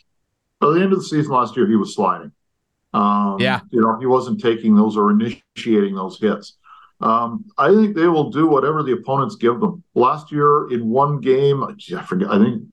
At 0.61 0.67
the 0.67 0.81
end 0.81 0.93
of 0.93 0.99
the 0.99 1.05
season 1.05 1.31
last 1.31 1.55
year, 1.55 1.67
he 1.67 1.75
was 1.75 1.95
sliding. 1.95 2.31
Um, 2.93 3.37
yeah. 3.39 3.61
You 3.71 3.81
know, 3.81 3.99
he 3.99 4.05
wasn't 4.05 4.41
taking 4.41 4.75
those 4.75 4.97
or 4.97 5.11
initiating 5.11 5.95
those 5.95 6.19
hits. 6.19 6.57
Um, 6.99 7.45
I 7.57 7.69
think 7.69 7.95
they 7.95 8.07
will 8.07 8.31
do 8.31 8.47
whatever 8.47 8.81
the 8.81 8.93
opponents 8.93 9.35
give 9.35 9.59
them. 9.59 9.83
Last 9.93 10.31
year, 10.31 10.67
in 10.71 10.89
one 10.89 11.21
game, 11.21 11.63
I 11.63 12.01
forget. 12.01 12.29
I 12.29 12.39
think 12.39 12.63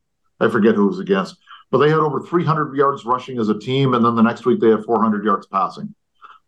I 0.40 0.48
forget 0.48 0.74
who 0.74 0.86
was 0.86 0.98
against 0.98 1.36
but 1.74 1.78
they 1.78 1.90
had 1.90 1.98
over 1.98 2.20
300 2.20 2.76
yards 2.76 3.04
rushing 3.04 3.40
as 3.40 3.48
a 3.48 3.58
team, 3.58 3.94
and 3.94 4.04
then 4.04 4.14
the 4.14 4.22
next 4.22 4.46
week 4.46 4.60
they 4.60 4.68
had 4.68 4.84
400 4.84 5.24
yards 5.24 5.48
passing. 5.48 5.92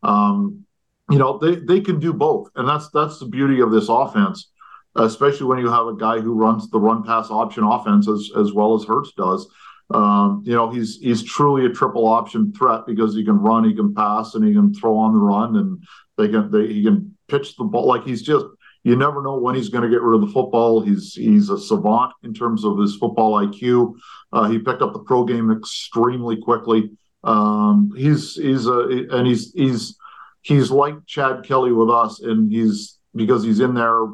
Um, 0.04 0.64
you 1.10 1.18
know, 1.18 1.36
they 1.36 1.56
they 1.56 1.80
can 1.80 1.98
do 1.98 2.12
both, 2.12 2.48
and 2.54 2.68
that's 2.68 2.90
that's 2.90 3.18
the 3.18 3.26
beauty 3.26 3.60
of 3.60 3.72
this 3.72 3.88
offense, 3.88 4.52
especially 4.94 5.48
when 5.48 5.58
you 5.58 5.68
have 5.68 5.88
a 5.88 5.96
guy 5.96 6.20
who 6.20 6.32
runs 6.32 6.70
the 6.70 6.78
run 6.78 7.02
pass 7.02 7.28
option 7.28 7.64
offense 7.64 8.08
as 8.08 8.30
as 8.38 8.52
well 8.52 8.76
as 8.76 8.84
Hurts 8.84 9.14
does. 9.16 9.48
Um, 9.90 10.44
you 10.46 10.54
know, 10.54 10.70
he's 10.70 10.98
he's 10.98 11.24
truly 11.24 11.66
a 11.66 11.70
triple 11.70 12.06
option 12.06 12.52
threat 12.52 12.86
because 12.86 13.16
he 13.16 13.24
can 13.24 13.40
run, 13.40 13.64
he 13.64 13.74
can 13.74 13.96
pass, 13.96 14.36
and 14.36 14.44
he 14.46 14.54
can 14.54 14.72
throw 14.74 14.96
on 14.96 15.12
the 15.12 15.18
run, 15.18 15.56
and 15.56 15.82
they 16.16 16.28
can 16.28 16.52
they 16.52 16.72
he 16.72 16.84
can 16.84 17.16
pitch 17.26 17.56
the 17.56 17.64
ball 17.64 17.88
like 17.88 18.04
he's 18.04 18.22
just 18.22 18.46
you 18.86 18.94
never 18.94 19.20
know 19.20 19.36
when 19.36 19.56
he's 19.56 19.68
going 19.68 19.82
to 19.82 19.90
get 19.90 20.00
rid 20.00 20.14
of 20.14 20.20
the 20.20 20.32
football. 20.32 20.80
He's 20.80 21.12
he's 21.12 21.50
a 21.50 21.58
savant 21.58 22.12
in 22.22 22.32
terms 22.32 22.64
of 22.64 22.78
his 22.78 22.94
football 22.94 23.32
IQ. 23.32 23.96
Uh, 24.32 24.48
he 24.48 24.60
picked 24.60 24.80
up 24.80 24.92
the 24.92 25.00
pro 25.00 25.24
game 25.24 25.50
extremely 25.50 26.36
quickly. 26.36 26.92
Um, 27.24 27.92
he's 27.96 28.36
he's 28.36 28.68
a 28.68 29.06
and 29.10 29.26
he's 29.26 29.52
he's 29.54 29.98
he's 30.42 30.70
like 30.70 31.04
Chad 31.04 31.42
Kelly 31.42 31.72
with 31.72 31.90
us, 31.90 32.20
and 32.20 32.52
he's 32.52 33.00
because 33.12 33.42
he's 33.42 33.58
in 33.58 33.74
there 33.74 34.06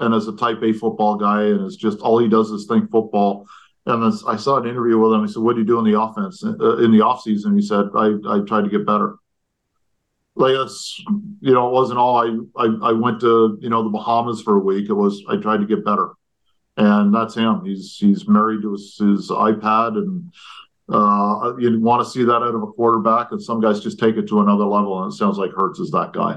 and 0.00 0.12
as 0.12 0.26
a 0.26 0.34
Type 0.34 0.60
A 0.60 0.72
football 0.72 1.14
guy, 1.14 1.44
and 1.44 1.64
it's 1.64 1.76
just 1.76 2.00
all 2.00 2.18
he 2.18 2.28
does 2.28 2.50
is 2.50 2.66
think 2.66 2.90
football. 2.90 3.46
And 3.86 4.12
I 4.26 4.34
saw 4.34 4.56
an 4.56 4.68
interview 4.68 4.98
with 4.98 5.12
him. 5.12 5.24
He 5.24 5.32
said, 5.32 5.44
"What 5.44 5.52
do 5.52 5.60
you 5.60 5.66
do 5.66 5.78
in 5.78 5.84
the 5.84 6.00
offense 6.00 6.42
uh, 6.44 6.78
in 6.78 6.90
the 6.90 7.02
off 7.02 7.22
season?" 7.22 7.54
He 7.54 7.64
said, 7.64 7.90
"I 7.94 8.16
I 8.28 8.40
try 8.40 8.60
to 8.60 8.68
get 8.68 8.84
better." 8.84 9.18
Like 10.36 10.54
it's 10.54 11.02
you 11.40 11.54
know 11.54 11.68
it 11.68 11.72
wasn't 11.72 11.98
all 11.98 12.18
I, 12.18 12.62
I 12.62 12.90
i 12.90 12.92
went 12.92 13.20
to 13.22 13.58
you 13.60 13.70
know 13.70 13.82
the 13.82 13.88
bahamas 13.88 14.42
for 14.42 14.56
a 14.56 14.60
week. 14.60 14.88
It 14.88 14.94
was 14.94 15.22
i 15.28 15.36
tried 15.36 15.58
to 15.60 15.66
get 15.66 15.84
better. 15.84 16.10
And 16.76 17.14
that's 17.14 17.34
him. 17.34 17.64
He's 17.64 17.96
he's 17.98 18.28
married 18.28 18.60
to 18.62 18.72
his, 18.72 18.96
his 18.98 19.30
ipad 19.30 19.96
and 19.96 20.32
uh 20.88 21.56
you 21.58 21.80
want 21.80 22.04
to 22.04 22.10
see 22.10 22.22
that 22.22 22.42
out 22.42 22.54
of 22.54 22.62
a 22.62 22.66
quarterback 22.66 23.32
and 23.32 23.42
some 23.42 23.60
guys 23.60 23.80
just 23.80 23.98
take 23.98 24.16
it 24.16 24.28
to 24.28 24.40
another 24.40 24.64
level 24.64 25.02
and 25.02 25.12
it 25.12 25.16
sounds 25.16 25.36
like 25.36 25.50
Hurts 25.50 25.80
is 25.80 25.90
that 25.90 26.12
guy 26.12 26.36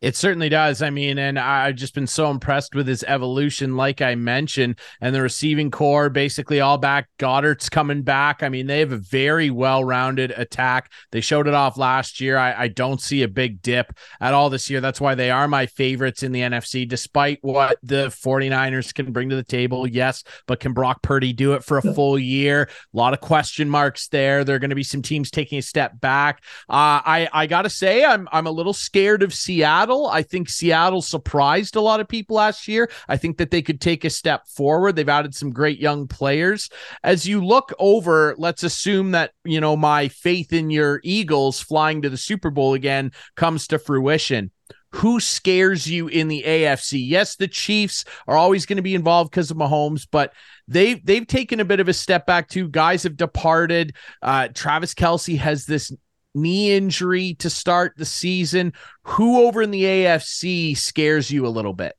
it 0.00 0.16
certainly 0.16 0.48
does. 0.48 0.80
I 0.80 0.88
mean, 0.90 1.18
and 1.18 1.38
I've 1.38 1.76
just 1.76 1.94
been 1.94 2.06
so 2.06 2.30
impressed 2.30 2.74
with 2.74 2.88
his 2.88 3.04
evolution, 3.04 3.76
like 3.76 4.00
I 4.00 4.14
mentioned, 4.14 4.78
and 5.00 5.14
the 5.14 5.20
receiving 5.20 5.70
core 5.70 6.08
basically 6.08 6.60
all 6.60 6.78
back. 6.78 7.08
Goedert's 7.18 7.68
coming 7.68 8.02
back. 8.02 8.42
I 8.42 8.48
mean, 8.48 8.66
they 8.66 8.80
have 8.80 8.92
a 8.92 8.96
very 8.96 9.50
well 9.50 9.84
rounded 9.84 10.32
attack. 10.36 10.90
They 11.12 11.20
showed 11.20 11.46
it 11.46 11.54
off 11.54 11.76
last 11.76 12.20
year. 12.20 12.38
I, 12.38 12.64
I, 12.64 12.68
don't 12.68 13.00
see 13.00 13.22
a 13.22 13.28
big 13.28 13.60
dip 13.60 13.92
at 14.20 14.32
all 14.32 14.48
this 14.48 14.70
year. 14.70 14.80
That's 14.80 15.00
why 15.00 15.14
they 15.14 15.30
are 15.30 15.48
my 15.48 15.66
favorites 15.66 16.22
in 16.22 16.32
the 16.32 16.40
NFC, 16.40 16.88
despite 16.88 17.38
what 17.42 17.78
the 17.82 18.06
49ers 18.06 18.94
can 18.94 19.12
bring 19.12 19.28
to 19.28 19.36
the 19.36 19.42
table. 19.42 19.86
Yes, 19.86 20.24
but 20.46 20.60
can 20.60 20.72
Brock 20.72 21.02
Purdy 21.02 21.32
do 21.32 21.52
it 21.54 21.64
for 21.64 21.78
a 21.78 21.82
full 21.82 22.18
year? 22.18 22.70
A 22.94 22.96
lot 22.96 23.12
of 23.12 23.20
question 23.20 23.68
marks 23.68 24.08
there. 24.08 24.44
There 24.44 24.56
are 24.56 24.60
going 24.60 24.70
to 24.70 24.76
be 24.76 24.82
some 24.82 25.02
teams 25.02 25.30
taking 25.30 25.58
a 25.58 25.62
step 25.62 26.00
back. 26.00 26.42
Uh, 26.68 27.04
I, 27.04 27.28
I 27.32 27.46
got 27.46 27.62
to 27.62 27.70
say, 27.70 28.04
I'm, 28.04 28.28
I'm 28.32 28.46
a 28.46 28.50
little 28.50 28.72
scared 28.72 29.22
of 29.22 29.34
Seattle. 29.34 29.89
Seattle. 29.90 30.06
I 30.06 30.22
think 30.22 30.48
Seattle 30.48 31.02
surprised 31.02 31.76
a 31.76 31.80
lot 31.80 32.00
of 32.00 32.08
people 32.08 32.36
last 32.36 32.68
year. 32.68 32.90
I 33.08 33.16
think 33.16 33.38
that 33.38 33.50
they 33.50 33.62
could 33.62 33.80
take 33.80 34.04
a 34.04 34.10
step 34.10 34.46
forward. 34.46 34.94
They've 34.94 35.08
added 35.08 35.34
some 35.34 35.50
great 35.50 35.80
young 35.80 36.06
players. 36.06 36.70
As 37.02 37.26
you 37.26 37.44
look 37.44 37.74
over, 37.78 38.34
let's 38.38 38.62
assume 38.62 39.12
that, 39.12 39.32
you 39.44 39.60
know, 39.60 39.76
my 39.76 40.08
faith 40.08 40.52
in 40.52 40.70
your 40.70 41.00
Eagles 41.02 41.60
flying 41.60 42.02
to 42.02 42.10
the 42.10 42.16
Super 42.16 42.50
Bowl 42.50 42.74
again 42.74 43.12
comes 43.34 43.66
to 43.68 43.78
fruition 43.78 44.50
who 44.92 45.20
scares 45.20 45.86
you 45.86 46.08
in 46.08 46.26
the 46.26 46.42
AFC? 46.44 47.00
Yes, 47.08 47.36
the 47.36 47.46
Chiefs 47.46 48.04
are 48.26 48.36
always 48.36 48.66
going 48.66 48.76
to 48.76 48.82
be 48.82 48.96
involved 48.96 49.30
because 49.30 49.48
of 49.48 49.56
Mahomes, 49.56 50.04
but 50.10 50.32
they've 50.66 51.04
they've 51.06 51.28
taken 51.28 51.60
a 51.60 51.64
bit 51.64 51.78
of 51.78 51.88
a 51.88 51.92
step 51.92 52.26
back 52.26 52.48
too. 52.48 52.68
Guys 52.68 53.04
have 53.04 53.16
departed. 53.16 53.94
Uh, 54.20 54.48
Travis 54.52 54.92
Kelce 54.92 55.38
has 55.38 55.64
this 55.64 55.92
knee 56.34 56.72
injury 56.72 57.34
to 57.34 57.50
start 57.50 57.94
the 57.96 58.04
season. 58.04 58.72
Who 59.02 59.46
over 59.46 59.62
in 59.62 59.70
the 59.70 59.84
AFC 59.84 60.76
scares 60.76 61.30
you 61.30 61.46
a 61.46 61.48
little 61.48 61.72
bit? 61.72 61.96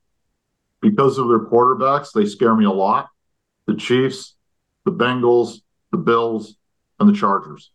Because 0.82 1.18
of 1.18 1.28
their 1.28 1.40
quarterbacks, 1.40 2.12
they 2.14 2.26
scare 2.26 2.56
me 2.56 2.66
a 2.66 2.72
lot. 2.72 3.10
The 3.68 3.76
Chiefs, 3.76 4.36
the 4.86 4.92
Bengals, 4.92 5.62
the 5.92 5.98
Bills, 5.98 6.56
and 7.00 7.08
the 7.08 7.14
Chargers. 7.14 7.72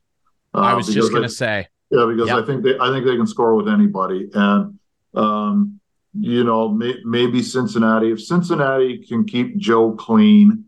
Uh, 0.54 0.60
I 0.60 0.74
was 0.74 0.92
just 0.92 1.10
going 1.10 1.22
to 1.22 1.28
say. 1.28 1.68
Yeah, 1.90 2.06
because 2.06 2.28
yep. 2.28 2.38
I 2.38 2.46
think 2.46 2.64
they 2.64 2.76
I 2.78 2.90
think 2.90 3.06
they 3.06 3.16
can 3.16 3.28
score 3.28 3.54
with 3.54 3.68
anybody, 3.68 4.28
and 4.34 4.78
um, 5.14 5.80
you 6.18 6.42
know 6.42 6.68
may, 6.68 6.96
maybe 7.04 7.42
Cincinnati. 7.42 8.10
If 8.10 8.24
Cincinnati 8.24 9.04
can 9.06 9.24
keep 9.24 9.56
Joe 9.56 9.92
clean 9.92 10.65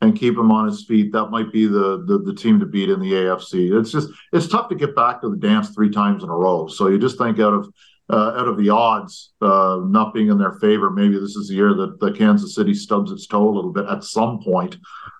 and 0.00 0.18
keep 0.18 0.36
him 0.36 0.50
on 0.50 0.66
his 0.66 0.84
feet, 0.84 1.12
that 1.12 1.26
might 1.26 1.52
be 1.52 1.66
the, 1.66 2.04
the, 2.06 2.18
the 2.24 2.34
team 2.34 2.58
to 2.60 2.66
beat 2.66 2.88
in 2.88 3.00
the 3.00 3.12
AFC. 3.12 3.78
It's 3.78 3.92
just 3.92 4.08
it's 4.32 4.48
tough 4.48 4.68
to 4.70 4.74
get 4.74 4.96
back 4.96 5.20
to 5.20 5.28
the 5.28 5.36
dance 5.36 5.70
three 5.70 5.90
times 5.90 6.22
in 6.22 6.30
a 6.30 6.34
row. 6.34 6.68
So 6.68 6.88
you 6.88 6.98
just 6.98 7.18
think 7.18 7.38
out 7.38 7.52
of 7.52 7.72
uh, 8.08 8.34
out 8.36 8.48
of 8.48 8.56
the 8.56 8.70
odds 8.70 9.32
uh, 9.40 9.80
not 9.84 10.12
being 10.12 10.30
in 10.30 10.38
their 10.38 10.54
favor, 10.54 10.90
maybe 10.90 11.18
this 11.18 11.36
is 11.36 11.48
the 11.48 11.54
year 11.54 11.74
that 11.74 12.00
the 12.00 12.12
Kansas 12.12 12.54
City 12.54 12.74
stubs 12.74 13.12
its 13.12 13.26
toe 13.26 13.48
a 13.48 13.54
little 13.54 13.72
bit 13.72 13.86
at 13.86 14.02
some 14.02 14.40
point. 14.40 14.76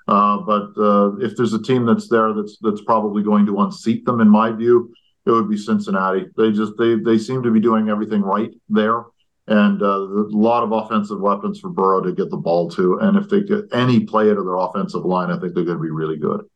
Uh, 0.08 0.38
but 0.38 0.72
uh, 0.76 1.14
if 1.18 1.36
there's 1.36 1.52
a 1.52 1.62
team 1.62 1.84
that's 1.84 2.08
there 2.08 2.32
that's 2.32 2.56
that's 2.60 2.82
probably 2.82 3.22
going 3.22 3.46
to 3.46 3.60
unseat 3.60 4.04
them, 4.04 4.20
in 4.20 4.28
my 4.28 4.50
view, 4.50 4.92
it 5.26 5.30
would 5.30 5.48
be 5.48 5.56
Cincinnati. 5.56 6.26
They 6.36 6.52
just 6.52 6.72
they 6.78 6.96
they 6.96 7.18
seem 7.18 7.42
to 7.42 7.50
be 7.50 7.60
doing 7.60 7.90
everything 7.90 8.22
right 8.22 8.50
there 8.68 9.04
and 9.50 9.82
uh, 9.82 9.86
a 9.86 10.30
lot 10.30 10.62
of 10.62 10.72
offensive 10.72 11.20
weapons 11.20 11.58
for 11.58 11.68
Burrow 11.68 12.00
to 12.02 12.12
get 12.12 12.30
the 12.30 12.36
ball 12.36 12.70
to. 12.70 12.98
And 13.00 13.18
if 13.18 13.28
they 13.28 13.42
get 13.42 13.64
any 13.72 14.00
play 14.00 14.30
out 14.30 14.38
of 14.38 14.44
their 14.44 14.56
offensive 14.56 15.04
line, 15.04 15.30
I 15.30 15.38
think 15.38 15.54
they're 15.54 15.64
going 15.64 15.76
to 15.76 15.82
be 15.82 15.90
really 15.90 16.16
good. 16.16 16.48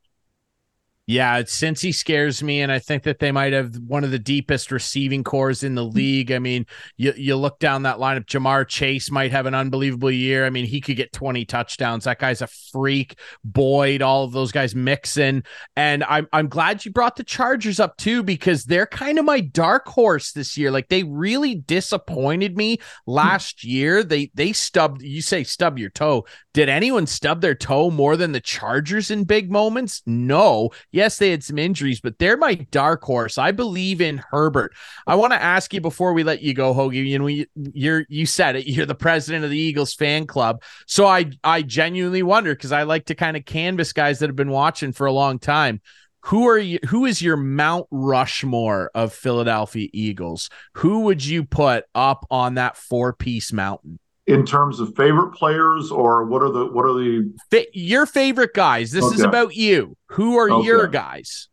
Yeah, 1.07 1.43
since 1.47 1.83
he 1.83 1.93
scares 1.93 2.43
me, 2.43 2.63
and 2.63 2.73
I 2.73 2.79
think 2.79 3.03
that 3.03 3.19
they 3.19 3.31
might 3.31 3.53
have 3.53 3.77
one 3.87 4.05
of 4.05 4.11
the 4.11 4.19
deepest 4.19 4.73
receiving 4.73 5.23
cores 5.23 5.63
in 5.63 5.75
the 5.75 5.85
mm-hmm. 5.85 5.97
league. 5.97 6.33
I 6.33 6.39
mean, 6.39 6.65
you 6.97 7.13
you 7.15 7.37
look 7.37 7.59
down 7.59 7.83
that 7.83 7.99
lineup, 7.99 8.25
Ja'Marr 8.25 8.67
Chase 8.67 9.11
might 9.11 9.31
have 9.31 9.45
an 9.45 9.55
unbelievable 9.55 10.11
year. 10.11 10.47
I 10.47 10.51
mean, 10.51 10.65
he 10.65 10.81
could 10.81 10.97
get 10.97 11.13
20 11.13 11.45
touchdowns. 11.45 12.05
That 12.05 12.19
guy's 12.19 12.41
a 12.41 12.47
freak. 12.47 13.19
Boyd, 13.45 14.01
all 14.01 14.25
of 14.25 14.33
those 14.33 14.51
guys 14.51 14.75
mixing. 14.75 15.43
And 15.77 16.05
I'm 16.05 16.27
I'm 16.33 16.49
glad 16.49 16.87
you 16.87 16.91
brought 16.91 17.17
the 17.17 17.25
Chargers 17.25 17.81
up 17.81 17.99
too, 17.99 18.23
because 18.23 18.65
they're 18.65 18.87
kind 18.87 19.19
of 19.19 19.27
my 19.27 19.41
dark 19.41 19.87
horse 19.87 20.33
this 20.33 20.57
year. 20.57 20.71
Like 20.71 20.89
they 20.89 21.03
really 21.03 21.55
disappointed 21.55 22.57
me 22.57 22.77
hmm. 22.77 23.11
last 23.13 23.63
year. 23.63 24.03
They 24.03 24.31
they 24.33 24.55
stubbed, 24.55 25.03
you 25.03 25.21
say 25.21 25.45
stub 25.45 25.79
your 25.79 25.91
toe 25.91 26.25
Did 26.55 26.69
anyone 26.69 27.09
stub 27.09 27.41
their 27.41 27.57
toe 27.57 27.91
more 27.91 28.17
than 28.17 28.31
the 28.31 28.41
Chargers 28.41 29.11
in 29.11 29.25
big 29.25 29.51
moments? 29.51 30.05
No. 30.07 30.71
Yes, 30.93 31.19
they 31.19 31.31
had 31.31 31.43
some 31.43 31.59
injuries, 31.59 32.01
but 32.01 32.21
they're 32.21 32.37
my 32.37 32.55
dark 32.55 33.03
horse. 33.03 33.39
I 33.39 33.51
believe 33.51 34.01
in 34.01 34.23
Herbert. 34.31 34.73
I 35.09 35.17
want 35.17 35.33
to 35.33 35.43
ask 35.43 35.75
you 35.75 35.81
before 35.81 36.13
we 36.13 36.23
let 36.23 36.43
you 36.43 36.55
go, 36.55 36.73
Hoagie. 36.73 37.05
You 37.05 37.19
know, 37.19 37.45
you're 37.75 38.07
you 38.09 38.25
said 38.25 38.55
it. 38.55 38.69
You're 38.69 38.87
the 38.87 38.95
president 38.95 39.45
of 39.45 39.51
the 39.51 39.59
Eagles 39.59 39.95
fan 39.95 40.29
club, 40.29 40.63
so 40.87 41.07
I 41.07 41.33
I 41.43 41.63
genuinely 41.63 42.23
wonder 42.23 42.55
because 42.55 42.71
I 42.71 42.85
like 42.85 43.07
to 43.07 43.17
kind 43.17 43.37
of 43.37 43.45
canvas 43.45 43.93
guys 43.93 44.21
that 44.21 44.29
have 44.29 44.37
been 44.37 44.51
watching 44.51 44.93
for 44.93 45.09
a 45.09 45.13
long 45.13 45.41
time. 45.41 45.81
Who 46.27 46.47
are 46.49 46.59
you? 46.59 46.79
Who 46.89 47.05
is 47.05 47.21
your 47.21 47.37
Mount 47.37 47.89
Rushmore 47.91 48.93
of 48.95 49.13
Philadelphia 49.13 49.89
Eagles? 49.93 50.51
Who 50.75 51.01
would 51.01 51.25
you 51.25 51.45
put 51.45 51.85
up 51.97 52.27
on 52.31 52.55
that 52.55 52.77
four 52.77 53.13
piece 53.13 53.53
mountain? 53.53 53.99
In 54.27 54.47
terms 54.47 54.81
of 54.81 54.95
favorite 54.97 55.33
players 55.33 55.91
or 55.91 56.25
what 56.25 56.43
are 56.43 56.51
the 56.51 56.67
what 56.67 56.85
are 56.85 56.95
the 56.95 57.33
your 57.73 58.07
favorite 58.07 58.55
guys 58.55 58.91
this 58.91 59.05
okay. 59.05 59.15
is 59.15 59.21
about 59.21 59.55
you 59.55 59.97
who 60.07 60.39
are 60.39 60.51
okay. 60.51 60.67
your 60.67 60.87
guys 60.87 61.49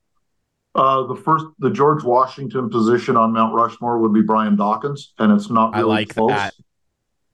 uh, 0.75 1.03
the 1.03 1.15
first 1.15 1.45
the 1.59 1.69
george 1.69 2.03
washington 2.03 2.69
position 2.69 3.17
on 3.17 3.33
mount 3.33 3.53
rushmore 3.53 3.99
would 3.99 4.13
be 4.13 4.21
brian 4.21 4.55
dawkins 4.55 5.13
and 5.19 5.31
it's 5.31 5.49
not 5.49 5.73
really 5.73 5.83
i 5.83 5.85
like 5.85 6.09
close. 6.09 6.29
that 6.29 6.53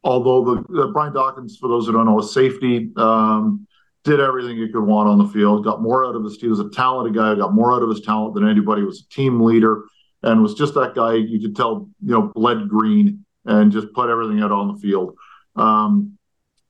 although 0.04 0.56
the, 0.56 0.64
the, 0.70 0.88
brian 0.88 1.14
dawkins 1.14 1.58
for 1.58 1.68
those 1.68 1.86
who 1.86 1.92
don't 1.92 2.06
know 2.06 2.20
is 2.20 2.34
safety 2.34 2.90
um, 2.98 3.68
did 4.04 4.20
everything 4.20 4.58
you 4.58 4.70
could 4.70 4.84
want 4.84 5.08
on 5.08 5.20
the 5.20 5.28
field 5.28 5.64
got 5.64 5.82
more 5.84 6.04
out 6.04 6.16
of 6.16 6.24
his 6.24 6.38
he 6.38 6.48
was 6.48 6.60
a 6.60 6.70
talented 6.70 7.14
guy 7.14 7.36
got 7.36 7.54
more 7.54 7.74
out 7.74 7.84
of 7.84 7.90
his 7.90 8.02
talent 8.02 8.34
than 8.34 8.48
anybody 8.48 8.82
was 8.82 9.02
a 9.02 9.14
team 9.14 9.40
leader 9.40 9.84
and 10.24 10.42
was 10.42 10.56
just 10.56 10.74
that 10.74 10.96
guy 10.96 11.14
you 11.14 11.40
could 11.40 11.56
tell 11.56 11.88
you 12.04 12.12
know 12.12 12.32
bled 12.34 12.68
green 12.68 13.24
and 13.46 13.72
just 13.72 13.94
put 13.94 14.10
everything 14.10 14.42
out 14.42 14.52
on 14.52 14.74
the 14.74 14.80
field 14.80 15.16
um, 15.58 16.18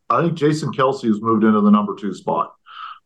I 0.10 0.22
think 0.22 0.36
Jason 0.36 0.72
Kelce 0.72 1.08
has 1.08 1.22
moved 1.22 1.44
into 1.44 1.62
the 1.62 1.70
number 1.70 1.96
two 1.96 2.14
spot. 2.14 2.54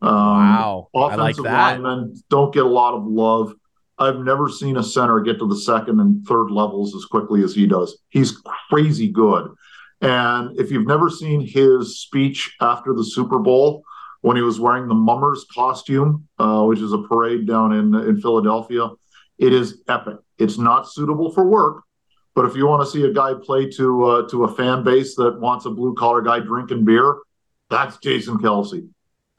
Um, 0.01 0.11
wow. 0.11 0.87
Offensive 0.93 1.45
like 1.45 1.53
linemen 1.53 2.15
don't 2.29 2.53
get 2.53 2.65
a 2.65 2.69
lot 2.69 2.93
of 2.93 3.05
love. 3.05 3.53
I've 3.97 4.19
never 4.19 4.49
seen 4.49 4.77
a 4.77 4.83
center 4.83 5.19
get 5.19 5.39
to 5.39 5.47
the 5.47 5.57
second 5.57 5.99
and 5.99 6.25
third 6.25 6.49
levels 6.49 6.95
as 6.95 7.05
quickly 7.05 7.43
as 7.43 7.53
he 7.53 7.67
does. 7.67 7.99
He's 8.09 8.41
crazy 8.69 9.07
good. 9.07 9.51
And 10.01 10.59
if 10.59 10.71
you've 10.71 10.87
never 10.87 11.09
seen 11.09 11.45
his 11.45 11.99
speech 11.99 12.55
after 12.59 12.93
the 12.93 13.03
Super 13.03 13.37
Bowl, 13.37 13.83
when 14.21 14.35
he 14.35 14.41
was 14.41 14.59
wearing 14.59 14.87
the 14.87 14.95
Mummers 14.95 15.45
costume, 15.53 16.27
uh, 16.39 16.63
which 16.63 16.79
is 16.79 16.93
a 16.93 16.99
parade 16.99 17.47
down 17.47 17.73
in 17.73 17.93
in 17.95 18.21
Philadelphia, 18.21 18.89
it 19.37 19.53
is 19.53 19.81
epic. 19.87 20.17
It's 20.37 20.57
not 20.57 20.87
suitable 20.87 21.31
for 21.31 21.45
work, 21.45 21.83
but 22.33 22.45
if 22.45 22.55
you 22.55 22.65
want 22.65 22.83
to 22.83 22.89
see 22.89 23.03
a 23.03 23.13
guy 23.13 23.33
play 23.33 23.69
to 23.71 24.03
uh, 24.03 24.29
to 24.29 24.45
a 24.45 24.55
fan 24.55 24.83
base 24.83 25.15
that 25.15 25.39
wants 25.39 25.65
a 25.65 25.69
blue 25.69 25.93
collar 25.95 26.21
guy 26.21 26.39
drinking 26.39 26.85
beer, 26.85 27.17
that's 27.69 27.97
Jason 27.97 28.37
Kelce. 28.37 28.87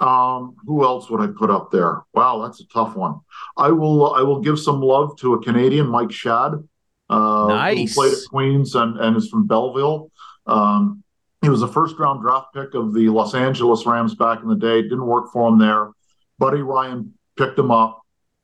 Um, 0.01 0.57
who 0.67 0.85
else 0.85 1.09
would 1.11 1.21
I 1.21 1.29
put 1.29 1.51
up 1.51 1.71
there? 1.71 2.03
Wow, 2.13 2.43
that's 2.43 2.61
a 2.61 2.67
tough 2.67 2.97
one. 2.97 3.21
I 3.57 3.71
will 3.71 4.15
I 4.15 4.23
will 4.23 4.41
give 4.41 4.59
some 4.59 4.81
love 4.81 5.17
to 5.21 5.35
a 5.35 5.43
Canadian, 5.43 5.87
Mike 5.87 6.09
Schad, 6.09 6.67
uh, 7.09 7.47
nice. 7.49 7.95
who 7.95 8.03
played 8.03 8.13
at 8.13 8.19
Queens 8.29 8.75
and, 8.75 8.99
and 8.99 9.17
is 9.17 9.29
from 9.29 9.47
Belleville. 9.47 10.11
Um, 10.47 11.03
he 11.41 11.49
was 11.49 11.63
a 11.63 11.69
first 11.69 11.99
round 11.99 12.23
draft 12.23 12.55
pick 12.55 12.75
of 12.75 12.95
the 12.95 13.09
Los 13.09 13.35
Angeles 13.35 13.87
Rams 13.87 14.15
back 14.15 14.43
in 14.43 14.49
the 14.49 14.57
day. 14.57 14.83
Didn't 14.83 15.07
work 15.07 15.33
for 15.33 15.49
him 15.49 15.59
there. 15.59 15.91
Buddy 16.39 16.63
Ryan 16.63 17.15
picked 17.37 17.59
him 17.59 17.71
up, 17.71 18.01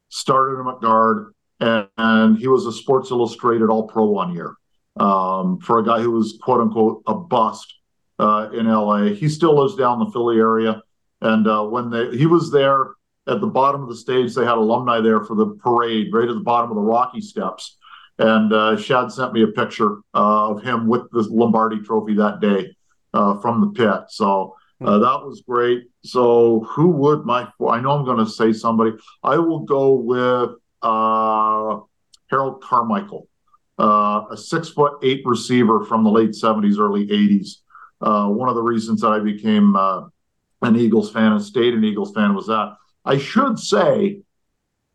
started 0.08 0.60
him 0.60 0.68
at 0.68 0.80
guard, 0.80 1.34
and, 1.60 1.88
and 1.96 2.38
he 2.38 2.48
was 2.48 2.66
a 2.66 2.72
Sports 2.72 3.10
Illustrated 3.10 3.68
All 3.70 3.86
Pro 3.86 4.06
one 4.06 4.34
year 4.34 4.54
um, 4.96 5.58
for 5.60 5.78
a 5.78 5.84
guy 5.84 6.00
who 6.00 6.10
was 6.10 6.38
quote 6.42 6.60
unquote 6.60 7.02
a 7.06 7.14
bust 7.14 7.74
uh, 8.18 8.48
in 8.52 8.66
LA. 8.66 9.04
He 9.06 9.28
still 9.28 9.60
lives 9.60 9.76
down 9.76 10.00
in 10.00 10.06
the 10.06 10.12
Philly 10.12 10.38
area, 10.38 10.82
and 11.20 11.46
uh, 11.46 11.64
when 11.64 11.90
they 11.90 12.16
he 12.16 12.26
was 12.26 12.50
there 12.50 12.90
at 13.26 13.40
the 13.40 13.46
bottom 13.46 13.82
of 13.82 13.88
the 13.88 13.96
stage, 13.96 14.34
they 14.34 14.44
had 14.44 14.56
alumni 14.56 15.00
there 15.00 15.22
for 15.24 15.34
the 15.36 15.46
parade, 15.62 16.12
right 16.12 16.28
at 16.28 16.34
the 16.34 16.40
bottom 16.40 16.70
of 16.70 16.76
the 16.76 16.82
Rocky 16.82 17.20
Steps. 17.20 17.76
And 18.18 18.52
uh, 18.52 18.76
Schad 18.76 19.12
sent 19.12 19.32
me 19.32 19.42
a 19.42 19.48
picture 19.48 19.98
uh, 20.14 20.50
of 20.50 20.62
him 20.62 20.88
with 20.88 21.10
the 21.12 21.22
Lombardi 21.22 21.80
Trophy 21.80 22.14
that 22.14 22.40
day 22.40 22.74
uh, 23.14 23.38
from 23.38 23.60
the 23.60 23.68
pit. 23.68 24.04
So 24.08 24.56
uh, 24.80 24.96
hmm. 24.96 25.02
that 25.02 25.24
was 25.24 25.42
great. 25.46 25.84
So 26.02 26.60
who 26.70 26.88
would 26.88 27.24
my? 27.24 27.48
I 27.68 27.80
know 27.80 27.92
I'm 27.92 28.04
going 28.04 28.24
to 28.24 28.30
say 28.30 28.52
somebody. 28.52 28.92
I 29.22 29.36
will 29.38 29.60
go 29.60 29.92
with 29.92 30.50
uh, 30.82 31.80
Harold 32.30 32.62
Carmichael, 32.62 33.28
uh, 33.78 34.24
a 34.30 34.36
six 34.36 34.68
foot 34.70 34.94
eight 35.02 35.22
receiver 35.24 35.84
from 35.84 36.04
the 36.04 36.10
late 36.10 36.30
70s, 36.30 36.78
early 36.78 37.06
80s. 37.06 37.56
Uh, 38.00 38.28
one 38.28 38.48
of 38.48 38.54
the 38.54 38.62
reasons 38.62 39.00
that 39.00 39.08
I 39.08 39.18
became 39.18 39.74
uh, 39.76 40.02
an 40.62 40.76
Eagles 40.76 41.10
fan 41.10 41.32
and 41.32 41.42
stayed 41.42 41.74
an 41.74 41.84
Eagles 41.84 42.12
fan 42.14 42.34
was 42.34 42.46
that. 42.46 42.76
I 43.04 43.18
should 43.18 43.58
say, 43.58 44.20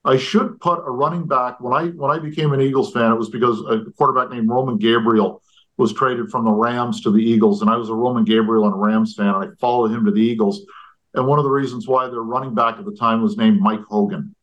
I 0.06 0.18
should 0.18 0.60
put 0.60 0.80
a 0.86 0.92
running 0.92 1.28
back 1.28 1.60
when 1.62 1.74
I 1.74 1.88
when 1.88 2.12
I 2.12 2.20
became 2.20 2.54
an 2.54 2.62
Eagles 2.62 2.92
fan. 2.92 3.12
It 3.12 3.18
was 3.18 3.30
because 3.30 3.62
a 3.62 3.90
quarterback 3.98 4.30
named 4.30 4.50
Roman 4.50 4.78
Gabriel 4.78 5.42
was 5.78 5.94
traded 5.94 6.30
from 6.30 6.46
the 6.46 6.52
Rams 6.52 7.02
to 7.02 7.12
the 7.12 7.24
Eagles, 7.24 7.62
and 7.62 7.70
I 7.70 7.78
was 7.78 7.90
a 7.90 7.96
Roman 7.96 8.26
Gabriel 8.26 8.66
and 8.66 8.80
Rams 8.80 9.16
fan, 9.16 9.28
and 9.28 9.38
I 9.38 9.48
followed 9.60 9.92
him 9.92 10.06
to 10.06 10.12
the 10.12 10.22
Eagles. 10.22 10.66
And 11.14 11.28
one 11.28 11.40
of 11.40 11.46
the 11.46 11.52
reasons 11.52 11.88
why 11.88 12.08
their 12.08 12.22
running 12.22 12.54
back 12.54 12.78
at 12.78 12.86
the 12.86 12.96
time 12.96 13.22
was 13.22 13.38
named 13.38 13.60
Mike 13.60 13.84
Hogan. 13.90 14.36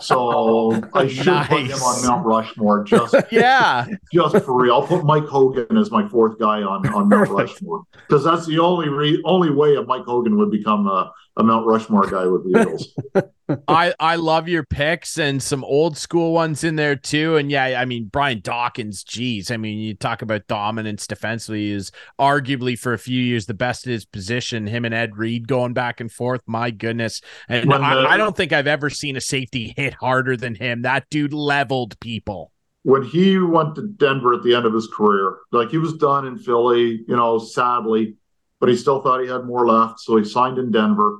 So 0.00 0.82
I 0.94 1.06
should 1.08 1.26
nice. 1.26 1.48
put 1.48 1.62
him 1.62 1.82
on 1.82 2.06
Mount 2.06 2.26
Rushmore. 2.26 2.84
Just 2.84 3.14
yeah, 3.30 3.86
just 4.12 4.44
for 4.44 4.62
real. 4.62 4.74
I'll 4.74 4.86
put 4.86 5.04
Mike 5.04 5.26
Hogan 5.26 5.76
as 5.76 5.90
my 5.90 6.08
fourth 6.08 6.38
guy 6.38 6.62
on 6.62 6.86
on 6.88 7.08
Mount 7.08 7.30
Rushmore 7.30 7.82
because 7.92 8.24
that's 8.24 8.46
the 8.46 8.58
only 8.58 8.88
re- 8.88 9.22
only 9.24 9.50
way 9.50 9.76
a 9.76 9.82
Mike 9.82 10.04
Hogan 10.04 10.36
would 10.38 10.50
become 10.50 10.86
a, 10.86 11.12
a 11.38 11.44
Mount 11.44 11.66
Rushmore 11.66 12.06
guy 12.08 12.26
with 12.26 12.44
the 12.44 12.60
Eagles. 12.60 13.62
I 13.68 13.94
I 13.98 14.16
love 14.16 14.48
your 14.48 14.64
picks 14.64 15.18
and 15.18 15.42
some 15.42 15.64
old 15.64 15.96
school 15.96 16.32
ones 16.32 16.64
in 16.64 16.76
there 16.76 16.96
too. 16.96 17.36
And 17.36 17.50
yeah, 17.50 17.80
I 17.80 17.84
mean 17.84 18.06
Brian 18.06 18.40
Dawkins, 18.42 19.04
geez, 19.04 19.50
I 19.50 19.56
mean 19.56 19.78
you 19.78 19.94
talk 19.94 20.20
about 20.20 20.48
dominance 20.48 21.06
defensively 21.06 21.70
is 21.70 21.92
arguably 22.18 22.78
for 22.78 22.92
a 22.92 22.98
few 22.98 23.22
years 23.22 23.46
the 23.46 23.54
best 23.54 23.86
at 23.86 23.92
his 23.92 24.04
position. 24.04 24.66
Him 24.66 24.84
and 24.84 24.92
Ed 24.92 25.16
Reed 25.16 25.48
going 25.48 25.72
back 25.72 26.00
and 26.00 26.10
forth. 26.10 26.42
My 26.46 26.70
goodness, 26.70 27.22
and 27.48 27.72
I, 27.72 27.94
the, 27.94 28.08
I 28.08 28.16
don't 28.16 28.36
think 28.36 28.52
I've 28.52 28.66
ever 28.66 28.90
seen 28.90 29.16
a 29.16 29.20
safety 29.20 29.72
hit 29.76 29.94
harder 29.94 30.36
than 30.36 30.56
him. 30.56 30.82
That 30.82 31.08
dude 31.08 31.32
leveled 31.32 31.98
people 32.00 32.52
when 32.82 33.02
he 33.02 33.38
went 33.38 33.74
to 33.76 33.86
Denver 33.86 34.34
at 34.34 34.42
the 34.42 34.54
end 34.54 34.66
of 34.66 34.72
his 34.72 34.88
career, 34.88 35.38
like 35.52 35.70
he 35.70 35.78
was 35.78 35.94
done 35.94 36.26
in 36.26 36.38
Philly, 36.38 37.04
you 37.06 37.16
know, 37.16 37.38
sadly, 37.38 38.16
but 38.60 38.68
he 38.68 38.76
still 38.76 39.02
thought 39.02 39.20
he 39.20 39.28
had 39.28 39.44
more 39.44 39.66
left. 39.66 40.00
So 40.00 40.16
he 40.16 40.24
signed 40.24 40.58
in 40.58 40.70
Denver 40.70 41.18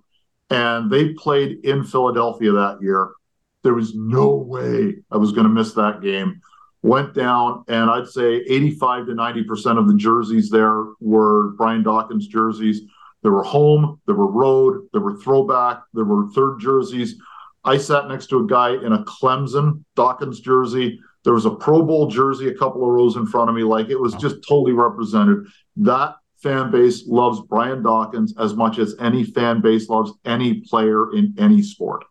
and 0.51 0.91
they 0.91 1.13
played 1.15 1.65
in 1.65 1.85
Philadelphia 1.85 2.53
that 2.53 2.79
year. 2.81 3.13
There 3.63 3.75
was 3.75 3.95
no 3.95 4.35
way 4.37 4.97
I 5.11 5.17
was 5.17 5.33
going 5.33 5.47
to 5.47 5.53
miss 5.53 5.75
that 5.75 6.01
game. 6.01 6.41
Went 6.83 7.13
down, 7.13 7.65
and 7.69 7.91
I'd 7.91 8.07
say 8.07 8.37
85 8.37 9.07
to 9.07 9.13
90% 9.13 9.79
of 9.79 9.89
the 9.89 9.97
jerseys 9.97 10.49
there 10.49 10.85
were 11.01 11.51
Brian 11.57 11.83
Dawkins 11.83 12.29
jerseys. 12.29 12.83
There 13.23 13.33
were 13.33 13.43
home, 13.43 14.01
there 14.07 14.15
were 14.15 14.31
road, 14.31 14.89
there 14.93 15.01
were 15.01 15.17
throwback, 15.17 15.83
there 15.93 16.05
were 16.05 16.31
third 16.31 16.61
jerseys. 16.61 17.17
I 17.65 17.77
sat 17.77 18.09
next 18.09 18.29
to 18.29 18.39
a 18.39 18.47
guy 18.47 18.75
in 18.75 18.93
a 18.93 19.05
Clemson 19.05 19.85
Dawkins 19.97 20.41
jersey. 20.41 21.01
There 21.25 21.35
was 21.35 21.45
a 21.45 21.51
Pro 21.51 21.83
Bowl 21.83 22.07
jersey 22.07 22.49
a 22.49 22.55
couple 22.55 22.85
of 22.85 22.91
rows 22.91 23.17
in 23.17 23.27
front 23.27 23.51
of 23.51 23.57
me. 23.57 23.63
Like 23.63 23.89
it 23.89 24.01
was 24.01 24.15
just 24.15 24.37
totally 24.49 24.73
represented. 24.73 25.47
That 25.77 26.15
fan 26.43 26.71
base 26.71 27.07
loves 27.07 27.41
Brian 27.49 27.83
Dawkins 27.83 28.35
as 28.39 28.55
much 28.55 28.79
as 28.79 28.95
any 29.01 29.25
fan 29.25 29.61
base 29.61 29.89
loves 29.89 30.13
any 30.25 30.61
player 30.61 31.13
in 31.15 31.35
any 31.39 31.63
sport. 31.63 32.05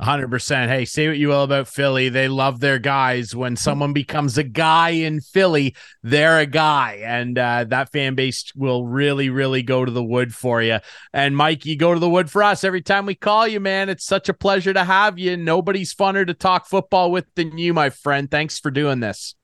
100%. 0.00 0.68
Hey, 0.68 0.84
say 0.84 1.08
what 1.08 1.18
you 1.18 1.28
will 1.28 1.42
about 1.42 1.66
Philly. 1.66 2.08
They 2.08 2.28
love 2.28 2.60
their 2.60 2.78
guys. 2.78 3.34
When 3.34 3.56
someone 3.56 3.92
becomes 3.92 4.38
a 4.38 4.44
guy 4.44 4.90
in 4.90 5.20
Philly, 5.20 5.74
they're 6.04 6.38
a 6.38 6.46
guy. 6.46 7.00
And 7.04 7.36
uh, 7.36 7.64
that 7.64 7.90
fan 7.90 8.14
base 8.14 8.52
will 8.54 8.86
really, 8.86 9.28
really 9.28 9.62
go 9.64 9.84
to 9.84 9.90
the 9.90 10.04
wood 10.04 10.32
for 10.32 10.62
you. 10.62 10.78
And 11.12 11.36
Mike, 11.36 11.66
you 11.66 11.76
go 11.76 11.94
to 11.94 12.00
the 12.00 12.08
wood 12.08 12.30
for 12.30 12.44
us 12.44 12.62
every 12.62 12.82
time 12.82 13.06
we 13.06 13.16
call 13.16 13.48
you, 13.48 13.58
man. 13.58 13.88
It's 13.88 14.06
such 14.06 14.28
a 14.28 14.34
pleasure 14.34 14.72
to 14.72 14.84
have 14.84 15.18
you. 15.18 15.36
Nobody's 15.36 15.92
funner 15.92 16.24
to 16.24 16.34
talk 16.34 16.66
football 16.66 17.10
with 17.10 17.26
than 17.34 17.58
you, 17.58 17.74
my 17.74 17.90
friend. 17.90 18.30
Thanks 18.30 18.60
for 18.60 18.70
doing 18.70 19.00
this. 19.00 19.34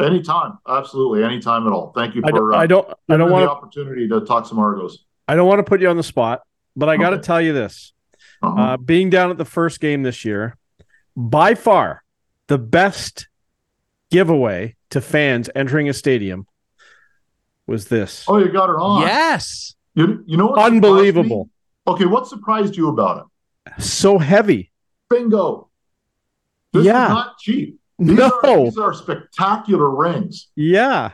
Anytime, 0.00 0.58
absolutely, 0.66 1.22
anytime 1.22 1.66
at 1.66 1.72
all. 1.72 1.92
Thank 1.94 2.14
you 2.14 2.22
for. 2.22 2.54
I 2.54 2.66
don't. 2.66 2.88
Uh, 2.88 2.94
I 2.94 2.96
don't, 2.96 2.98
I 3.10 3.16
don't 3.18 3.30
want 3.30 3.44
the 3.44 3.50
opportunity 3.50 4.08
to 4.08 4.20
talk 4.22 4.46
some 4.46 4.58
Argos. 4.58 5.04
I 5.28 5.34
don't 5.34 5.46
want 5.46 5.58
to 5.58 5.64
put 5.64 5.80
you 5.80 5.88
on 5.88 5.96
the 5.96 6.02
spot, 6.02 6.42
but 6.74 6.88
I 6.88 6.96
got 6.96 7.10
to 7.10 7.18
tell 7.18 7.40
you 7.40 7.52
this: 7.52 7.92
uh-huh. 8.42 8.60
uh, 8.60 8.76
being 8.78 9.10
down 9.10 9.30
at 9.30 9.36
the 9.36 9.44
first 9.44 9.80
game 9.80 10.02
this 10.02 10.24
year, 10.24 10.56
by 11.14 11.54
far 11.54 12.02
the 12.46 12.58
best 12.58 13.28
giveaway 14.10 14.76
to 14.90 15.00
fans 15.00 15.50
entering 15.54 15.88
a 15.88 15.92
stadium 15.92 16.46
was 17.66 17.88
this. 17.88 18.24
Oh, 18.28 18.38
you 18.38 18.50
got 18.50 18.70
it 18.70 18.76
on. 18.76 19.02
Yes. 19.02 19.74
You, 19.94 20.24
you 20.26 20.36
know 20.36 20.48
what? 20.48 20.60
Unbelievable. 20.60 21.50
Okay, 21.86 22.06
what 22.06 22.26
surprised 22.26 22.76
you 22.76 22.88
about 22.88 23.26
it? 23.68 23.82
So 23.82 24.18
heavy. 24.18 24.70
Bingo. 25.08 25.68
This 26.72 26.86
yeah. 26.86 27.04
is 27.04 27.10
not 27.10 27.38
cheap. 27.38 27.78
These 27.98 28.18
no, 28.18 28.40
are, 28.42 28.64
these 28.64 28.78
are 28.78 28.94
spectacular 28.94 29.90
rings. 29.90 30.48
Yeah. 30.56 31.12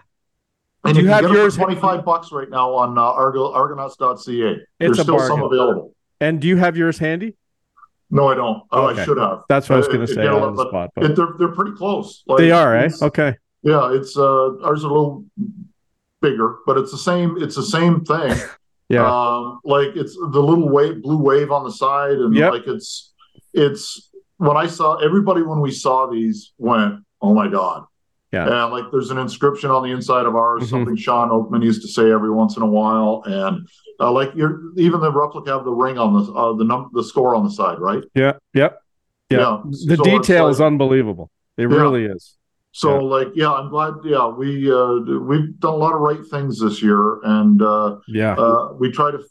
And 0.85 0.97
you, 0.97 1.05
you 1.05 1.09
have 1.09 1.23
yours 1.25 1.57
twenty 1.57 1.75
five 1.75 2.05
bucks 2.05 2.31
right 2.33 2.49
now 2.49 2.75
on 2.75 2.97
uh, 2.97 3.03
Argo, 3.03 3.53
Argonauts.ca. 3.53 4.57
There's 4.79 5.01
still 5.01 5.17
bargain. 5.17 5.27
some 5.29 5.43
available. 5.43 5.95
And 6.21 6.41
do 6.41 6.49
you 6.49 6.57
have 6.57 6.77
yours 6.77 6.99
handy? 6.99 7.37
No, 8.11 8.29
I 8.29 8.35
don't. 8.35 8.63
Oh, 8.71 8.87
okay. 8.89 9.03
I 9.03 9.05
should 9.05 9.19
have. 9.19 9.43
That's 9.49 9.69
what 9.69 9.77
I 9.77 9.79
was 9.79 9.89
going 9.89 10.07
to 10.07 10.07
say 10.07 10.27
on 10.27 10.55
the 10.55 10.69
spot. 10.69 10.91
But... 10.95 11.15
They're 11.15 11.35
they're 11.39 11.53
pretty 11.53 11.73
close. 11.77 12.23
Like, 12.27 12.39
they 12.39 12.51
are, 12.51 12.77
eh? 12.77 12.91
Okay. 13.03 13.35
Yeah, 13.63 13.93
it's 13.93 14.17
uh 14.17 14.57
ours 14.63 14.85
are 14.85 14.89
a 14.89 14.93
little 14.93 15.25
bigger, 16.23 16.59
but 16.67 16.79
it's 16.79 16.91
the 16.91 16.99
same. 16.99 17.37
It's 17.43 17.57
the 17.57 17.63
same 17.63 18.05
thing. 18.05 18.37
yeah. 18.89 19.05
Um, 19.05 19.61
like 19.65 19.97
it's 19.97 20.15
the 20.15 20.41
little 20.41 20.69
wave, 20.69 21.03
blue 21.03 21.19
wave 21.19 21.51
on 21.51 21.65
the 21.65 21.73
side, 21.73 22.13
and 22.13 22.35
yep. 22.35 22.53
like 22.53 22.67
it's 22.67 23.13
it's 23.53 24.08
when 24.39 24.57
I 24.57 24.67
saw 24.67 24.97
everybody 24.97 25.43
when 25.43 25.61
we 25.61 25.71
saw 25.71 26.07
these 26.11 26.53
went, 26.59 27.05
oh 27.21 27.35
my 27.35 27.49
god. 27.49 27.85
Yeah. 28.33 28.65
And 28.65 28.73
like 28.73 28.85
there's 28.91 29.11
an 29.11 29.19
inscription 29.19 29.71
on 29.71 29.83
the 29.83 29.91
inside 29.91 30.27
of 30.27 30.37
ours, 30.37 30.63
mm-hmm. 30.63 30.71
something 30.71 30.97
Sean 30.97 31.31
Oakman 31.31 31.65
used 31.65 31.83
to 31.83 31.89
say 31.89 32.11
every 32.11 32.31
once 32.31 32.57
in 32.57 32.63
a 32.63 32.67
while, 32.67 33.23
and 33.25 33.67
uh, 34.01 34.13
like 34.13 34.31
you're 34.35 34.61
even 34.77 35.01
the 35.01 35.11
replica 35.11 35.55
of 35.55 35.65
the 35.65 35.73
ring 35.73 35.99
on 35.99 36.13
the 36.13 36.33
uh, 36.33 36.53
the 36.53 36.65
num 36.65 36.91
the 36.93 37.03
score 37.03 37.35
on 37.35 37.45
the 37.45 37.51
side, 37.51 37.79
right? 37.79 38.03
Yeah. 38.15 38.33
Yep. 38.53 38.83
Yeah. 39.31 39.39
yeah. 39.39 39.63
The 39.65 39.97
so 39.97 40.05
detail 40.05 40.45
like, 40.45 40.53
is 40.53 40.61
unbelievable. 40.61 41.31
It 41.57 41.71
yeah. 41.71 41.77
really 41.77 42.05
is. 42.05 42.37
So 42.73 42.97
yeah. 42.97 43.07
like 43.07 43.29
yeah, 43.35 43.51
I'm 43.51 43.71
glad. 43.71 43.95
Yeah, 44.05 44.29
we 44.29 44.71
uh, 44.71 44.97
we've 45.21 45.59
done 45.59 45.73
a 45.73 45.77
lot 45.77 45.95
of 45.95 46.01
right 46.01 46.25
things 46.31 46.61
this 46.61 46.83
year, 46.83 47.21
and 47.23 47.63
uh, 47.63 47.97
yeah, 48.09 48.35
uh, 48.35 48.75
we 48.79 48.93
try 48.93 49.11
to 49.11 49.25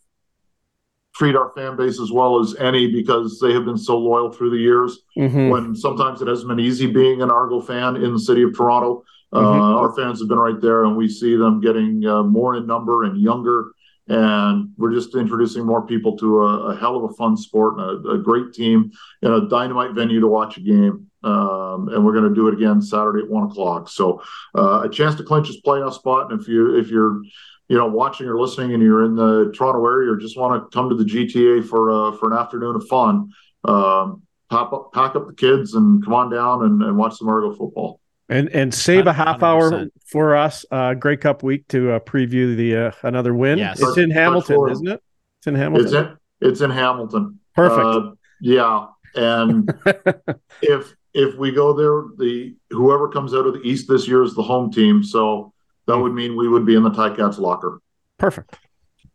treat 1.17 1.35
our 1.35 1.49
fan 1.51 1.75
base 1.75 1.99
as 1.99 2.11
well 2.11 2.39
as 2.39 2.55
any 2.57 2.91
because 2.91 3.39
they 3.39 3.51
have 3.51 3.65
been 3.65 3.77
so 3.77 3.97
loyal 3.97 4.31
through 4.31 4.51
the 4.51 4.57
years. 4.57 4.99
Mm-hmm. 5.17 5.49
When 5.49 5.75
sometimes 5.75 6.21
it 6.21 6.27
hasn't 6.27 6.47
been 6.47 6.59
easy 6.59 6.87
being 6.87 7.21
an 7.21 7.31
Argo 7.31 7.59
fan 7.59 7.95
in 7.95 8.13
the 8.13 8.19
city 8.19 8.43
of 8.43 8.55
Toronto. 8.55 9.03
Uh, 9.33 9.39
mm-hmm. 9.39 9.61
our 9.61 9.93
fans 9.93 10.19
have 10.19 10.29
been 10.29 10.37
right 10.37 10.61
there, 10.61 10.85
and 10.85 10.95
we 10.95 11.09
see 11.09 11.35
them 11.35 11.59
getting 11.59 12.05
uh, 12.05 12.23
more 12.23 12.55
in 12.55 12.65
number 12.65 13.03
and 13.03 13.19
younger 13.19 13.71
and 14.09 14.69
we're 14.77 14.93
just 14.93 15.15
introducing 15.15 15.65
more 15.65 15.85
people 15.85 16.17
to 16.17 16.43
a, 16.43 16.57
a 16.69 16.77
hell 16.77 16.95
of 16.95 17.11
a 17.11 17.13
fun 17.15 17.35
sport 17.35 17.77
and 17.77 18.05
a, 18.05 18.09
a, 18.11 18.17
great 18.17 18.53
team 18.53 18.91
and 19.21 19.33
a 19.33 19.49
dynamite 19.49 19.91
venue 19.91 20.21
to 20.21 20.27
watch 20.27 20.57
a 20.57 20.61
game. 20.61 21.07
Um, 21.23 21.89
and 21.89 22.05
we're 22.05 22.13
going 22.13 22.29
to 22.29 22.33
do 22.33 22.47
it 22.47 22.53
again 22.53 22.81
Saturday 22.81 23.23
at 23.23 23.29
one 23.29 23.49
o'clock. 23.49 23.89
So 23.89 24.21
uh, 24.55 24.83
a 24.85 24.89
chance 24.89 25.15
to 25.15 25.23
clinch 25.23 25.47
his 25.47 25.61
playoff 25.61 25.93
spot. 25.93 26.31
And 26.31 26.39
if 26.39 26.47
you 26.47 26.77
if 26.77 26.89
you're 26.89 27.21
you 27.67 27.77
know 27.77 27.87
watching 27.87 28.27
or 28.27 28.39
listening 28.39 28.73
and 28.73 28.81
you're 28.81 29.03
in 29.03 29.15
the 29.15 29.51
Toronto 29.55 29.85
area 29.85 30.11
or 30.11 30.17
just 30.17 30.37
want 30.37 30.61
to 30.61 30.75
come 30.75 30.89
to 30.89 30.95
the 30.95 31.03
GTA 31.03 31.67
for 31.67 31.91
uh, 31.91 32.17
for 32.17 32.31
an 32.31 32.37
afternoon 32.37 32.75
of 32.75 32.87
fun, 32.87 33.31
um, 33.65 34.21
pack 34.49 34.71
up, 34.73 34.91
pack 34.93 35.15
up 35.15 35.27
the 35.27 35.33
kids 35.33 35.73
and 35.73 36.03
come 36.03 36.13
on 36.13 36.29
down 36.29 36.63
and, 36.63 36.81
and 36.81 36.97
watch 36.97 37.17
some 37.17 37.27
Argo 37.27 37.53
football 37.53 37.99
and 38.29 38.49
and 38.49 38.73
save 38.73 39.07
a 39.07 39.13
half 39.13 39.39
100%. 39.39 39.43
hour 39.43 39.87
for 40.05 40.35
us. 40.35 40.65
Uh, 40.71 40.93
Grey 40.93 41.17
Cup 41.17 41.43
week 41.43 41.67
to 41.69 41.91
uh, 41.93 41.99
preview 41.99 42.55
the 42.55 42.75
uh, 42.75 42.91
another 43.03 43.33
win. 43.33 43.57
Yes. 43.57 43.81
It's 43.81 43.97
in 43.97 44.11
Hamilton, 44.11 44.69
isn't 44.71 44.87
it? 44.87 45.03
It's 45.39 45.47
in 45.47 45.55
Hamilton. 45.55 45.85
It's 45.85 45.93
in, 45.93 46.17
it's 46.49 46.61
in 46.61 46.71
Hamilton. 46.71 47.39
Perfect. 47.55 47.85
Uh, 47.85 48.11
yeah, 48.41 48.87
and 49.15 49.73
if 50.61 50.93
if 51.13 51.35
we 51.35 51.51
go 51.51 51.73
there, 51.73 52.03
the 52.17 52.55
whoever 52.69 53.09
comes 53.09 53.33
out 53.33 53.47
of 53.47 53.53
the 53.53 53.61
East 53.61 53.87
this 53.87 54.07
year 54.07 54.23
is 54.23 54.35
the 54.35 54.43
home 54.43 54.71
team. 54.71 55.03
So 55.03 55.53
that 55.87 55.97
would 55.97 56.13
mean 56.13 56.35
we 56.35 56.47
would 56.47 56.65
be 56.65 56.75
in 56.75 56.83
the 56.83 56.91
Ticats 56.91 57.39
locker. 57.39 57.81
Perfect. 58.17 58.57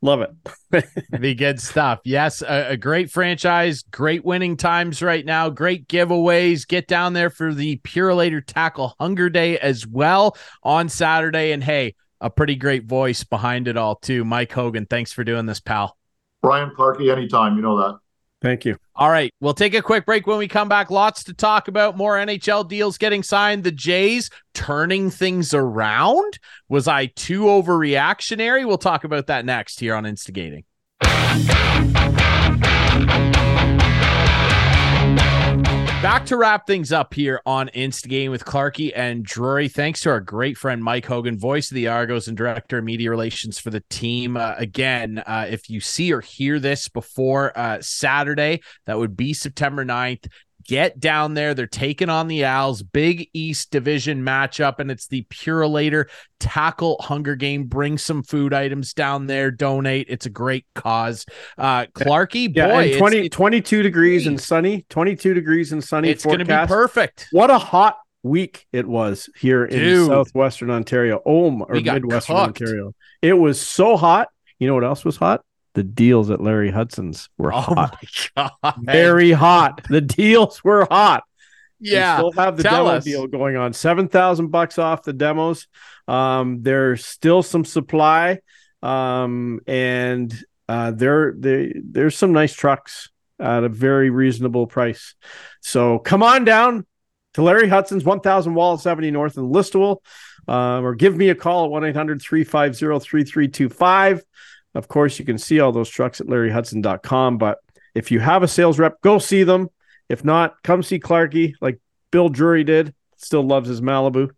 Love 0.05 0.21
it. 0.23 0.85
the 1.21 1.35
good 1.35 1.61
stuff. 1.61 2.01
Yes, 2.05 2.43
a, 2.43 2.71
a, 2.71 2.77
great 2.77 3.09
franchise, 3.09 3.83
great 3.83 4.25
winning 4.25 4.57
times 4.57 5.01
right 5.01 5.25
now, 5.25 5.49
great 5.49 5.87
giveaways. 5.87 6.67
Get 6.67 6.89
down 6.89 7.13
there 7.13 7.31
for 7.31 7.55
the 7.55 7.77
Purolator 7.79 8.43
Tackle 8.45 8.97
Hunger 8.99 9.31
Day 9.31 9.59
as 9.61 9.87
well 9.87 10.37
on 10.65 10.89
Saturday. 10.89 11.53
And 11.53 11.63
hey, 11.63 11.95
a 12.21 12.31
pretty 12.31 12.57
great 12.57 12.85
voice 12.85 13.23
behind 13.23 13.69
it 13.69 13.77
all, 13.77 13.95
too. 13.95 14.25
Mike 14.25 14.51
Hogan, 14.51 14.87
thanks 14.87 15.13
for 15.13 15.23
doing 15.23 15.47
this, 15.47 15.61
pal. 15.61 15.97
Brian 16.43 16.71
Clarkey, 16.71 17.13
anytime. 17.13 17.55
You 17.55 17.63
know 17.63 17.77
that. 17.79 17.99
Thank 18.43 18.65
you. 18.65 18.77
All 18.97 19.09
right. 19.09 19.33
We'll 19.41 19.55
take 19.55 19.73
a 19.73 19.81
quick 19.81 20.05
break 20.05 20.27
when 20.27 20.37
we 20.37 20.49
come 20.49 20.69
back. 20.69 20.91
Lots 20.91 21.23
to 21.25 21.33
talk 21.33 21.69
about. 21.69 21.97
More 21.97 22.17
NHL 22.17 22.69
deals 22.69 22.99
getting 22.99 23.23
signed. 23.23 23.63
The 23.63 23.71
Jays 23.71 24.31
turning 24.53 25.11
things 25.11 25.55
around. 25.55 26.41
Was 26.69 26.89
I 26.89 27.07
too 27.07 27.43
overreactionary? 27.43 28.67
We'll 28.67 28.79
talk 28.79 29.05
about 29.05 29.29
that 29.29 29.45
next 29.45 29.79
here 29.79 29.95
on 29.95 30.05
Instigating. 30.05 30.65
Back 36.03 36.27
to 36.27 36.37
wrap 36.37 36.67
things 36.67 36.91
up 36.91 37.15
here 37.15 37.41
on 37.47 37.69
Instigating 37.69 38.33
with 38.33 38.45
Clarkey 38.45 38.91
and 38.93 39.25
Drury. 39.25 39.69
Thanks 39.69 40.01
to 40.01 40.11
our 40.11 40.19
great 40.19 40.59
friend 40.59 40.83
Mike 40.83 41.07
Hogan, 41.07 41.39
voice 41.39 41.71
of 41.71 41.77
the 41.77 41.87
Argos 41.87 42.27
and 42.27 42.37
director 42.37 42.79
of 42.79 42.85
media 42.85 43.09
relations 43.09 43.61
for 43.61 43.71
the 43.71 43.85
team. 43.89 44.37
Uh, 44.37 44.55
again, 44.59 45.23
uh, 45.25 45.47
if 45.49 45.71
you 45.71 45.79
see 45.79 46.13
or 46.13 46.21
hear 46.21 46.59
this 46.59 46.89
before 46.89 47.57
uh, 47.57 47.79
Saturday, 47.81 48.63
that 48.87 48.99
would 48.99 49.17
be 49.17 49.33
September 49.33 49.85
9th. 49.85 50.27
Get 50.65 51.01
down 51.01 51.35
there. 51.35 51.55
They're 51.55 51.67
taking 51.67 52.09
on 52.09 52.29
the 52.29 52.45
Als. 52.45 52.83
Big 52.83 53.29
East 53.33 53.71
Division 53.71 54.23
matchup, 54.23 54.79
and 54.79 54.91
it's 54.91 55.07
the 55.07 55.23
Purolator 55.31 56.09
Tackle 56.39 56.97
Hunger 57.01 57.37
Game. 57.37 57.65
Bring 57.65 57.99
some 57.99 58.23
food 58.23 58.53
items 58.55 58.95
down 58.95 59.27
there. 59.27 59.51
Donate. 59.51 60.07
It's 60.09 60.27
a 60.27 60.31
great 60.31 60.67
cause. 60.75 61.27
Uh, 61.57 61.87
Clarkey, 61.87 62.55
yeah, 62.55 62.69
boy, 62.69 62.99
20, 62.99 63.19
it's, 63.27 63.37
22 63.37 63.83
degrees 63.83 64.27
and 64.27 64.41
sunny. 64.41 64.85
22 64.89 65.35
degrees 65.35 65.73
and 65.73 65.83
sunny. 65.83 66.11
It's 66.11 66.25
going 66.25 66.39
to 66.39 66.45
be 66.45 66.67
perfect. 66.67 67.29
What 67.33 67.51
a 67.51 67.59
hot 67.59 67.99
week 68.23 68.67
it 68.73 68.87
was 68.87 69.29
here 69.37 69.67
Dude. 69.67 69.83
in 69.83 70.07
southwestern 70.07 70.71
Ontario. 70.71 71.21
Oh, 71.27 71.51
or 71.63 71.75
midwestern 71.75 72.37
cooked. 72.37 72.63
Ontario. 72.63 72.95
It 73.21 73.35
was 73.35 73.61
so 73.61 73.97
hot. 73.97 74.29
You 74.59 74.69
know 74.69 74.75
what 74.75 74.85
else 74.85 75.05
was 75.05 75.17
hot? 75.17 75.45
The 75.75 75.83
deals 75.83 76.31
at 76.31 76.41
Larry 76.41 76.71
Hudson's 76.71 77.29
were 77.39 77.53
oh 77.53 77.61
hot. 77.61 77.99
Very 78.81 79.33
hot. 79.33 79.83
The 79.89 80.01
deals 80.01 80.63
were 80.63 80.87
hot. 80.91 81.25
Yeah. 81.81 82.23
We 82.23 82.31
still 82.31 82.43
have 82.43 82.57
the 82.57 82.63
demo 82.63 82.87
us. 82.87 83.05
deal 83.05 83.27
going 83.27 83.57
on. 83.57 83.73
7,000 83.73 84.49
bucks 84.49 84.79
off 84.79 85.03
the 85.03 85.13
demos. 85.13 85.67
Um, 86.07 86.63
there's 86.63 87.05
still 87.05 87.43
some 87.43 87.65
supply. 87.65 88.41
Um, 88.83 89.61
and 89.67 90.33
uh, 90.69 90.93
there, 90.93 91.35
there, 91.37 91.73
there's 91.75 92.17
some 92.17 92.33
nice 92.33 92.55
trucks 92.55 93.11
at 93.39 93.65
a 93.65 93.69
very 93.69 94.11
reasonable 94.11 94.67
price. 94.67 95.15
So 95.61 95.99
come 95.99 96.23
on 96.23 96.45
down 96.45 96.87
to 97.35 97.43
Larry 97.43 97.69
Hudson's 97.69 98.05
1000 98.05 98.55
Wall 98.55 98.79
70 98.79 99.11
North 99.11 99.37
in 99.37 99.45
Listowel, 99.45 99.99
uh, 100.47 100.81
or 100.81 100.95
give 100.95 101.17
me 101.17 101.31
a 101.31 101.35
call 101.35 101.65
at 101.65 101.71
1 101.71 101.85
800 101.85 102.23
350 102.23 102.79
3325. 102.79 104.23
Of 104.75 104.89
course, 104.89 105.19
you 105.19 105.25
can 105.25 105.39
see 105.39 105.61
all 105.61 105.73
those 105.73 105.89
trucks 105.89 106.21
at 106.21 106.27
larryhudson.com. 106.27 107.39
But 107.39 107.59
if 107.95 108.11
you 108.11 108.21
have 108.21 108.43
a 108.43 108.49
sales 108.49 108.79
rep, 108.79 109.01
go 109.03 109.19
see 109.19 109.45
them. 109.45 109.69
If 110.09 110.25
not, 110.25 110.63
come 110.63 110.83
see 110.83 110.99
Clarkey 110.99 111.55
like 111.61 111.79
Bill 112.11 112.29
Drury 112.29 112.65
did. 112.65 112.95
Still 113.17 113.43
loves 113.43 113.69
his 113.69 113.81
Malibu. 113.81 114.31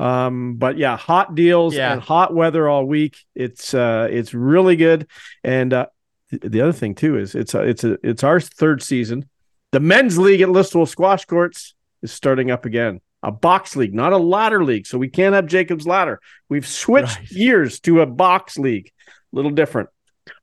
Um, 0.00 0.54
but 0.54 0.78
yeah, 0.78 0.96
hot 0.96 1.34
deals 1.34 1.74
yeah. 1.74 1.92
and 1.92 2.00
hot 2.00 2.34
weather 2.34 2.68
all 2.68 2.84
week. 2.84 3.18
It's 3.34 3.74
uh, 3.74 4.08
it's 4.10 4.32
really 4.32 4.76
good. 4.76 5.08
And 5.42 5.72
uh, 5.72 5.86
th- 6.30 6.42
the 6.42 6.60
other 6.60 6.72
thing 6.72 6.94
too 6.94 7.18
is 7.18 7.34
it's 7.34 7.54
a, 7.54 7.62
it's 7.62 7.84
a, 7.84 7.98
it's 8.02 8.22
our 8.22 8.40
third 8.40 8.82
season. 8.82 9.28
The 9.72 9.80
men's 9.80 10.16
league 10.18 10.40
at 10.40 10.48
Listowel 10.48 10.88
Squash 10.88 11.24
Courts 11.24 11.74
is 12.02 12.12
starting 12.12 12.50
up 12.50 12.64
again. 12.64 13.00
A 13.24 13.32
box 13.32 13.74
league, 13.74 13.92
not 13.92 14.12
a 14.12 14.16
ladder 14.16 14.62
league. 14.62 14.86
So 14.86 14.96
we 14.98 15.08
can't 15.08 15.34
have 15.34 15.46
Jacob's 15.46 15.86
ladder. 15.86 16.20
We've 16.48 16.66
switched 16.66 17.18
right. 17.18 17.28
gears 17.28 17.80
to 17.80 18.00
a 18.00 18.06
box 18.06 18.56
league 18.56 18.92
little 19.32 19.50
different. 19.50 19.88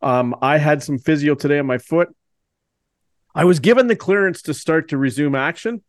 Um, 0.01 0.35
I 0.41 0.57
had 0.57 0.83
some 0.83 0.97
physio 0.97 1.35
today 1.35 1.59
on 1.59 1.65
my 1.65 1.77
foot. 1.77 2.09
I 3.33 3.45
was 3.45 3.59
given 3.59 3.87
the 3.87 3.95
clearance 3.95 4.43
to 4.43 4.53
start 4.53 4.89
to 4.89 4.97
resume 4.97 5.35
action. 5.35 5.83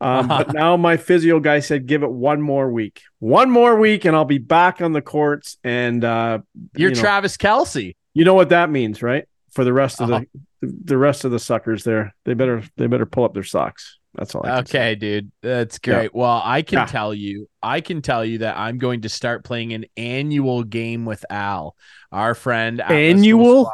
Um, 0.00 0.28
but 0.28 0.52
now 0.54 0.76
my 0.76 0.96
physio 0.96 1.40
guy 1.40 1.60
said, 1.60 1.86
give 1.86 2.02
it 2.02 2.10
one 2.10 2.42
more 2.42 2.70
week, 2.70 3.02
one 3.18 3.50
more 3.50 3.76
week, 3.76 4.04
and 4.04 4.14
I'll 4.14 4.24
be 4.24 4.38
back 4.38 4.82
on 4.82 4.92
the 4.92 5.02
courts. 5.02 5.56
And 5.64 6.04
uh, 6.04 6.40
you're 6.76 6.90
you 6.90 6.94
know, 6.94 7.00
Travis 7.00 7.36
Kelce. 7.36 7.94
You 8.12 8.24
know 8.24 8.34
what 8.34 8.50
that 8.50 8.68
means, 8.68 9.02
right? 9.02 9.26
For 9.52 9.64
the 9.64 9.72
rest 9.72 10.00
of 10.00 10.10
uh-huh. 10.10 10.24
the 10.60 10.72
the 10.84 10.96
rest 10.96 11.24
of 11.24 11.30
the 11.30 11.38
suckers 11.38 11.84
there, 11.84 12.14
they 12.24 12.34
better 12.34 12.62
they 12.76 12.86
better 12.86 13.06
pull 13.06 13.24
up 13.24 13.34
their 13.34 13.42
socks. 13.42 13.98
That's 14.14 14.34
all. 14.34 14.46
I 14.46 14.58
Okay, 14.60 14.94
dude. 14.94 15.32
That's 15.42 15.78
great. 15.78 16.04
Yeah. 16.04 16.08
Well, 16.12 16.42
I 16.44 16.62
can 16.62 16.80
yeah. 16.80 16.86
tell 16.86 17.14
you, 17.14 17.48
I 17.62 17.80
can 17.80 18.02
tell 18.02 18.24
you 18.24 18.38
that 18.38 18.56
I'm 18.56 18.78
going 18.78 19.02
to 19.02 19.08
start 19.08 19.44
playing 19.44 19.72
an 19.72 19.86
annual 19.96 20.64
game 20.64 21.04
with 21.04 21.24
Al, 21.30 21.76
our 22.10 22.34
friend. 22.34 22.80
Annual, 22.80 23.70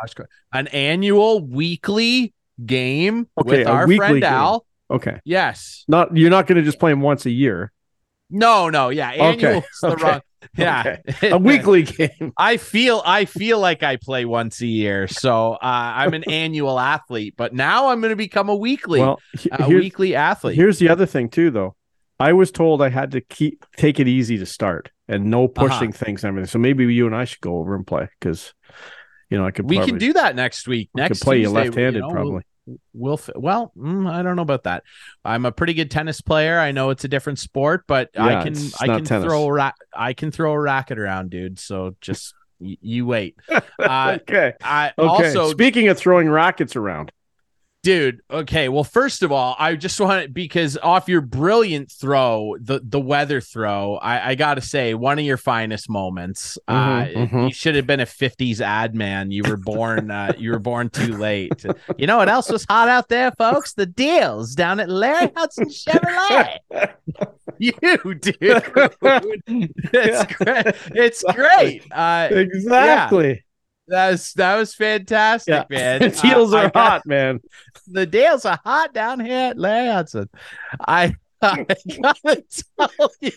an 0.52 0.68
annual 0.68 1.44
weekly 1.44 2.34
game 2.64 3.28
okay, 3.38 3.58
with 3.58 3.66
our 3.66 3.86
friend 3.86 4.14
game. 4.20 4.24
Al. 4.24 4.64
Okay. 4.90 5.20
Yes. 5.24 5.84
Not 5.88 6.16
you're 6.16 6.30
not 6.30 6.46
going 6.46 6.56
to 6.56 6.62
just 6.62 6.78
play 6.78 6.92
him 6.92 7.00
once 7.00 7.26
a 7.26 7.30
year. 7.30 7.72
No, 8.30 8.68
no, 8.68 8.90
yeah. 8.90 9.10
Annual 9.10 9.56
okay. 9.56 9.66
the 9.82 9.88
okay. 9.92 10.02
wrong. 10.02 10.20
Yeah, 10.56 10.96
okay. 11.08 11.30
a 11.30 11.38
weekly 11.38 11.82
game. 11.82 12.32
I 12.36 12.56
feel 12.56 13.02
I 13.04 13.24
feel 13.24 13.58
like 13.58 13.82
I 13.82 13.96
play 13.96 14.24
once 14.24 14.60
a 14.60 14.66
year, 14.66 15.08
so 15.08 15.52
uh, 15.52 15.58
I'm 15.62 16.14
an 16.14 16.24
annual 16.30 16.78
athlete. 16.78 17.34
But 17.36 17.54
now 17.54 17.88
I'm 17.88 18.00
going 18.00 18.10
to 18.10 18.16
become 18.16 18.48
a 18.48 18.56
weekly, 18.56 19.00
well, 19.00 19.20
a 19.52 19.68
weekly 19.68 20.14
athlete. 20.14 20.56
Here's 20.56 20.78
the 20.78 20.88
other 20.88 21.06
thing 21.06 21.28
too, 21.28 21.50
though. 21.50 21.74
I 22.20 22.32
was 22.32 22.50
told 22.50 22.82
I 22.82 22.88
had 22.88 23.12
to 23.12 23.20
keep 23.20 23.64
take 23.76 24.00
it 24.00 24.08
easy 24.08 24.38
to 24.38 24.46
start 24.46 24.90
and 25.06 25.26
no 25.26 25.44
uh-huh. 25.44 25.52
pushing 25.54 25.90
uh-huh. 25.90 26.04
things 26.04 26.24
and 26.24 26.30
everything. 26.30 26.48
So 26.48 26.58
maybe 26.58 26.92
you 26.92 27.06
and 27.06 27.14
I 27.14 27.24
should 27.24 27.40
go 27.40 27.58
over 27.58 27.74
and 27.74 27.86
play 27.86 28.08
because 28.18 28.54
you 29.30 29.38
know 29.38 29.46
I 29.46 29.50
could. 29.50 29.68
We 29.68 29.76
probably, 29.76 29.92
can 29.92 29.98
do 29.98 30.12
that 30.14 30.34
next 30.34 30.66
week. 30.66 30.90
Next 30.94 31.22
play 31.22 31.38
Tuesday, 31.38 31.48
you 31.48 31.54
left-handed 31.54 31.94
you 31.94 32.00
know, 32.00 32.10
probably. 32.10 32.32
We'll, 32.32 32.42
we'll 32.92 33.20
well, 33.34 33.72
mm, 33.76 34.10
I 34.10 34.22
don't 34.22 34.36
know 34.36 34.42
about 34.42 34.64
that. 34.64 34.84
I'm 35.24 35.44
a 35.44 35.52
pretty 35.52 35.74
good 35.74 35.90
tennis 35.90 36.20
player. 36.20 36.58
I 36.58 36.72
know 36.72 36.90
it's 36.90 37.04
a 37.04 37.08
different 37.08 37.38
sport, 37.38 37.84
but 37.86 38.10
yeah, 38.14 38.24
I 38.24 38.42
can 38.42 38.56
I 38.80 38.86
can 38.86 39.04
tennis. 39.04 39.26
throw 39.26 39.44
a 39.44 39.52
ra- 39.52 39.72
I 39.94 40.12
can 40.12 40.30
throw 40.30 40.52
a 40.52 40.60
racket 40.60 40.98
around, 40.98 41.30
dude. 41.30 41.58
So 41.58 41.96
just 42.00 42.34
you 42.60 43.06
wait. 43.06 43.36
Uh, 43.78 44.18
okay. 44.20 44.54
I 44.60 44.92
okay. 44.98 45.26
also 45.28 45.50
speaking 45.52 45.86
of 45.88 45.96
throwing 45.96 46.28
rackets 46.28 46.74
around, 46.74 47.12
dude 47.88 48.20
okay 48.30 48.68
well 48.68 48.84
first 48.84 49.22
of 49.22 49.32
all 49.32 49.56
i 49.58 49.74
just 49.74 49.98
want 50.00 50.22
it 50.22 50.34
because 50.34 50.76
off 50.82 51.08
your 51.08 51.20
brilliant 51.20 51.90
throw 51.90 52.54
the 52.60 52.80
the 52.84 53.00
weather 53.00 53.40
throw 53.40 53.96
i 53.96 54.30
i 54.30 54.34
gotta 54.34 54.60
say 54.60 54.92
one 54.92 55.18
of 55.18 55.24
your 55.24 55.38
finest 55.38 55.88
moments 55.88 56.58
mm-hmm, 56.68 57.18
uh 57.18 57.22
mm-hmm. 57.22 57.46
you 57.46 57.52
should 57.52 57.74
have 57.74 57.86
been 57.86 58.00
a 58.00 58.06
50s 58.06 58.60
ad 58.60 58.94
man. 58.94 59.30
You 59.30 59.42
were 59.44 59.56
born 59.56 60.10
uh 60.10 60.32
you 60.38 60.50
were 60.50 60.58
born 60.58 60.90
too 60.90 61.16
late. 61.16 61.64
You 61.96 62.06
know 62.06 62.18
what 62.18 62.28
else 62.28 62.50
was 62.50 62.66
hot 62.68 62.88
out 62.88 63.08
there 63.08 63.32
folks? 63.32 63.74
The 63.74 63.86
deals 63.86 64.54
down 64.54 64.80
at 64.80 64.88
larry 64.88 65.30
hudson 65.36 65.68
chevrolet. 65.68 66.58
You 67.60 67.72
dude. 67.72 68.36
It's 69.48 70.34
great. 70.34 70.74
It's 70.94 71.24
great. 71.34 71.82
Uh 71.90 72.28
exactly. 72.30 73.28
yeah. 73.28 73.47
That 73.88 74.10
was 74.10 74.32
that 74.34 74.56
was 74.56 74.74
fantastic, 74.74 75.66
yeah. 75.70 75.98
man. 75.98 76.00
the 76.10 76.20
deals 76.20 76.52
uh, 76.52 76.58
are 76.58 76.70
got, 76.70 76.90
hot, 76.90 77.06
man. 77.06 77.40
The 77.86 78.06
deals 78.06 78.44
are 78.44 78.60
hot 78.62 78.92
down 78.92 79.20
here 79.20 79.50
at 79.50 79.58
Larry 79.58 79.88
I 80.86 81.14
I 81.42 81.66
gotta 82.02 82.44
tell 82.78 83.10
you. 83.20 83.30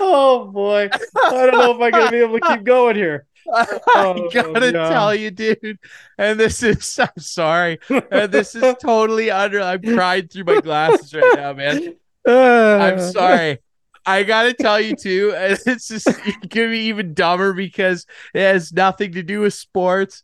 Oh 0.00 0.46
boy. 0.46 0.90
I 0.92 1.30
don't 1.30 1.52
know 1.52 1.74
if 1.74 1.80
I'm 1.80 1.90
gonna 1.90 2.10
be 2.10 2.18
able 2.18 2.38
to 2.38 2.46
keep 2.48 2.64
going 2.64 2.96
here. 2.96 3.26
I 3.54 3.66
oh, 3.88 4.28
gotta 4.30 4.72
tell 4.72 5.14
you, 5.14 5.30
dude. 5.30 5.78
And 6.18 6.38
this 6.38 6.62
is 6.62 6.98
I'm 6.98 7.08
sorry. 7.18 7.78
And 8.10 8.32
this 8.32 8.54
is 8.54 8.74
totally 8.80 9.30
under 9.30 9.60
I'm 9.62 9.82
crying 9.82 10.28
through 10.28 10.44
my 10.44 10.60
glasses 10.60 11.14
right 11.14 11.32
now, 11.36 11.52
man. 11.52 11.96
I'm 12.26 13.00
sorry. 13.00 13.58
I 14.06 14.22
gotta 14.22 14.52
tell 14.52 14.80
you 14.80 14.96
too, 14.96 15.32
and 15.36 15.58
it's 15.66 15.88
just 15.88 16.06
gonna 16.48 16.70
be 16.70 16.86
even 16.86 17.14
dumber 17.14 17.52
because 17.52 18.06
it 18.32 18.40
has 18.40 18.72
nothing 18.72 19.12
to 19.12 19.22
do 19.22 19.40
with 19.40 19.54
sports. 19.54 20.22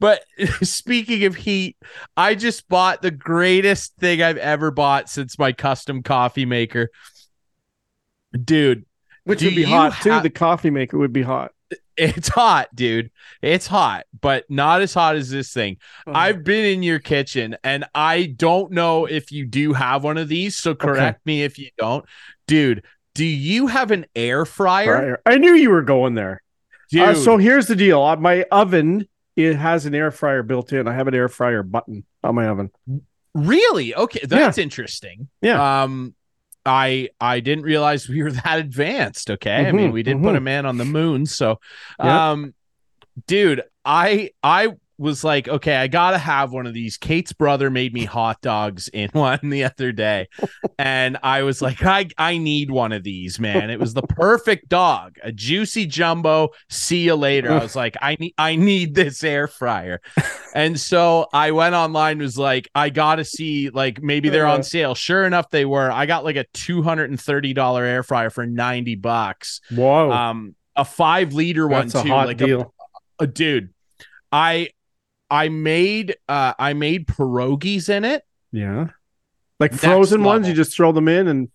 But 0.00 0.24
speaking 0.62 1.24
of 1.24 1.36
heat, 1.36 1.76
I 2.16 2.34
just 2.34 2.68
bought 2.68 3.02
the 3.02 3.10
greatest 3.10 3.94
thing 3.96 4.22
I've 4.22 4.38
ever 4.38 4.70
bought 4.70 5.08
since 5.08 5.38
my 5.38 5.52
custom 5.52 6.02
coffee 6.02 6.46
maker. 6.46 6.88
Dude, 8.32 8.86
which 9.24 9.42
would 9.42 9.54
be 9.54 9.64
hot 9.64 9.92
ha- 9.92 10.02
too. 10.02 10.22
The 10.22 10.30
coffee 10.30 10.70
maker 10.70 10.98
would 10.98 11.12
be 11.12 11.22
hot. 11.22 11.52
It's 11.96 12.28
hot, 12.28 12.74
dude. 12.74 13.10
It's 13.42 13.66
hot, 13.66 14.06
but 14.18 14.46
not 14.48 14.80
as 14.80 14.94
hot 14.94 15.16
as 15.16 15.28
this 15.28 15.52
thing. 15.52 15.76
Oh. 16.06 16.12
I've 16.14 16.42
been 16.44 16.64
in 16.64 16.82
your 16.82 16.98
kitchen 16.98 17.56
and 17.62 17.84
I 17.94 18.24
don't 18.24 18.72
know 18.72 19.04
if 19.04 19.30
you 19.30 19.44
do 19.44 19.74
have 19.74 20.02
one 20.02 20.16
of 20.16 20.28
these, 20.28 20.56
so 20.56 20.74
correct 20.74 21.16
okay. 21.16 21.22
me 21.26 21.42
if 21.42 21.58
you 21.58 21.68
don't. 21.76 22.06
Dude, 22.46 22.84
do 23.14 23.24
you 23.24 23.66
have 23.66 23.90
an 23.90 24.06
air 24.14 24.44
fryer? 24.44 24.96
fryer. 24.98 25.22
I 25.26 25.38
knew 25.38 25.54
you 25.54 25.70
were 25.70 25.82
going 25.82 26.14
there. 26.14 26.42
Uh, 26.98 27.14
so 27.14 27.36
here's 27.36 27.66
the 27.66 27.76
deal. 27.76 28.02
Uh, 28.02 28.16
my 28.16 28.44
oven 28.50 29.06
it 29.36 29.56
has 29.56 29.86
an 29.86 29.94
air 29.94 30.10
fryer 30.10 30.42
built 30.42 30.72
in. 30.72 30.88
I 30.88 30.94
have 30.94 31.08
an 31.08 31.14
air 31.14 31.28
fryer 31.28 31.62
button 31.62 32.04
on 32.22 32.34
my 32.34 32.48
oven. 32.48 32.70
Really? 33.34 33.94
Okay, 33.94 34.20
that's 34.24 34.58
yeah. 34.58 34.62
interesting. 34.62 35.28
Yeah. 35.40 35.82
Um 35.82 36.14
I 36.66 37.08
I 37.20 37.40
didn't 37.40 37.64
realize 37.64 38.08
we 38.08 38.22
were 38.22 38.32
that 38.44 38.58
advanced, 38.58 39.30
okay? 39.30 39.50
Mm-hmm, 39.50 39.68
I 39.68 39.72
mean, 39.72 39.86
mm-hmm, 39.86 39.94
we 39.94 40.02
did 40.02 40.16
mm-hmm. 40.16 40.26
put 40.26 40.36
a 40.36 40.40
man 40.40 40.66
on 40.66 40.76
the 40.76 40.84
moon, 40.84 41.26
so 41.26 41.60
um 41.98 42.54
dude, 43.26 43.62
I 43.84 44.30
I 44.42 44.68
was 45.00 45.24
like, 45.24 45.48
okay, 45.48 45.76
I 45.76 45.86
gotta 45.86 46.18
have 46.18 46.52
one 46.52 46.66
of 46.66 46.74
these. 46.74 46.98
Kate's 46.98 47.32
brother 47.32 47.70
made 47.70 47.94
me 47.94 48.04
hot 48.04 48.40
dogs 48.42 48.88
in 48.88 49.08
one 49.12 49.40
the 49.42 49.64
other 49.64 49.92
day, 49.92 50.28
and 50.78 51.16
I 51.22 51.42
was 51.42 51.62
like, 51.62 51.82
I 51.82 52.08
I 52.18 52.36
need 52.36 52.70
one 52.70 52.92
of 52.92 53.02
these, 53.02 53.40
man. 53.40 53.70
It 53.70 53.80
was 53.80 53.94
the 53.94 54.02
perfect 54.02 54.68
dog, 54.68 55.16
a 55.22 55.32
juicy 55.32 55.86
jumbo. 55.86 56.50
See 56.68 57.04
you 57.04 57.14
later. 57.14 57.50
I 57.50 57.62
was 57.62 57.74
like, 57.74 57.96
I 58.02 58.16
need 58.20 58.34
I 58.36 58.56
need 58.56 58.94
this 58.94 59.24
air 59.24 59.48
fryer, 59.48 60.02
and 60.54 60.78
so 60.78 61.26
I 61.32 61.52
went 61.52 61.74
online. 61.74 62.18
Was 62.18 62.36
like, 62.36 62.68
I 62.74 62.90
gotta 62.90 63.24
see 63.24 63.70
like 63.70 64.02
maybe 64.02 64.28
they're 64.28 64.46
on 64.46 64.60
uh-huh. 64.60 64.62
sale. 64.64 64.94
Sure 64.94 65.24
enough, 65.24 65.48
they 65.48 65.64
were. 65.64 65.90
I 65.90 66.04
got 66.04 66.24
like 66.24 66.36
a 66.36 66.44
two 66.52 66.82
hundred 66.82 67.08
and 67.08 67.20
thirty 67.20 67.54
dollar 67.54 67.84
air 67.84 68.02
fryer 68.02 68.28
for 68.28 68.46
ninety 68.46 68.96
bucks. 68.96 69.62
Whoa. 69.70 70.12
Um, 70.12 70.54
a 70.76 70.84
five 70.84 71.32
liter 71.32 71.66
That's 71.68 71.94
one 71.94 72.04
too. 72.04 72.10
like 72.10 72.36
deal. 72.36 72.74
A, 73.18 73.24
a 73.24 73.26
dude. 73.26 73.72
I 74.32 74.68
I 75.30 75.48
made 75.48 76.16
uh 76.28 76.54
I 76.58 76.72
made 76.72 77.06
pierogies 77.06 77.88
in 77.88 78.04
it. 78.04 78.24
Yeah. 78.52 78.88
Like 79.58 79.72
Next 79.72 79.84
frozen 79.84 80.20
level. 80.20 80.32
ones, 80.32 80.48
you 80.48 80.54
just 80.54 80.74
throw 80.74 80.92
them 80.92 81.08
in 81.08 81.28
and 81.28 81.48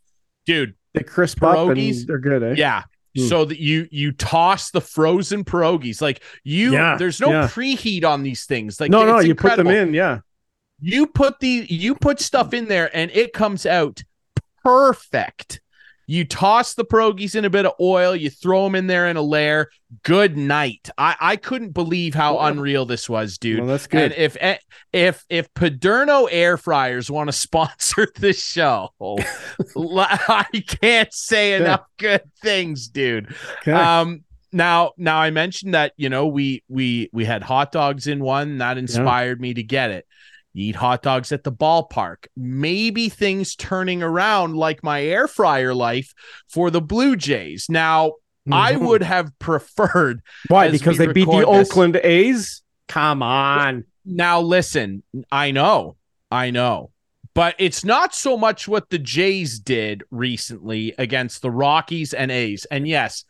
dude, 0.45 0.76
they 0.93 1.03
crisp 1.03 1.39
pierogies, 1.39 1.95
up 1.95 1.99
and 1.99 2.07
they're 2.07 2.19
good, 2.19 2.43
eh? 2.43 2.53
Yeah. 2.57 2.84
Mm. 3.17 3.30
So 3.30 3.45
that 3.45 3.59
you 3.59 3.88
you 3.91 4.11
toss 4.11 4.71
the 4.71 4.82
frozen 4.82 5.43
pierogies. 5.43 6.01
Like 6.01 6.21
you 6.43 6.73
yeah, 6.73 6.97
there's 6.97 7.19
no 7.19 7.30
yeah. 7.30 7.47
preheat 7.47 8.03
on 8.03 8.23
these 8.23 8.45
things. 8.45 8.80
Like 8.80 8.91
no, 8.91 9.05
no, 9.05 9.19
you 9.19 9.32
incredible. 9.32 9.69
put 9.69 9.76
them 9.76 9.88
in, 9.89 9.93
yeah. 9.93 10.19
You 10.80 11.07
put 11.07 11.39
the 11.39 11.65
you 11.69 11.95
put 11.95 12.19
stuff 12.19 12.53
in 12.53 12.67
there 12.67 12.95
and 12.95 13.09
it 13.11 13.34
comes 13.34 13.65
out 13.65 14.03
perfect. 14.63 15.61
You 16.08 16.26
toss 16.26 16.74
the 16.74 16.86
pierogies 16.86 17.36
in 17.36 17.45
a 17.45 17.49
bit 17.49 17.66
of 17.66 17.74
oil, 17.80 18.16
you 18.16 18.30
throw 18.30 18.64
them 18.64 18.76
in 18.76 18.88
there 18.88 19.08
in 19.08 19.18
a 19.18 19.22
layer. 19.22 19.70
Good 20.03 20.38
night. 20.38 20.89
I, 20.97 21.16
I 21.20 21.36
couldn't 21.36 21.72
believe 21.72 22.14
how 22.14 22.39
unreal 22.39 22.86
this 22.86 23.10
was, 23.10 23.38
dude. 23.38 23.60
Well, 23.60 23.70
that's 23.70 23.88
good. 23.88 24.12
And 24.12 24.14
if 24.14 24.38
eh, 24.39 24.58
if 24.91 25.26
if 25.30 25.53
Paderno 25.53 26.28
air 26.30 26.58
fryers 26.58 27.10
want 27.10 27.30
to 27.30 27.34
sponsor 27.38 28.08
this 28.16 28.43
show, 28.43 28.89
I 29.76 30.45
can't 30.82 31.14
say 31.14 31.53
enough 31.53 31.86
good 31.97 32.24
things, 32.41 32.88
dude. 32.88 33.34
Okay. 33.62 33.72
Um 33.72 34.24
now 34.51 34.93
now 34.97 35.18
I 35.20 35.32
mentioned 35.32 35.74
that 35.74 35.93
you 35.97 36.10
know 36.10 36.28
we 36.28 36.64
we 36.70 37.10
we 37.12 37.26
had 37.26 37.43
hot 37.43 37.72
dogs 37.72 38.08
in 38.08 38.24
one 38.24 38.60
that 38.60 38.78
inspired 38.78 39.39
yeah. 39.39 39.41
me 39.41 39.53
to 39.56 39.64
get 39.64 39.91
it. 39.91 40.08
You 40.56 40.70
eat 40.70 40.78
hot 40.78 41.01
dogs 41.01 41.34
at 41.34 41.43
the 41.43 41.51
ballpark. 41.51 42.28
Maybe 42.38 43.10
things 43.10 43.58
turning 43.58 44.01
around 44.01 44.56
like 44.56 44.84
my 44.84 45.03
air 45.03 45.28
fryer 45.28 45.74
life 45.74 46.14
for 46.47 46.72
the 46.72 46.80
Blue 46.80 47.18
Jays. 47.18 47.66
Now, 47.70 48.08
mm-hmm. 48.08 48.53
I 48.53 48.78
would 48.78 49.03
have 49.03 49.32
preferred. 49.39 50.22
Why? 50.47 50.72
Because 50.72 50.97
they 50.97 51.08
beat 51.08 51.26
the 51.26 51.39
this, 51.39 51.70
Oakland 51.70 51.97
A's? 51.97 52.62
Come 52.88 53.22
on. 53.22 53.84
Now, 54.06 54.39
listen, 54.39 55.03
I 55.30 55.51
know, 55.51 55.97
I 56.32 56.51
know, 56.51 56.91
but 57.34 57.56
it's 57.60 57.84
not 57.84 58.16
so 58.16 58.38
much 58.38 58.66
what 58.66 58.89
the 58.89 58.99
Jays 58.99 59.60
did 59.60 60.03
recently 60.10 60.95
against 60.97 61.41
the 61.41 61.51
Rockies 61.51 62.14
and 62.14 62.32
A's. 62.32 62.64
And 62.66 62.88
yes, 62.88 63.26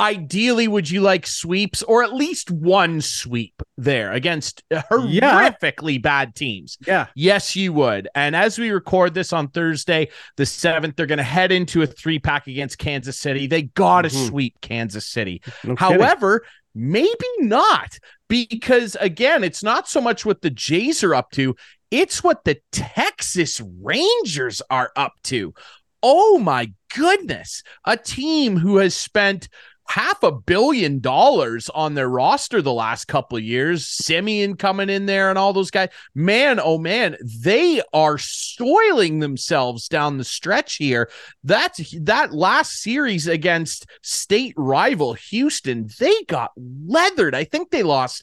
ideally 0.00 0.68
would 0.68 0.88
you 0.88 1.00
like 1.00 1.26
sweeps 1.26 1.82
or 1.82 2.02
at 2.02 2.12
least 2.12 2.50
one 2.50 3.00
sweep 3.00 3.62
there 3.76 4.12
against 4.12 4.62
horrifically 4.72 5.94
yeah. 5.94 6.00
bad 6.00 6.34
teams? 6.34 6.78
Yeah. 6.86 7.06
Yes 7.14 7.56
you 7.56 7.72
would. 7.72 8.08
And 8.14 8.36
as 8.36 8.58
we 8.58 8.70
record 8.70 9.14
this 9.14 9.32
on 9.32 9.48
thursday 9.48 10.08
the 10.36 10.44
7th 10.44 10.96
they're 10.96 11.06
going 11.06 11.18
to 11.18 11.22
head 11.22 11.52
into 11.52 11.82
a 11.82 11.86
three 11.86 12.18
pack 12.18 12.46
against 12.46 12.78
kansas 12.78 13.18
city. 13.18 13.46
They 13.46 13.62
gotta 13.62 14.08
mm-hmm. 14.08 14.28
sweep 14.28 14.60
kansas 14.60 15.06
city. 15.06 15.42
No 15.64 15.74
however 15.76 16.44
maybe 16.74 17.26
not 17.38 17.98
because 18.28 18.96
again 19.00 19.42
it's 19.42 19.62
not 19.62 19.88
so 19.88 20.00
much 20.00 20.24
what 20.24 20.42
the 20.42 20.50
jays 20.50 21.02
are 21.02 21.14
up 21.14 21.30
to 21.32 21.56
it's 21.90 22.22
what 22.22 22.44
the 22.44 22.60
texas 22.72 23.60
rangers 23.80 24.62
are 24.70 24.92
up 24.96 25.14
to. 25.24 25.54
Oh 26.02 26.38
my 26.38 26.72
goodness. 26.94 27.62
A 27.84 27.96
team 27.96 28.56
who 28.56 28.76
has 28.76 28.94
spent 28.94 29.48
half 29.88 30.22
a 30.22 30.30
billion 30.30 31.00
dollars 31.00 31.70
on 31.70 31.94
their 31.94 32.08
roster 32.08 32.60
the 32.60 32.72
last 32.72 33.06
couple 33.06 33.38
of 33.38 33.44
years. 33.44 33.86
Semien 33.86 34.58
coming 34.58 34.90
in 34.90 35.06
there 35.06 35.30
and 35.30 35.38
all 35.38 35.52
those 35.52 35.70
guys. 35.70 35.88
Man, 36.14 36.60
oh 36.62 36.78
man, 36.78 37.16
they 37.42 37.80
are 37.92 38.18
soiling 38.18 39.18
themselves 39.18 39.88
down 39.88 40.18
the 40.18 40.24
stretch 40.24 40.76
here. 40.76 41.10
That's 41.42 41.94
that 42.00 42.34
last 42.34 42.82
series 42.82 43.26
against 43.26 43.86
state 44.02 44.54
rival 44.56 45.14
Houston, 45.14 45.88
they 45.98 46.22
got 46.24 46.52
leathered. 46.56 47.34
I 47.34 47.44
think 47.44 47.70
they 47.70 47.82
lost 47.82 48.22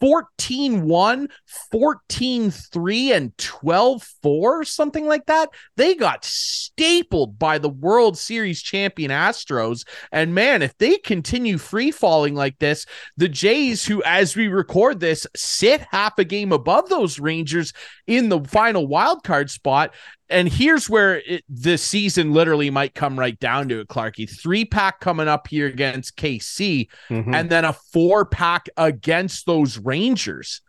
14 0.00 0.82
1, 0.82 1.28
14 1.70 2.50
3, 2.50 3.12
and 3.12 3.38
12 3.38 4.02
4, 4.22 4.64
something 4.64 5.06
like 5.06 5.26
that. 5.26 5.50
They 5.76 5.94
got 5.94 6.24
stapled 6.24 7.38
by 7.38 7.58
the 7.58 7.68
World 7.68 8.18
Series 8.18 8.62
champion 8.62 9.10
Astros. 9.10 9.86
And 10.12 10.34
man, 10.34 10.62
if 10.62 10.76
they 10.78 10.98
continue 11.04 11.58
free 11.58 11.90
falling 11.90 12.34
like 12.34 12.58
this, 12.58 12.86
the 13.16 13.28
Jays, 13.28 13.86
who 13.86 14.02
as 14.02 14.34
we 14.34 14.48
record 14.48 15.00
this, 15.00 15.26
sit 15.36 15.82
half 15.90 16.18
a 16.18 16.24
game 16.24 16.52
above 16.52 16.88
those 16.88 17.20
Rangers 17.20 17.72
in 18.06 18.28
the 18.28 18.40
final 18.40 18.86
wild 18.86 19.22
card 19.22 19.50
spot. 19.50 19.94
And 20.28 20.48
here's 20.48 20.88
where 20.88 21.18
it, 21.26 21.44
the 21.48 21.76
season 21.78 22.32
literally 22.32 22.70
might 22.70 22.94
come 22.94 23.18
right 23.18 23.38
down 23.38 23.68
to 23.68 23.80
it, 23.80 23.88
Clarkey. 23.88 24.28
Three 24.28 24.64
pack 24.64 25.00
coming 25.00 25.28
up 25.28 25.46
here 25.46 25.66
against 25.66 26.16
KC, 26.16 26.88
mm-hmm. 27.10 27.34
and 27.34 27.50
then 27.50 27.64
a 27.64 27.72
four 27.72 28.24
pack 28.24 28.68
against 28.76 29.46
those 29.46 29.78
Rangers. 29.78 30.62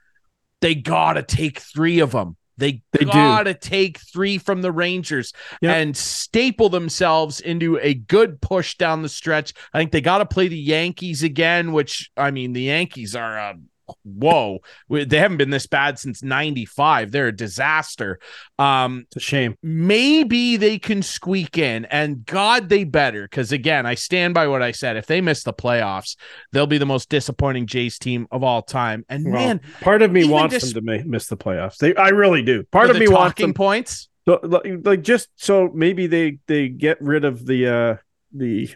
They 0.62 0.76
gotta 0.76 1.24
take 1.24 1.60
three 1.60 2.00
of 2.00 2.12
them. 2.12 2.38
They, 2.58 2.82
they 2.92 3.06
gotta 3.06 3.54
do. 3.54 3.60
take 3.60 4.00
three 4.00 4.38
from 4.38 4.62
the 4.62 4.72
Rangers 4.72 5.34
yep. 5.62 5.76
and 5.76 5.96
staple 5.96 6.70
themselves 6.70 7.40
into 7.40 7.78
a 7.82 7.94
good 7.94 8.42
push 8.42 8.76
down 8.76 9.02
the 9.02 9.10
stretch. 9.10 9.54
I 9.74 9.80
think 9.80 9.92
they 9.92 10.02
gotta 10.02 10.26
play 10.26 10.48
the 10.48 10.58
Yankees 10.58 11.24
again, 11.24 11.74
which 11.74 12.10
I 12.16 12.32
mean, 12.32 12.54
the 12.54 12.64
Yankees 12.64 13.16
are 13.16 13.38
a 13.38 13.56
whoa, 14.04 14.60
they 14.90 15.18
haven't 15.18 15.38
been 15.38 15.50
this 15.50 15.68
bad 15.68 16.00
since 16.00 16.24
95. 16.24 17.12
They're 17.12 17.28
a 17.28 17.36
disaster. 17.36 18.20
Um, 18.58 19.06
it's 19.08 19.18
a 19.18 19.20
shame. 19.20 19.56
Maybe 19.62 20.58
they 20.58 20.80
can 20.80 21.02
squeak 21.02 21.58
in, 21.58 21.86
and 21.86 22.26
God, 22.26 22.70
they 22.70 22.84
better. 22.84 23.24
Because 23.24 23.52
again, 23.52 23.86
I 23.86 23.96
stand 23.96 24.34
by 24.34 24.48
what 24.48 24.62
I 24.62 24.72
said. 24.72 24.98
If 24.98 25.08
they 25.08 25.22
miss 25.22 25.44
the 25.44 25.54
playoffs, 25.54 26.16
they'll 26.52 26.68
be 26.68 26.78
the 26.78 26.86
most 26.86 27.10
disappointing 27.10 27.68
Jays 27.68 28.00
team 28.00 28.28
of 28.32 28.44
all 28.44 28.62
time. 28.62 29.06
And 29.10 29.26
well, 29.26 29.34
man, 29.34 29.62
part 29.82 30.02
of 30.02 30.12
me 30.12 30.26
wants 30.26 30.74
them 30.74 30.86
to 30.86 31.04
miss 31.06 31.28
the 31.28 31.38
playoffs. 31.38 31.78
They, 31.78 31.96
I 31.96 32.10
really 32.10 32.42
do. 32.42 32.64
Part 32.72 32.90
of 32.90 32.98
me 32.98 33.08
wants 33.08 33.40
them 33.40 33.54
points. 33.54 34.10
So, 34.28 34.40
like 34.84 35.04
just 35.04 35.30
so 35.36 35.70
maybe 35.74 36.08
they 36.08 36.40
they 36.48 36.68
get 36.68 37.00
rid 37.00 37.26
of 37.26 37.46
the 37.46 37.68
uh 37.68 37.96
the 38.34 38.70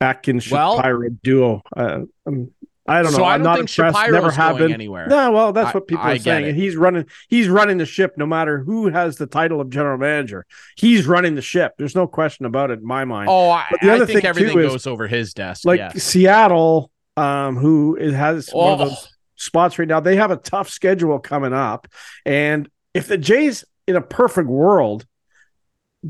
Atkins 0.00 0.50
well, 0.50 0.76
Shapiro 0.76 1.08
duo. 1.22 1.62
Uh, 1.74 2.00
um, 2.26 2.50
I 2.88 3.02
don't 3.02 3.12
know. 3.12 3.18
So 3.18 3.24
I 3.24 3.38
don't 3.38 3.46
I'm 3.46 3.56
think 3.66 3.78
impressed. 3.78 4.10
Never 4.10 4.30
have 4.30 4.58
been 4.58 4.72
anywhere. 4.72 5.06
No, 5.08 5.32
well, 5.32 5.52
that's 5.52 5.74
what 5.74 5.86
people 5.86 6.04
I, 6.04 6.14
are 6.14 6.18
saying. 6.18 6.46
And 6.46 6.56
he's 6.56 6.76
running. 6.76 7.06
He's 7.28 7.48
running 7.48 7.78
the 7.78 7.86
ship, 7.86 8.14
no 8.16 8.26
matter 8.26 8.58
who 8.58 8.88
has 8.88 9.16
the 9.16 9.26
title 9.26 9.60
of 9.60 9.70
general 9.70 9.98
manager. 9.98 10.46
He's 10.76 11.06
running 11.06 11.34
the 11.34 11.42
ship. 11.42 11.74
There's 11.78 11.94
no 11.94 12.06
question 12.06 12.46
about 12.46 12.70
it 12.70 12.80
in 12.80 12.86
my 12.86 13.04
mind. 13.04 13.28
Oh, 13.30 13.50
I, 13.50 13.66
but 13.70 13.80
the 13.80 13.92
other 13.92 14.04
I 14.04 14.06
think 14.06 14.20
thing 14.20 14.26
everything 14.26 14.56
goes 14.56 14.82
is, 14.82 14.86
over 14.86 15.06
his 15.06 15.34
desk. 15.34 15.64
Like 15.64 15.78
yes. 15.78 16.02
Seattle, 16.02 16.90
um, 17.16 17.56
who 17.56 17.96
has 17.96 18.50
oh. 18.52 18.58
one 18.58 18.72
of 18.72 18.88
those 18.88 19.08
spots 19.36 19.78
right 19.78 19.88
now. 19.88 20.00
They 20.00 20.16
have 20.16 20.30
a 20.30 20.36
tough 20.36 20.68
schedule 20.68 21.18
coming 21.18 21.52
up, 21.52 21.88
and 22.24 22.68
if 22.94 23.08
the 23.08 23.18
Jays, 23.18 23.64
in 23.86 23.96
a 23.96 24.00
perfect 24.02 24.48
world, 24.48 25.06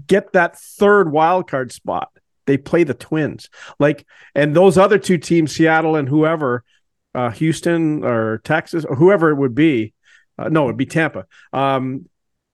get 0.07 0.33
that 0.33 0.59
third 0.59 1.11
wild 1.11 1.49
card 1.49 1.73
spot, 1.73 2.11
they 2.47 2.57
play 2.57 2.85
the 2.85 2.95
Twins. 2.95 3.49
Like, 3.79 4.07
and 4.35 4.55
those 4.55 4.79
other 4.79 4.99
two 4.99 5.19
teams, 5.19 5.55
Seattle 5.55 5.97
and 5.97 6.09
whoever, 6.09 6.65
uh, 7.15 7.31
Houston 7.31 8.05
or 8.05 8.39
Texas 8.39 8.85
or 8.85 8.97
whoever 8.97 9.31
it 9.31 9.37
would 9.37 9.55
be, 9.55 9.93
uh, 10.39 10.49
no, 10.49 10.65
it'd 10.65 10.77
be 10.77 10.87
Tampa, 10.87 11.27
um, 11.53 12.09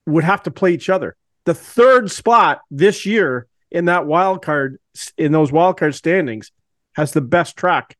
would 0.06 0.24
have 0.24 0.42
to 0.44 0.50
play 0.50 0.72
each 0.72 0.88
other. 0.88 1.16
The 1.44 1.54
third 1.54 2.10
spot 2.10 2.60
this 2.70 3.04
year 3.04 3.46
in 3.70 3.86
that 3.86 4.06
wild 4.06 4.42
card, 4.42 4.78
in 5.16 5.32
those 5.32 5.50
wild 5.50 5.78
card 5.78 5.94
standings, 5.94 6.52
has 6.94 7.12
the 7.12 7.20
best 7.20 7.56
track 7.56 7.96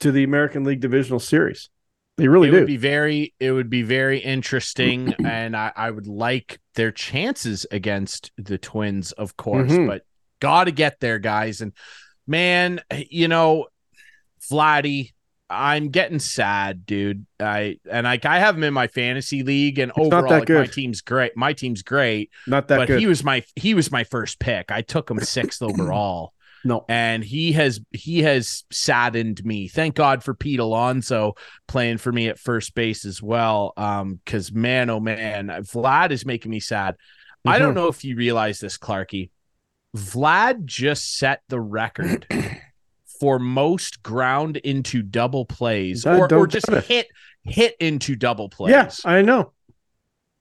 to 0.00 0.12
the 0.12 0.24
American 0.24 0.64
League 0.64 0.80
Divisional 0.80 1.20
Series. 1.20 1.68
They 2.16 2.26
really 2.26 2.48
it 2.48 2.52
do. 2.52 2.56
Would 2.58 2.66
be 2.66 2.76
very, 2.76 3.34
it 3.38 3.52
would 3.52 3.70
be 3.70 3.82
very 3.82 4.18
interesting, 4.18 5.14
and 5.24 5.56
I, 5.56 5.72
I 5.76 5.90
would 5.90 6.08
like 6.08 6.58
their 6.74 6.90
chances 6.90 7.66
against 7.70 8.32
the 8.36 8.58
Twins, 8.58 9.12
of 9.12 9.36
course. 9.36 9.70
Mm-hmm. 9.70 9.86
But 9.86 10.04
Got 10.40 10.64
to 10.64 10.72
get 10.72 11.00
there, 11.00 11.18
guys. 11.18 11.60
And 11.60 11.72
man, 12.26 12.80
you 13.10 13.28
know, 13.28 13.66
Vladdy, 14.50 15.12
I'm 15.50 15.88
getting 15.88 16.18
sad, 16.18 16.84
dude. 16.84 17.26
I 17.40 17.78
and 17.90 18.04
like 18.04 18.26
I 18.26 18.38
have 18.38 18.56
him 18.56 18.64
in 18.64 18.74
my 18.74 18.86
fantasy 18.86 19.42
league, 19.42 19.78
and 19.78 19.90
it's 19.96 19.98
overall, 19.98 20.40
like, 20.40 20.48
my 20.48 20.66
team's 20.66 21.00
great. 21.00 21.36
My 21.36 21.52
team's 21.54 21.82
great. 21.82 22.30
Not 22.46 22.68
that 22.68 22.76
but 22.76 22.88
good. 22.88 23.00
he 23.00 23.06
was 23.06 23.24
my 23.24 23.42
he 23.56 23.74
was 23.74 23.90
my 23.90 24.04
first 24.04 24.38
pick. 24.38 24.70
I 24.70 24.82
took 24.82 25.10
him 25.10 25.20
sixth 25.20 25.62
overall. 25.62 26.34
No, 26.64 26.84
and 26.88 27.24
he 27.24 27.52
has 27.52 27.80
he 27.92 28.22
has 28.22 28.64
saddened 28.70 29.42
me. 29.44 29.68
Thank 29.68 29.94
God 29.94 30.22
for 30.22 30.34
Pete 30.34 30.60
Alonso 30.60 31.34
playing 31.66 31.98
for 31.98 32.12
me 32.12 32.28
at 32.28 32.38
first 32.38 32.74
base 32.74 33.06
as 33.06 33.22
well. 33.22 33.72
Um, 33.76 34.20
because 34.22 34.52
man, 34.52 34.90
oh 34.90 35.00
man, 35.00 35.48
Vlad 35.48 36.10
is 36.10 36.26
making 36.26 36.50
me 36.50 36.60
sad. 36.60 36.94
Mm-hmm. 36.94 37.48
I 37.48 37.58
don't 37.58 37.68
mm-hmm. 37.68 37.78
know 37.78 37.88
if 37.88 38.04
you 38.04 38.16
realize 38.16 38.58
this, 38.58 38.76
Clarkey. 38.76 39.30
Vlad 39.96 40.64
just 40.64 41.18
set 41.18 41.42
the 41.48 41.60
record 41.60 42.26
for 43.20 43.38
most 43.38 44.02
ground 44.02 44.56
into 44.58 45.02
double 45.02 45.44
plays 45.44 46.06
uh, 46.06 46.18
or, 46.18 46.32
or 46.34 46.46
just 46.46 46.70
hit 46.70 47.08
hit 47.44 47.74
into 47.80 48.16
double 48.16 48.48
plays. 48.48 48.70
Yes, 48.70 49.02
yeah, 49.04 49.12
I 49.12 49.22
know. 49.22 49.52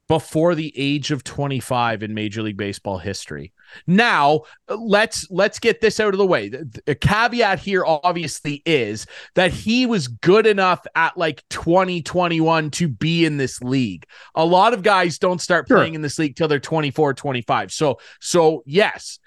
Before 0.07 0.55
the 0.55 0.73
age 0.77 1.11
of 1.11 1.25
25 1.25 2.01
in 2.01 2.13
Major 2.13 2.41
League 2.41 2.55
Baseball 2.55 2.97
history. 2.97 3.51
Now, 3.87 4.43
let's 4.69 5.29
let's 5.29 5.59
get 5.59 5.81
this 5.81 5.99
out 5.99 6.13
of 6.13 6.17
the 6.17 6.25
way. 6.25 6.47
The 6.47 6.95
caveat 6.95 7.59
here 7.59 7.83
obviously 7.85 8.61
is 8.65 9.05
that 9.35 9.51
he 9.51 9.85
was 9.85 10.07
good 10.07 10.47
enough 10.47 10.85
at 10.95 11.17
like 11.17 11.43
2021 11.49 12.71
to 12.71 12.87
be 12.87 13.25
in 13.25 13.35
this 13.35 13.61
league. 13.61 14.05
A 14.35 14.45
lot 14.45 14.73
of 14.73 14.81
guys 14.81 15.17
don't 15.17 15.41
start 15.41 15.67
playing 15.67 15.93
in 15.93 16.01
this 16.01 16.17
league 16.17 16.37
till 16.37 16.47
they're 16.47 16.59
24, 16.61 17.13
25. 17.13 17.73
So 17.73 17.99
so 18.21 18.63
yes, 18.65 19.19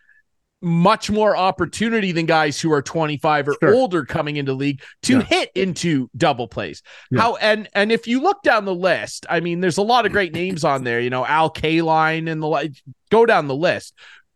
much 0.63 1.11
more 1.11 1.37
opportunity 1.37 2.13
than 2.13 2.27
guys 2.27 2.61
who 2.61 2.73
are 2.73 2.83
25 2.83 3.49
or 3.49 3.57
sure. 3.61 3.75
older 3.75 4.05
coming 4.05 4.37
into 4.37 4.53
league 4.53 4.83
to 5.03 5.19
yeah. 5.19 5.23
hit 5.23 5.51
into 5.55 6.11
double 6.17 6.49
plays. 6.49 6.83
Yeah. 7.11 7.21
How 7.21 7.37
and 7.37 7.69
and 7.75 7.91
if 7.91 8.07
you 8.07 8.21
look 8.21 8.43
down 8.43 8.65
the 8.65 8.75
list, 8.75 9.27
I 9.31 9.41
mean, 9.41 9.61
there's 9.61 9.79
a 9.79 9.83
lot 9.83 10.07
of 10.07 10.13
great 10.13 10.33
names 10.33 10.65
on 10.65 10.85
there. 10.85 11.01
You 11.01 11.11
know, 11.11 11.25
Al 11.25 11.51
Kaline 11.51 12.31
and 12.31 12.43
the 12.43 12.47
like. 12.47 12.73
Go 13.11 13.27
down 13.27 13.49
the 13.49 13.57
list. 13.57 13.95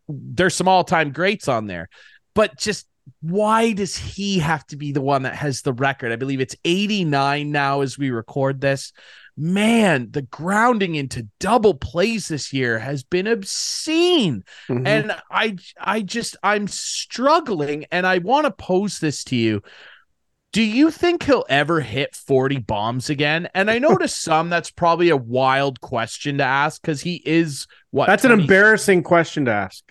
There's 0.08 0.54
some 0.54 0.66
all 0.66 0.82
time 0.82 1.12
greats 1.12 1.46
on 1.46 1.66
there, 1.66 1.88
but 2.34 2.58
just 2.58 2.88
why 3.20 3.72
does 3.72 3.96
he 3.96 4.38
have 4.38 4.66
to 4.66 4.76
be 4.76 4.92
the 4.92 5.00
one 5.00 5.22
that 5.22 5.34
has 5.34 5.62
the 5.62 5.72
record? 5.72 6.12
I 6.12 6.16
believe 6.16 6.40
it's 6.40 6.56
89 6.64 7.50
now 7.50 7.82
as 7.82 7.96
we 7.96 8.10
record 8.10 8.60
this 8.60 8.92
man, 9.36 10.08
the 10.10 10.22
grounding 10.22 10.94
into 10.94 11.28
double 11.40 11.74
plays 11.74 12.28
this 12.28 12.52
year 12.52 12.78
has 12.78 13.02
been 13.02 13.26
obscene. 13.26 14.44
Mm-hmm. 14.68 14.86
And 14.86 15.16
I 15.30 15.56
I 15.78 16.02
just 16.02 16.36
I'm 16.42 16.68
struggling 16.68 17.86
and 17.90 18.06
I 18.06 18.18
want 18.18 18.46
to 18.46 18.50
pose 18.50 18.98
this 18.98 19.24
to 19.24 19.36
you. 19.36 19.62
Do 20.52 20.62
you 20.62 20.92
think 20.92 21.24
he'll 21.24 21.44
ever 21.48 21.80
hit 21.80 22.14
40 22.14 22.58
bombs 22.60 23.10
again? 23.10 23.48
And 23.54 23.68
I 23.68 23.80
know 23.80 23.96
to 23.96 24.06
some 24.08 24.50
that's 24.50 24.70
probably 24.70 25.10
a 25.10 25.16
wild 25.16 25.80
question 25.80 26.38
to 26.38 26.44
ask 26.44 26.80
because 26.80 27.00
he 27.00 27.20
is 27.24 27.66
what 27.90 28.06
that's 28.06 28.22
20... 28.22 28.34
an 28.34 28.40
embarrassing 28.40 29.02
question 29.02 29.46
to 29.46 29.52
ask. 29.52 29.82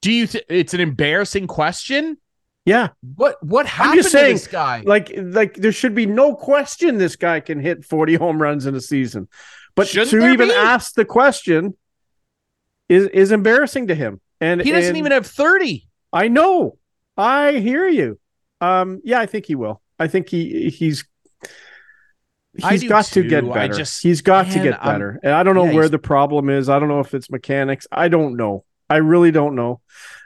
Do 0.00 0.10
you 0.10 0.26
think 0.26 0.44
it's 0.48 0.74
an 0.74 0.80
embarrassing 0.80 1.46
question? 1.46 2.16
Yeah. 2.64 2.90
What 3.16 3.42
what 3.42 3.66
happened 3.66 3.90
I'm 3.90 3.96
just 3.98 4.12
saying, 4.12 4.36
to 4.36 4.42
this 4.42 4.46
guy? 4.46 4.82
Like 4.84 5.12
like 5.16 5.54
there 5.54 5.72
should 5.72 5.94
be 5.94 6.06
no 6.06 6.34
question 6.34 6.98
this 6.98 7.16
guy 7.16 7.40
can 7.40 7.58
hit 7.58 7.84
40 7.84 8.14
home 8.14 8.40
runs 8.40 8.66
in 8.66 8.74
a 8.74 8.80
season. 8.80 9.28
But 9.74 9.88
Shouldn't 9.88 10.10
to 10.10 10.32
even 10.32 10.48
be? 10.48 10.54
ask 10.54 10.94
the 10.94 11.04
question 11.04 11.76
is 12.88 13.06
is 13.08 13.32
embarrassing 13.32 13.88
to 13.88 13.94
him. 13.94 14.20
And 14.40 14.60
he 14.60 14.72
doesn't 14.72 14.90
and 14.90 14.96
even 14.96 15.12
have 15.12 15.26
30. 15.26 15.86
I 16.12 16.28
know. 16.28 16.78
I 17.16 17.52
hear 17.52 17.88
you. 17.88 18.18
Um 18.60 19.00
yeah, 19.04 19.20
I 19.20 19.26
think 19.26 19.46
he 19.46 19.54
will. 19.54 19.80
I 19.98 20.06
think 20.06 20.28
he 20.28 20.70
he's 20.70 21.04
he's 22.56 22.84
got 22.84 23.06
too. 23.06 23.22
to 23.22 23.28
get 23.28 23.52
better. 23.52 23.74
Just, 23.74 24.02
he's 24.02 24.20
got 24.20 24.46
man, 24.46 24.56
to 24.56 24.62
get 24.62 24.82
better. 24.82 25.12
I'm, 25.12 25.20
and 25.24 25.32
I 25.32 25.42
don't 25.42 25.54
know 25.54 25.64
yeah, 25.64 25.74
where 25.74 25.88
the 25.88 25.98
problem 25.98 26.48
is. 26.48 26.68
I 26.68 26.78
don't 26.78 26.88
know 26.88 27.00
if 27.00 27.14
it's 27.14 27.30
mechanics. 27.30 27.86
I 27.90 28.08
don't 28.08 28.36
know. 28.36 28.64
I 28.88 28.96
really 28.96 29.30
don't 29.30 29.54
know. 29.54 29.80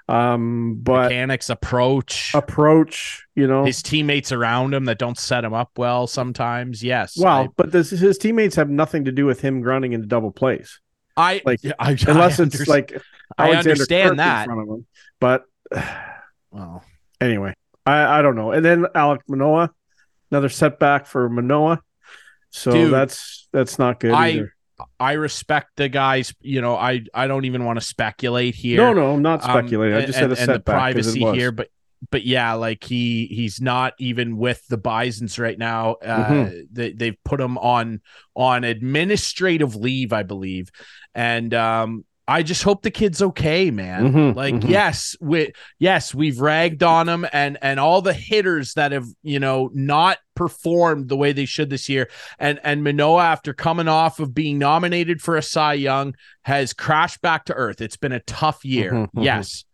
Um, 0.08 0.78
but 0.82 1.04
mechanics 1.04 1.50
approach, 1.50 2.32
approach, 2.32 3.26
you 3.34 3.48
know, 3.48 3.64
his 3.64 3.82
teammates 3.82 4.30
around 4.30 4.72
him 4.72 4.84
that 4.84 4.98
don't 4.98 5.18
set 5.18 5.44
him 5.44 5.52
up 5.52 5.70
well 5.76 6.06
sometimes. 6.06 6.82
Yes. 6.82 7.18
Well, 7.18 7.44
I, 7.44 7.48
but 7.56 7.72
this, 7.72 7.90
his 7.90 8.16
teammates 8.16 8.54
have 8.54 8.70
nothing 8.70 9.06
to 9.06 9.12
do 9.12 9.26
with 9.26 9.40
him 9.40 9.60
grounding 9.60 9.92
into 9.92 10.06
double 10.06 10.30
plays. 10.30 10.80
I 11.16 11.42
like, 11.44 11.60
I, 11.78 11.96
unless 12.06 12.38
I 12.38 12.44
it's 12.44 12.68
like 12.68 13.00
I 13.36 13.52
understand 13.52 14.10
Kirk 14.10 14.16
that, 14.18 14.48
him, 14.48 14.86
but 15.18 15.44
well, 16.50 16.84
anyway, 17.20 17.54
I, 17.84 18.18
I 18.18 18.22
don't 18.22 18.36
know. 18.36 18.52
And 18.52 18.64
then 18.64 18.86
Alec 18.94 19.22
Manoah, 19.26 19.72
another 20.30 20.48
setback 20.48 21.06
for 21.06 21.28
Manoah. 21.28 21.82
So 22.50 22.70
Dude, 22.70 22.92
that's 22.92 23.48
that's 23.52 23.78
not 23.78 23.98
good. 23.98 24.12
I 24.12 24.28
either. 24.28 24.55
I 25.00 25.12
respect 25.12 25.76
the 25.76 25.88
guys. 25.88 26.34
You 26.40 26.60
know, 26.60 26.76
I 26.76 27.02
I 27.14 27.26
don't 27.26 27.44
even 27.44 27.64
want 27.64 27.78
to 27.78 27.84
speculate 27.84 28.54
here. 28.54 28.78
No, 28.78 28.92
no, 28.92 29.12
I'm 29.12 29.22
not 29.22 29.42
um, 29.44 29.50
speculating. 29.50 29.96
Um, 29.96 30.02
I 30.02 30.06
just 30.06 30.18
and, 30.18 30.30
said 30.30 30.32
a 30.32 30.36
setback. 30.36 30.64
the 30.64 30.72
privacy 30.72 31.20
here, 31.20 31.52
but 31.52 31.68
but 32.10 32.24
yeah, 32.24 32.54
like 32.54 32.84
he 32.84 33.26
he's 33.26 33.60
not 33.60 33.94
even 33.98 34.36
with 34.36 34.66
the 34.68 34.76
Bisons 34.76 35.38
right 35.38 35.58
now. 35.58 35.94
Uh, 35.94 36.26
mm-hmm. 36.26 36.58
they 36.70 36.92
they've 36.92 37.24
put 37.24 37.40
him 37.40 37.58
on 37.58 38.00
on 38.34 38.64
administrative 38.64 39.76
leave, 39.76 40.12
I 40.12 40.22
believe, 40.22 40.70
and 41.14 41.52
um 41.54 42.04
I 42.28 42.42
just 42.42 42.64
hope 42.64 42.82
the 42.82 42.90
kid's 42.90 43.22
okay, 43.22 43.70
man. 43.70 44.12
Mm-hmm, 44.12 44.36
like, 44.36 44.54
mm-hmm. 44.54 44.68
yes, 44.68 45.16
we 45.20 45.52
yes, 45.78 46.14
we've 46.14 46.40
ragged 46.40 46.82
on 46.82 47.08
him 47.08 47.26
and 47.32 47.56
and 47.62 47.78
all 47.78 48.02
the 48.02 48.12
hitters 48.12 48.74
that 48.74 48.92
have, 48.92 49.06
you 49.22 49.38
know, 49.38 49.70
not 49.72 50.18
performed 50.34 51.08
the 51.08 51.16
way 51.16 51.32
they 51.32 51.44
should 51.44 51.70
this 51.70 51.88
year. 51.88 52.10
And 52.38 52.58
and 52.64 52.82
Manoah, 52.82 53.22
after 53.22 53.54
coming 53.54 53.86
off 53.86 54.18
of 54.18 54.34
being 54.34 54.58
nominated 54.58 55.22
for 55.22 55.36
a 55.36 55.42
Cy 55.42 55.74
Young, 55.74 56.14
has 56.42 56.72
crashed 56.72 57.20
back 57.22 57.44
to 57.44 57.54
earth. 57.54 57.80
It's 57.80 57.96
been 57.96 58.12
a 58.12 58.20
tough 58.20 58.64
year. 58.64 58.90
Mm-hmm, 58.90 59.02
mm-hmm. 59.04 59.22
yes. 59.22 59.64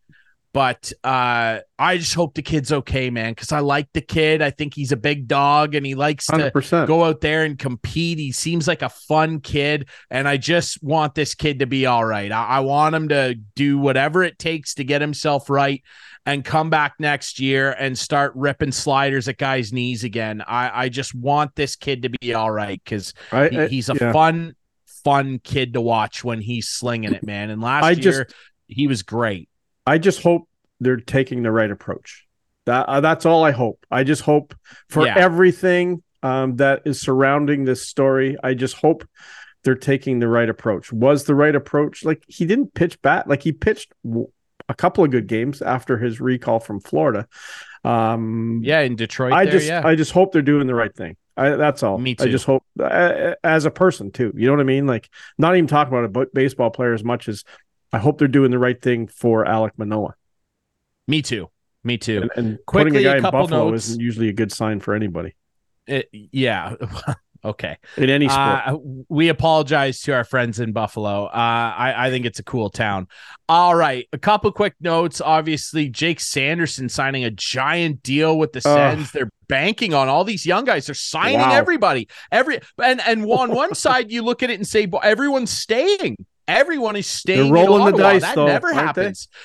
But 0.52 0.92
uh, 1.02 1.60
I 1.78 1.96
just 1.96 2.14
hope 2.14 2.34
the 2.34 2.42
kid's 2.42 2.72
okay, 2.72 3.08
man, 3.08 3.32
because 3.32 3.52
I 3.52 3.60
like 3.60 3.88
the 3.94 4.02
kid. 4.02 4.42
I 4.42 4.50
think 4.50 4.74
he's 4.74 4.92
a 4.92 4.98
big 4.98 5.26
dog 5.26 5.74
and 5.74 5.86
he 5.86 5.94
likes 5.94 6.26
100%. 6.26 6.82
to 6.82 6.86
go 6.86 7.04
out 7.04 7.22
there 7.22 7.44
and 7.44 7.58
compete. 7.58 8.18
He 8.18 8.32
seems 8.32 8.68
like 8.68 8.82
a 8.82 8.90
fun 8.90 9.40
kid. 9.40 9.88
And 10.10 10.28
I 10.28 10.36
just 10.36 10.82
want 10.82 11.14
this 11.14 11.34
kid 11.34 11.60
to 11.60 11.66
be 11.66 11.86
all 11.86 12.04
right. 12.04 12.30
I, 12.30 12.44
I 12.44 12.60
want 12.60 12.94
him 12.94 13.08
to 13.08 13.34
do 13.56 13.78
whatever 13.78 14.22
it 14.22 14.38
takes 14.38 14.74
to 14.74 14.84
get 14.84 15.00
himself 15.00 15.48
right 15.48 15.82
and 16.26 16.44
come 16.44 16.68
back 16.68 16.94
next 16.98 17.40
year 17.40 17.72
and 17.72 17.98
start 17.98 18.32
ripping 18.36 18.72
sliders 18.72 19.28
at 19.28 19.38
guys' 19.38 19.72
knees 19.72 20.04
again. 20.04 20.42
I, 20.46 20.84
I 20.84 20.88
just 20.90 21.14
want 21.14 21.54
this 21.54 21.76
kid 21.76 22.02
to 22.02 22.10
be 22.10 22.34
all 22.34 22.50
right 22.50 22.80
because 22.84 23.14
he, 23.32 23.68
he's 23.68 23.88
a 23.88 23.96
yeah. 23.98 24.12
fun, 24.12 24.54
fun 25.02 25.40
kid 25.42 25.72
to 25.72 25.80
watch 25.80 26.22
when 26.22 26.42
he's 26.42 26.68
slinging 26.68 27.14
it, 27.14 27.24
man. 27.24 27.48
And 27.48 27.62
last 27.62 27.84
I 27.84 27.90
year, 27.92 28.24
just, 28.24 28.34
he 28.66 28.86
was 28.86 29.02
great. 29.02 29.48
I 29.86 29.98
just 29.98 30.22
hope 30.22 30.48
they're 30.80 30.96
taking 30.96 31.42
the 31.42 31.52
right 31.52 31.70
approach. 31.70 32.26
That 32.66 32.86
uh, 32.88 33.00
that's 33.00 33.26
all 33.26 33.44
I 33.44 33.50
hope. 33.50 33.84
I 33.90 34.04
just 34.04 34.22
hope 34.22 34.54
for 34.88 35.04
yeah. 35.04 35.16
everything 35.16 36.02
um, 36.22 36.56
that 36.56 36.82
is 36.84 37.00
surrounding 37.00 37.64
this 37.64 37.88
story. 37.88 38.36
I 38.42 38.54
just 38.54 38.76
hope 38.76 39.08
they're 39.64 39.74
taking 39.74 40.18
the 40.20 40.28
right 40.28 40.48
approach. 40.48 40.92
Was 40.92 41.24
the 41.24 41.34
right 41.34 41.54
approach 41.54 42.04
like 42.04 42.22
he 42.28 42.46
didn't 42.46 42.74
pitch 42.74 43.00
bat 43.02 43.28
like 43.28 43.42
he 43.42 43.52
pitched 43.52 43.92
a 44.68 44.74
couple 44.74 45.04
of 45.04 45.10
good 45.10 45.26
games 45.26 45.62
after 45.62 45.98
his 45.98 46.20
recall 46.20 46.60
from 46.60 46.80
Florida. 46.80 47.26
Um, 47.84 48.60
yeah, 48.62 48.80
in 48.80 48.96
Detroit. 48.96 49.32
I 49.32 49.44
there, 49.44 49.52
just 49.54 49.66
yeah. 49.66 49.82
I 49.84 49.94
just 49.94 50.12
hope 50.12 50.32
they're 50.32 50.42
doing 50.42 50.66
the 50.66 50.74
right 50.74 50.94
thing. 50.94 51.16
I, 51.36 51.50
that's 51.50 51.82
all. 51.82 51.98
Me 51.98 52.14
too. 52.14 52.24
I 52.24 52.28
just 52.28 52.44
hope 52.44 52.62
uh, 52.78 53.34
as 53.42 53.64
a 53.64 53.70
person 53.70 54.10
too. 54.10 54.32
You 54.36 54.46
know 54.46 54.52
what 54.52 54.60
I 54.60 54.64
mean? 54.64 54.86
Like 54.86 55.08
not 55.38 55.56
even 55.56 55.66
talking 55.66 55.92
about 55.92 56.16
a 56.16 56.26
baseball 56.32 56.70
player 56.70 56.92
as 56.92 57.02
much 57.02 57.28
as 57.28 57.44
I 57.92 57.98
hope 57.98 58.18
they're 58.18 58.28
doing 58.28 58.50
the 58.50 58.58
right 58.58 58.80
thing 58.80 59.06
for 59.06 59.46
Alec 59.46 59.74
Manoah. 59.76 60.14
Me 61.06 61.22
too. 61.22 61.48
Me 61.84 61.98
too. 61.98 62.22
And, 62.22 62.30
and 62.36 62.58
Quickly, 62.66 62.90
putting 62.90 63.06
a 63.06 63.08
guy 63.08 63.14
a 63.14 63.16
in 63.16 63.22
Buffalo 63.22 63.70
notes. 63.70 63.88
isn't 63.88 64.00
usually 64.00 64.28
a 64.28 64.32
good 64.32 64.52
sign 64.52 64.80
for 64.80 64.94
anybody. 64.94 65.34
It, 65.86 66.08
yeah. 66.12 66.76
okay. 67.44 67.76
In 67.96 68.08
any 68.08 68.28
sport. 68.28 68.60
Uh, 68.66 68.78
we 69.08 69.28
apologize 69.28 70.00
to 70.02 70.12
our 70.12 70.22
friends 70.22 70.60
in 70.60 70.72
Buffalo. 70.72 71.24
Uh, 71.24 71.30
I, 71.34 72.06
I 72.06 72.10
think 72.10 72.24
it's 72.24 72.38
a 72.38 72.44
cool 72.44 72.70
town. 72.70 73.08
All 73.48 73.74
right. 73.74 74.08
A 74.12 74.18
couple 74.18 74.52
quick 74.52 74.74
notes. 74.80 75.20
Obviously, 75.20 75.88
Jake 75.88 76.20
Sanderson 76.20 76.88
signing 76.88 77.24
a 77.24 77.30
giant 77.30 78.02
deal 78.04 78.38
with 78.38 78.52
the 78.52 78.60
Sens. 78.60 79.10
They're 79.10 79.30
banking 79.48 79.92
on 79.92 80.08
all 80.08 80.22
these 80.22 80.46
young 80.46 80.64
guys. 80.64 80.86
They're 80.86 80.94
signing 80.94 81.40
wow. 81.40 81.52
everybody. 81.52 82.08
Every 82.30 82.60
and 82.82 83.00
and 83.00 83.24
on 83.26 83.50
one 83.50 83.74
side, 83.74 84.12
you 84.12 84.22
look 84.22 84.44
at 84.44 84.50
it 84.50 84.54
and 84.54 84.66
say, 84.66 84.88
everyone's 85.02 85.50
staying. 85.50 86.16
Everyone 86.52 86.96
is 86.96 87.06
staying. 87.06 87.52
They're 87.52 87.64
rolling 87.66 87.92
the 87.94 88.02
dice. 88.02 88.22
That 88.22 88.34
though, 88.34 88.46
never 88.46 88.72
happens. 88.72 89.26
They? 89.26 89.38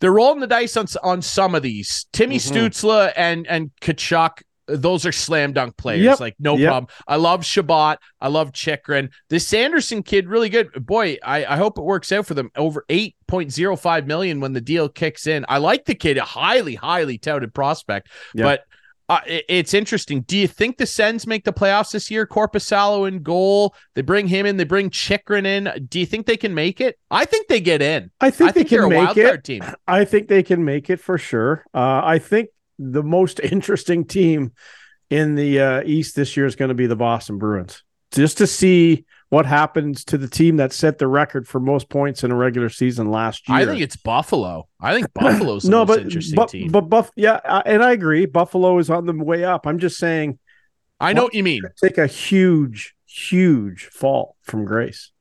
They're 0.00 0.12
rolling 0.12 0.40
the 0.40 0.46
dice 0.46 0.76
on 0.76 0.86
on 1.02 1.22
some 1.22 1.54
of 1.54 1.62
these. 1.62 2.06
Timmy 2.12 2.36
mm-hmm. 2.36 2.56
Stützle 2.56 3.12
and 3.16 3.46
and 3.46 3.70
Tkachuk, 3.82 4.42
those 4.66 5.04
are 5.04 5.12
slam 5.12 5.52
dunk 5.52 5.76
players. 5.76 6.04
Yep. 6.04 6.20
Like 6.20 6.36
no 6.38 6.56
yep. 6.56 6.68
problem. 6.68 6.94
I 7.06 7.16
love 7.16 7.44
Chabot. 7.44 7.98
I 8.20 8.28
love 8.28 8.52
Chychrun. 8.52 9.10
This 9.28 9.46
Sanderson 9.46 10.02
kid, 10.02 10.28
really 10.28 10.48
good. 10.48 10.86
Boy, 10.86 11.18
I, 11.22 11.44
I 11.44 11.56
hope 11.56 11.76
it 11.76 11.82
works 11.82 12.12
out 12.12 12.26
for 12.26 12.34
them. 12.34 12.50
Over 12.56 12.84
eight 12.88 13.16
point 13.26 13.52
zero 13.52 13.76
five 13.76 14.06
million 14.06 14.40
when 14.40 14.52
the 14.52 14.60
deal 14.60 14.88
kicks 14.88 15.26
in. 15.26 15.44
I 15.48 15.58
like 15.58 15.84
the 15.84 15.94
kid, 15.94 16.16
a 16.16 16.24
highly 16.24 16.76
highly 16.76 17.18
touted 17.18 17.52
prospect, 17.52 18.08
but 18.34 18.64
uh, 19.10 19.20
it's 19.26 19.74
interesting. 19.74 20.20
Do 20.20 20.38
you 20.38 20.46
think 20.46 20.76
the 20.76 20.86
Sens 20.86 21.26
make 21.26 21.42
the 21.42 21.52
playoffs 21.52 21.90
this 21.90 22.12
year? 22.12 22.28
Korpisalo 22.28 23.08
in 23.08 23.24
goal. 23.24 23.74
They 23.94 24.02
bring 24.02 24.28
him 24.28 24.46
in. 24.46 24.56
They 24.56 24.62
bring 24.62 24.88
Chychrun 24.88 25.46
in. 25.46 25.68
Do 25.88 25.98
you 25.98 26.06
think 26.06 26.26
they 26.26 26.36
can 26.36 26.54
make 26.54 26.80
it? 26.80 26.96
I 27.10 27.24
think 27.24 27.48
they 27.48 27.60
get 27.60 27.82
in. 27.82 28.12
I 28.20 28.30
think, 28.30 28.50
I 28.50 28.52
they 28.52 28.64
can 28.64 28.88
make 28.88 29.16
it. 29.16 29.42
Team. 29.42 29.64
I 29.88 30.04
think 30.04 30.28
they 30.28 30.44
can 30.44 30.64
make 30.64 30.90
it 30.90 31.00
for 31.00 31.18
sure. 31.18 31.64
Uh, 31.74 32.02
I 32.04 32.20
think 32.20 32.50
the 32.78 33.02
most 33.02 33.40
interesting 33.42 34.04
team 34.04 34.52
in 35.10 35.34
the 35.34 35.60
uh, 35.60 35.82
East 35.84 36.14
this 36.14 36.36
year 36.36 36.46
is 36.46 36.54
going 36.54 36.68
to 36.68 36.74
be 36.76 36.86
the 36.86 36.94
Boston 36.94 37.36
Bruins. 37.36 37.82
Just 38.12 38.38
to 38.38 38.46
see 38.46 39.06
what 39.30 39.46
happens 39.46 40.04
to 40.04 40.18
the 40.18 40.28
team 40.28 40.56
that 40.56 40.72
set 40.72 40.98
the 40.98 41.06
record 41.06 41.46
for 41.48 41.60
most 41.60 41.88
points 41.88 42.24
in 42.24 42.32
a 42.32 42.34
regular 42.34 42.68
season 42.68 43.10
last 43.10 43.48
year. 43.48 43.58
I 43.58 43.64
think 43.64 43.80
it's 43.80 43.96
Buffalo. 43.96 44.68
I 44.80 44.92
think 44.92 45.12
Buffalo's 45.14 45.62
the 45.62 45.70
no, 45.70 45.78
most 45.78 45.88
but, 45.88 46.00
interesting 46.00 46.36
but, 46.36 46.48
team. 46.50 46.70
But 46.70 46.82
Buff, 46.82 47.10
yeah, 47.16 47.40
and 47.64 47.82
I 47.82 47.92
agree. 47.92 48.26
Buffalo 48.26 48.76
is 48.78 48.90
on 48.90 49.06
the 49.06 49.14
way 49.14 49.44
up. 49.44 49.66
I'm 49.66 49.78
just 49.78 49.96
saying. 49.96 50.38
I 51.02 51.14
know 51.14 51.24
what 51.24 51.34
you 51.34 51.42
mean. 51.42 51.62
Take 51.82 51.96
a 51.96 52.06
huge, 52.06 52.94
huge 53.06 53.86
fall 53.86 54.36
from 54.42 54.66
grace. 54.66 55.12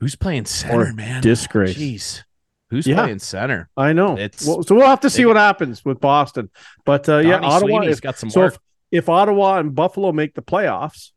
Who's 0.00 0.16
playing 0.16 0.46
center, 0.46 0.90
or 0.90 0.92
man? 0.92 1.22
Disgrace. 1.22 1.76
Jeez. 1.76 2.24
Who's 2.70 2.86
yeah. 2.86 2.96
playing 2.96 3.18
center? 3.18 3.68
I 3.76 3.92
know. 3.92 4.16
It's 4.16 4.46
well, 4.46 4.62
so 4.62 4.74
we'll 4.74 4.86
have 4.86 5.00
to 5.00 5.10
see 5.10 5.26
what 5.26 5.36
happens 5.36 5.84
with 5.84 6.00
Boston. 6.00 6.50
But 6.84 7.08
uh, 7.08 7.18
yeah, 7.18 7.40
Ottawa. 7.40 7.82
has 7.82 8.00
got 8.00 8.16
some 8.16 8.30
so 8.30 8.40
work. 8.40 8.54
If, 8.90 9.04
if 9.04 9.08
Ottawa 9.08 9.58
and 9.58 9.74
Buffalo 9.74 10.12
make 10.12 10.34
the 10.34 10.42
playoffs, 10.42 11.10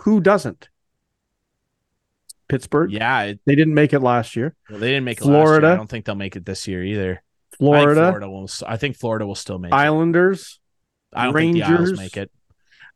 who 0.00 0.20
doesn't? 0.20 0.68
Pittsburgh. 2.48 2.92
Yeah, 2.92 3.22
it, 3.22 3.40
they 3.46 3.54
didn't 3.54 3.74
make 3.74 3.92
it 3.92 4.00
last 4.00 4.36
year. 4.36 4.54
Well, 4.70 4.78
they 4.78 4.88
didn't 4.88 5.04
make 5.04 5.18
it 5.18 5.24
Florida. 5.24 5.68
I 5.68 5.76
don't 5.76 5.88
think 5.88 6.04
they'll 6.04 6.14
make 6.14 6.36
it 6.36 6.44
this 6.44 6.66
year 6.68 6.84
either. 6.84 7.22
Florida. 7.58 8.00
I 8.00 8.10
Florida 8.10 8.30
will. 8.30 8.48
I 8.66 8.76
think 8.76 8.96
Florida 8.96 9.26
will 9.26 9.34
still 9.34 9.58
make 9.58 9.72
Islanders. 9.72 10.60
It. 11.12 11.18
I 11.18 11.24
don't 11.24 11.34
Rangers. 11.34 11.66
think 11.66 11.76
the 11.76 11.82
Isles 11.82 11.98
make 11.98 12.16
it. 12.16 12.30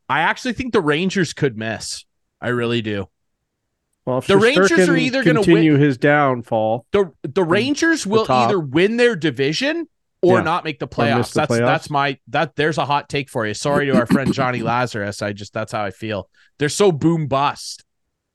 I 0.07 0.21
actually 0.21 0.53
think 0.53 0.73
the 0.73 0.81
Rangers 0.81 1.33
could 1.33 1.57
miss. 1.57 2.05
I 2.41 2.49
really 2.49 2.81
do. 2.81 3.07
Well, 4.05 4.21
the 4.21 4.37
Rangers 4.37 4.71
are 4.89 4.97
either 4.97 5.23
going 5.23 5.35
to 5.35 5.43
continue 5.43 5.73
win, 5.73 5.81
his 5.81 5.97
downfall. 5.97 6.85
The 6.91 7.11
the 7.21 7.43
Rangers 7.43 8.05
will 8.05 8.25
the 8.25 8.33
either 8.33 8.59
win 8.59 8.97
their 8.97 9.15
division 9.15 9.87
or 10.21 10.37
yeah. 10.37 10.43
not 10.43 10.63
make 10.63 10.79
the 10.79 10.87
playoffs. 10.87 11.33
The 11.33 11.41
that's 11.41 11.51
playoffs. 11.51 11.65
that's 11.65 11.89
my 11.89 12.19
that. 12.27 12.55
There's 12.55 12.77
a 12.77 12.85
hot 12.85 13.09
take 13.09 13.29
for 13.29 13.45
you. 13.45 13.53
Sorry 13.53 13.85
to 13.87 13.95
our 13.95 14.07
friend 14.07 14.33
Johnny 14.33 14.61
Lazarus. 14.61 15.21
I 15.21 15.33
just 15.33 15.53
that's 15.53 15.71
how 15.71 15.83
I 15.83 15.91
feel. 15.91 16.29
They're 16.57 16.69
so 16.69 16.91
boom 16.91 17.27
bust. 17.27 17.83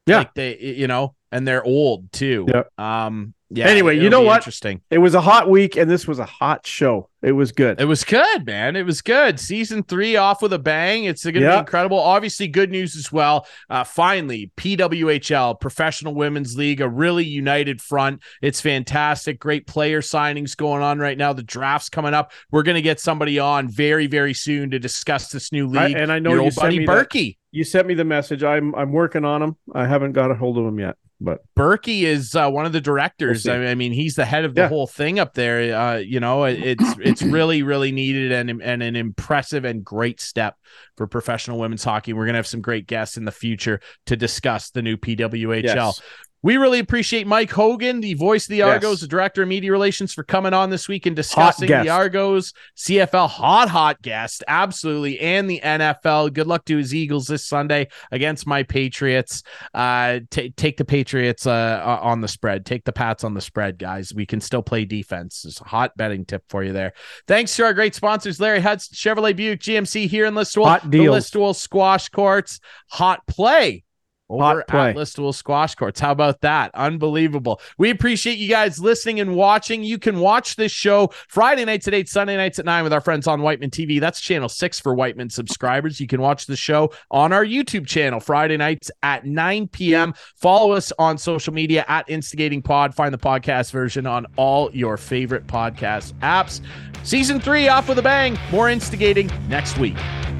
Yeah. 0.07 0.18
Like 0.18 0.34
they, 0.34 0.59
you 0.59 0.86
know, 0.86 1.14
and 1.32 1.46
they're 1.46 1.64
old 1.64 2.12
too. 2.12 2.46
Yeah. 2.48 2.62
Um, 2.78 3.34
yeah. 3.48 3.66
Anyway, 3.66 3.96
you 3.96 4.11
know 4.11 4.22
what? 4.22 4.38
Interesting. 4.38 4.80
It 4.90 4.98
was 4.98 5.14
a 5.14 5.20
hot 5.20 5.48
week, 5.48 5.76
and 5.76 5.88
this 5.88 6.09
was 6.09 6.18
a 6.18 6.24
hot 6.24 6.66
show. 6.66 7.11
It 7.22 7.30
was 7.30 7.52
good. 7.52 7.80
It 7.80 7.84
was 7.84 8.02
good, 8.02 8.44
man. 8.44 8.74
It 8.74 8.84
was 8.84 9.02
good. 9.02 9.38
Season 9.38 9.84
three 9.84 10.16
off 10.16 10.42
with 10.42 10.52
a 10.52 10.59
bang. 10.59 11.04
It's 11.04 11.22
going 11.22 11.34
to 11.34 11.40
yeah. 11.40 11.52
be 11.52 11.59
incredible. 11.61 11.98
Obviously, 11.98 12.48
good 12.48 12.72
news 12.72 12.96
as 12.96 13.12
well. 13.12 13.46
Uh, 13.70 13.84
finally, 13.84 14.50
PWHL, 14.57 15.61
Professional 15.61 16.14
Women's 16.14 16.57
League, 16.57 16.80
a 16.80 16.88
really 16.88 17.24
united 17.24 17.80
front. 17.80 18.20
It's 18.42 18.61
fantastic. 18.61 19.38
Great 19.38 19.68
player 19.68 20.00
signings 20.00 20.57
going 20.57 20.82
on 20.82 20.98
right 20.98 21.16
now. 21.16 21.32
The 21.32 21.44
draft's 21.44 21.88
coming 21.88 22.14
up. 22.14 22.32
We're 22.50 22.64
going 22.64 22.74
to 22.74 22.82
get 22.82 22.98
somebody 22.98 23.38
on 23.38 23.68
very, 23.68 24.09
very 24.09 24.34
soon 24.34 24.72
to 24.72 24.80
discuss 24.80 25.30
this 25.30 25.52
new 25.52 25.68
league. 25.68 25.96
I, 25.96 26.00
and 26.00 26.11
I 26.11 26.18
know 26.18 26.30
Your 26.30 26.38
you 26.40 26.44
old 26.46 26.54
buddy 26.57 26.84
Berkey. 26.84 27.36
You 27.57 27.64
sent 27.64 27.86
me 27.86 27.94
the 27.94 28.04
message. 28.04 28.44
I'm 28.44 28.74
I'm 28.74 28.92
working 28.92 29.24
on 29.24 29.40
him. 29.42 29.57
I 29.74 29.86
haven't 29.86 30.12
got 30.12 30.30
a 30.30 30.34
hold 30.34 30.59
of 30.59 30.66
him 30.66 30.78
yet. 30.78 30.96
But 31.18 31.38
Berkey 31.57 32.02
is 32.02 32.34
uh, 32.34 32.50
one 32.50 32.66
of 32.66 32.74
the 32.74 32.80
directors. 32.82 33.46
We'll 33.46 33.66
I 33.66 33.74
mean, 33.74 33.92
he's 33.92 34.16
the 34.16 34.26
head 34.26 34.44
of 34.44 34.54
the 34.54 34.62
yeah. 34.62 34.68
whole 34.68 34.86
thing 34.86 35.18
up 35.18 35.32
there. 35.32 35.74
Uh, 35.74 35.96
you 35.96 36.20
know, 36.20 36.44
it's 36.44 36.84
it's 37.00 37.22
really 37.22 37.62
really 37.62 37.92
needed 37.92 38.30
and 38.30 38.62
and 38.62 38.82
an 38.82 38.94
impressive 38.94 39.64
and 39.64 39.82
great 39.82 40.20
step 40.20 40.57
for 40.98 41.07
professional 41.07 41.59
women's 41.59 41.82
hockey. 41.82 42.12
We're 42.12 42.26
gonna 42.26 42.36
have 42.36 42.46
some 42.46 42.61
great 42.61 42.86
guests 42.86 43.16
in 43.16 43.24
the 43.24 43.32
future 43.32 43.80
to 44.04 44.16
discuss 44.16 44.68
the 44.68 44.82
new 44.82 44.98
PWHL. 44.98 45.62
Yes. 45.64 46.02
We 46.47 46.59
really 46.59 46.78
appreciate 46.78 47.26
Mike 47.26 47.51
Hogan, 47.51 48.01
the 48.01 48.14
voice 48.14 48.44
of 48.44 48.51
the 48.51 48.62
Argos, 48.62 48.92
yes. 48.92 49.01
the 49.01 49.09
director 49.09 49.42
of 49.42 49.49
media 49.49 49.72
relations, 49.72 50.14
for 50.14 50.22
coming 50.22 50.55
on 50.55 50.70
this 50.70 50.86
week 50.86 51.05
and 51.05 51.16
discussing 51.16 51.66
the 51.66 51.88
Argos 51.88 52.53
CFL 52.76 53.28
hot, 53.28 53.68
hot 53.68 54.01
guest. 54.01 54.44
Absolutely. 54.47 55.18
And 55.18 55.51
the 55.51 55.61
NFL. 55.61 56.32
Good 56.32 56.47
luck 56.47 56.64
to 56.66 56.76
his 56.76 56.94
Eagles 56.94 57.26
this 57.26 57.44
Sunday 57.44 57.88
against 58.12 58.47
my 58.47 58.62
Patriots. 58.62 59.42
Uh, 59.74 60.20
t- 60.30 60.51
take 60.51 60.76
the 60.76 60.84
Patriots 60.84 61.49
uh, 61.49 61.99
on 62.01 62.20
the 62.20 62.28
spread. 62.28 62.64
Take 62.64 62.84
the 62.84 62.92
Pats 62.92 63.24
on 63.24 63.34
the 63.34 63.40
spread, 63.40 63.76
guys. 63.76 64.14
We 64.14 64.24
can 64.24 64.40
still 64.40 64.62
play 64.62 64.84
defense. 64.84 65.44
It's 65.44 65.61
a 65.61 65.64
hot 65.64 65.97
betting 65.97 66.24
tip 66.24 66.44
for 66.49 66.62
you 66.62 66.72
there. 66.72 66.92
Thanks 67.26 67.57
to 67.57 67.64
our 67.64 67.74
great 67.74 67.97
sponsors, 67.97 68.38
Larry 68.38 68.61
Hudson, 68.61 68.94
Chevrolet 68.94 69.34
Buick 69.34 69.59
GMC 69.59 70.07
here 70.07 70.26
in 70.26 70.34
Listowel. 70.34 70.66
Hot 70.66 70.90
deal. 70.92 71.12
Listowel 71.12 71.57
Squash 71.57 72.09
Courts. 72.09 72.61
Hot 72.90 73.26
play 73.26 73.82
over 74.28 74.60
at 74.60 74.96
Listowel 74.96 75.34
Squash 75.34 75.74
Courts. 75.74 76.00
How 76.00 76.12
about 76.12 76.40
that? 76.40 76.70
Unbelievable. 76.74 77.60
We 77.78 77.90
appreciate 77.90 78.38
you 78.38 78.48
guys 78.48 78.78
listening 78.78 79.20
and 79.20 79.34
watching. 79.34 79.82
You 79.82 79.98
can 79.98 80.18
watch 80.18 80.56
this 80.56 80.72
show 80.72 81.10
Friday 81.28 81.64
nights 81.64 81.86
at 81.88 81.94
8, 81.94 82.08
Sunday 82.08 82.36
nights 82.36 82.58
at 82.58 82.64
9 82.64 82.84
with 82.84 82.92
our 82.92 83.00
friends 83.00 83.26
on 83.26 83.42
Wightman 83.42 83.70
TV. 83.70 84.00
That's 84.00 84.20
channel 84.20 84.48
6 84.48 84.80
for 84.80 84.94
Wightman 84.94 85.30
subscribers. 85.30 86.00
You 86.00 86.06
can 86.06 86.20
watch 86.20 86.46
the 86.46 86.56
show 86.56 86.92
on 87.10 87.32
our 87.32 87.44
YouTube 87.44 87.86
channel 87.86 88.20
Friday 88.20 88.56
nights 88.56 88.90
at 89.02 89.24
9 89.24 89.68
p.m. 89.68 90.14
Follow 90.34 90.72
us 90.72 90.92
on 90.98 91.18
social 91.18 91.52
media 91.52 91.84
at 91.88 92.08
Instigating 92.08 92.62
Pod. 92.62 92.94
Find 92.94 93.14
the 93.14 93.18
podcast 93.18 93.70
version 93.70 94.06
on 94.06 94.26
all 94.36 94.70
your 94.72 94.96
favorite 94.96 95.46
podcast 95.46 96.12
apps. 96.20 96.60
Season 97.04 97.38
3 97.38 97.68
off 97.68 97.88
with 97.88 97.98
a 97.98 98.02
bang. 98.02 98.36
More 98.50 98.68
instigating 98.68 99.30
next 99.48 99.78
week. 99.78 99.96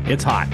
It's 0.07 0.25
hot. 0.25 0.49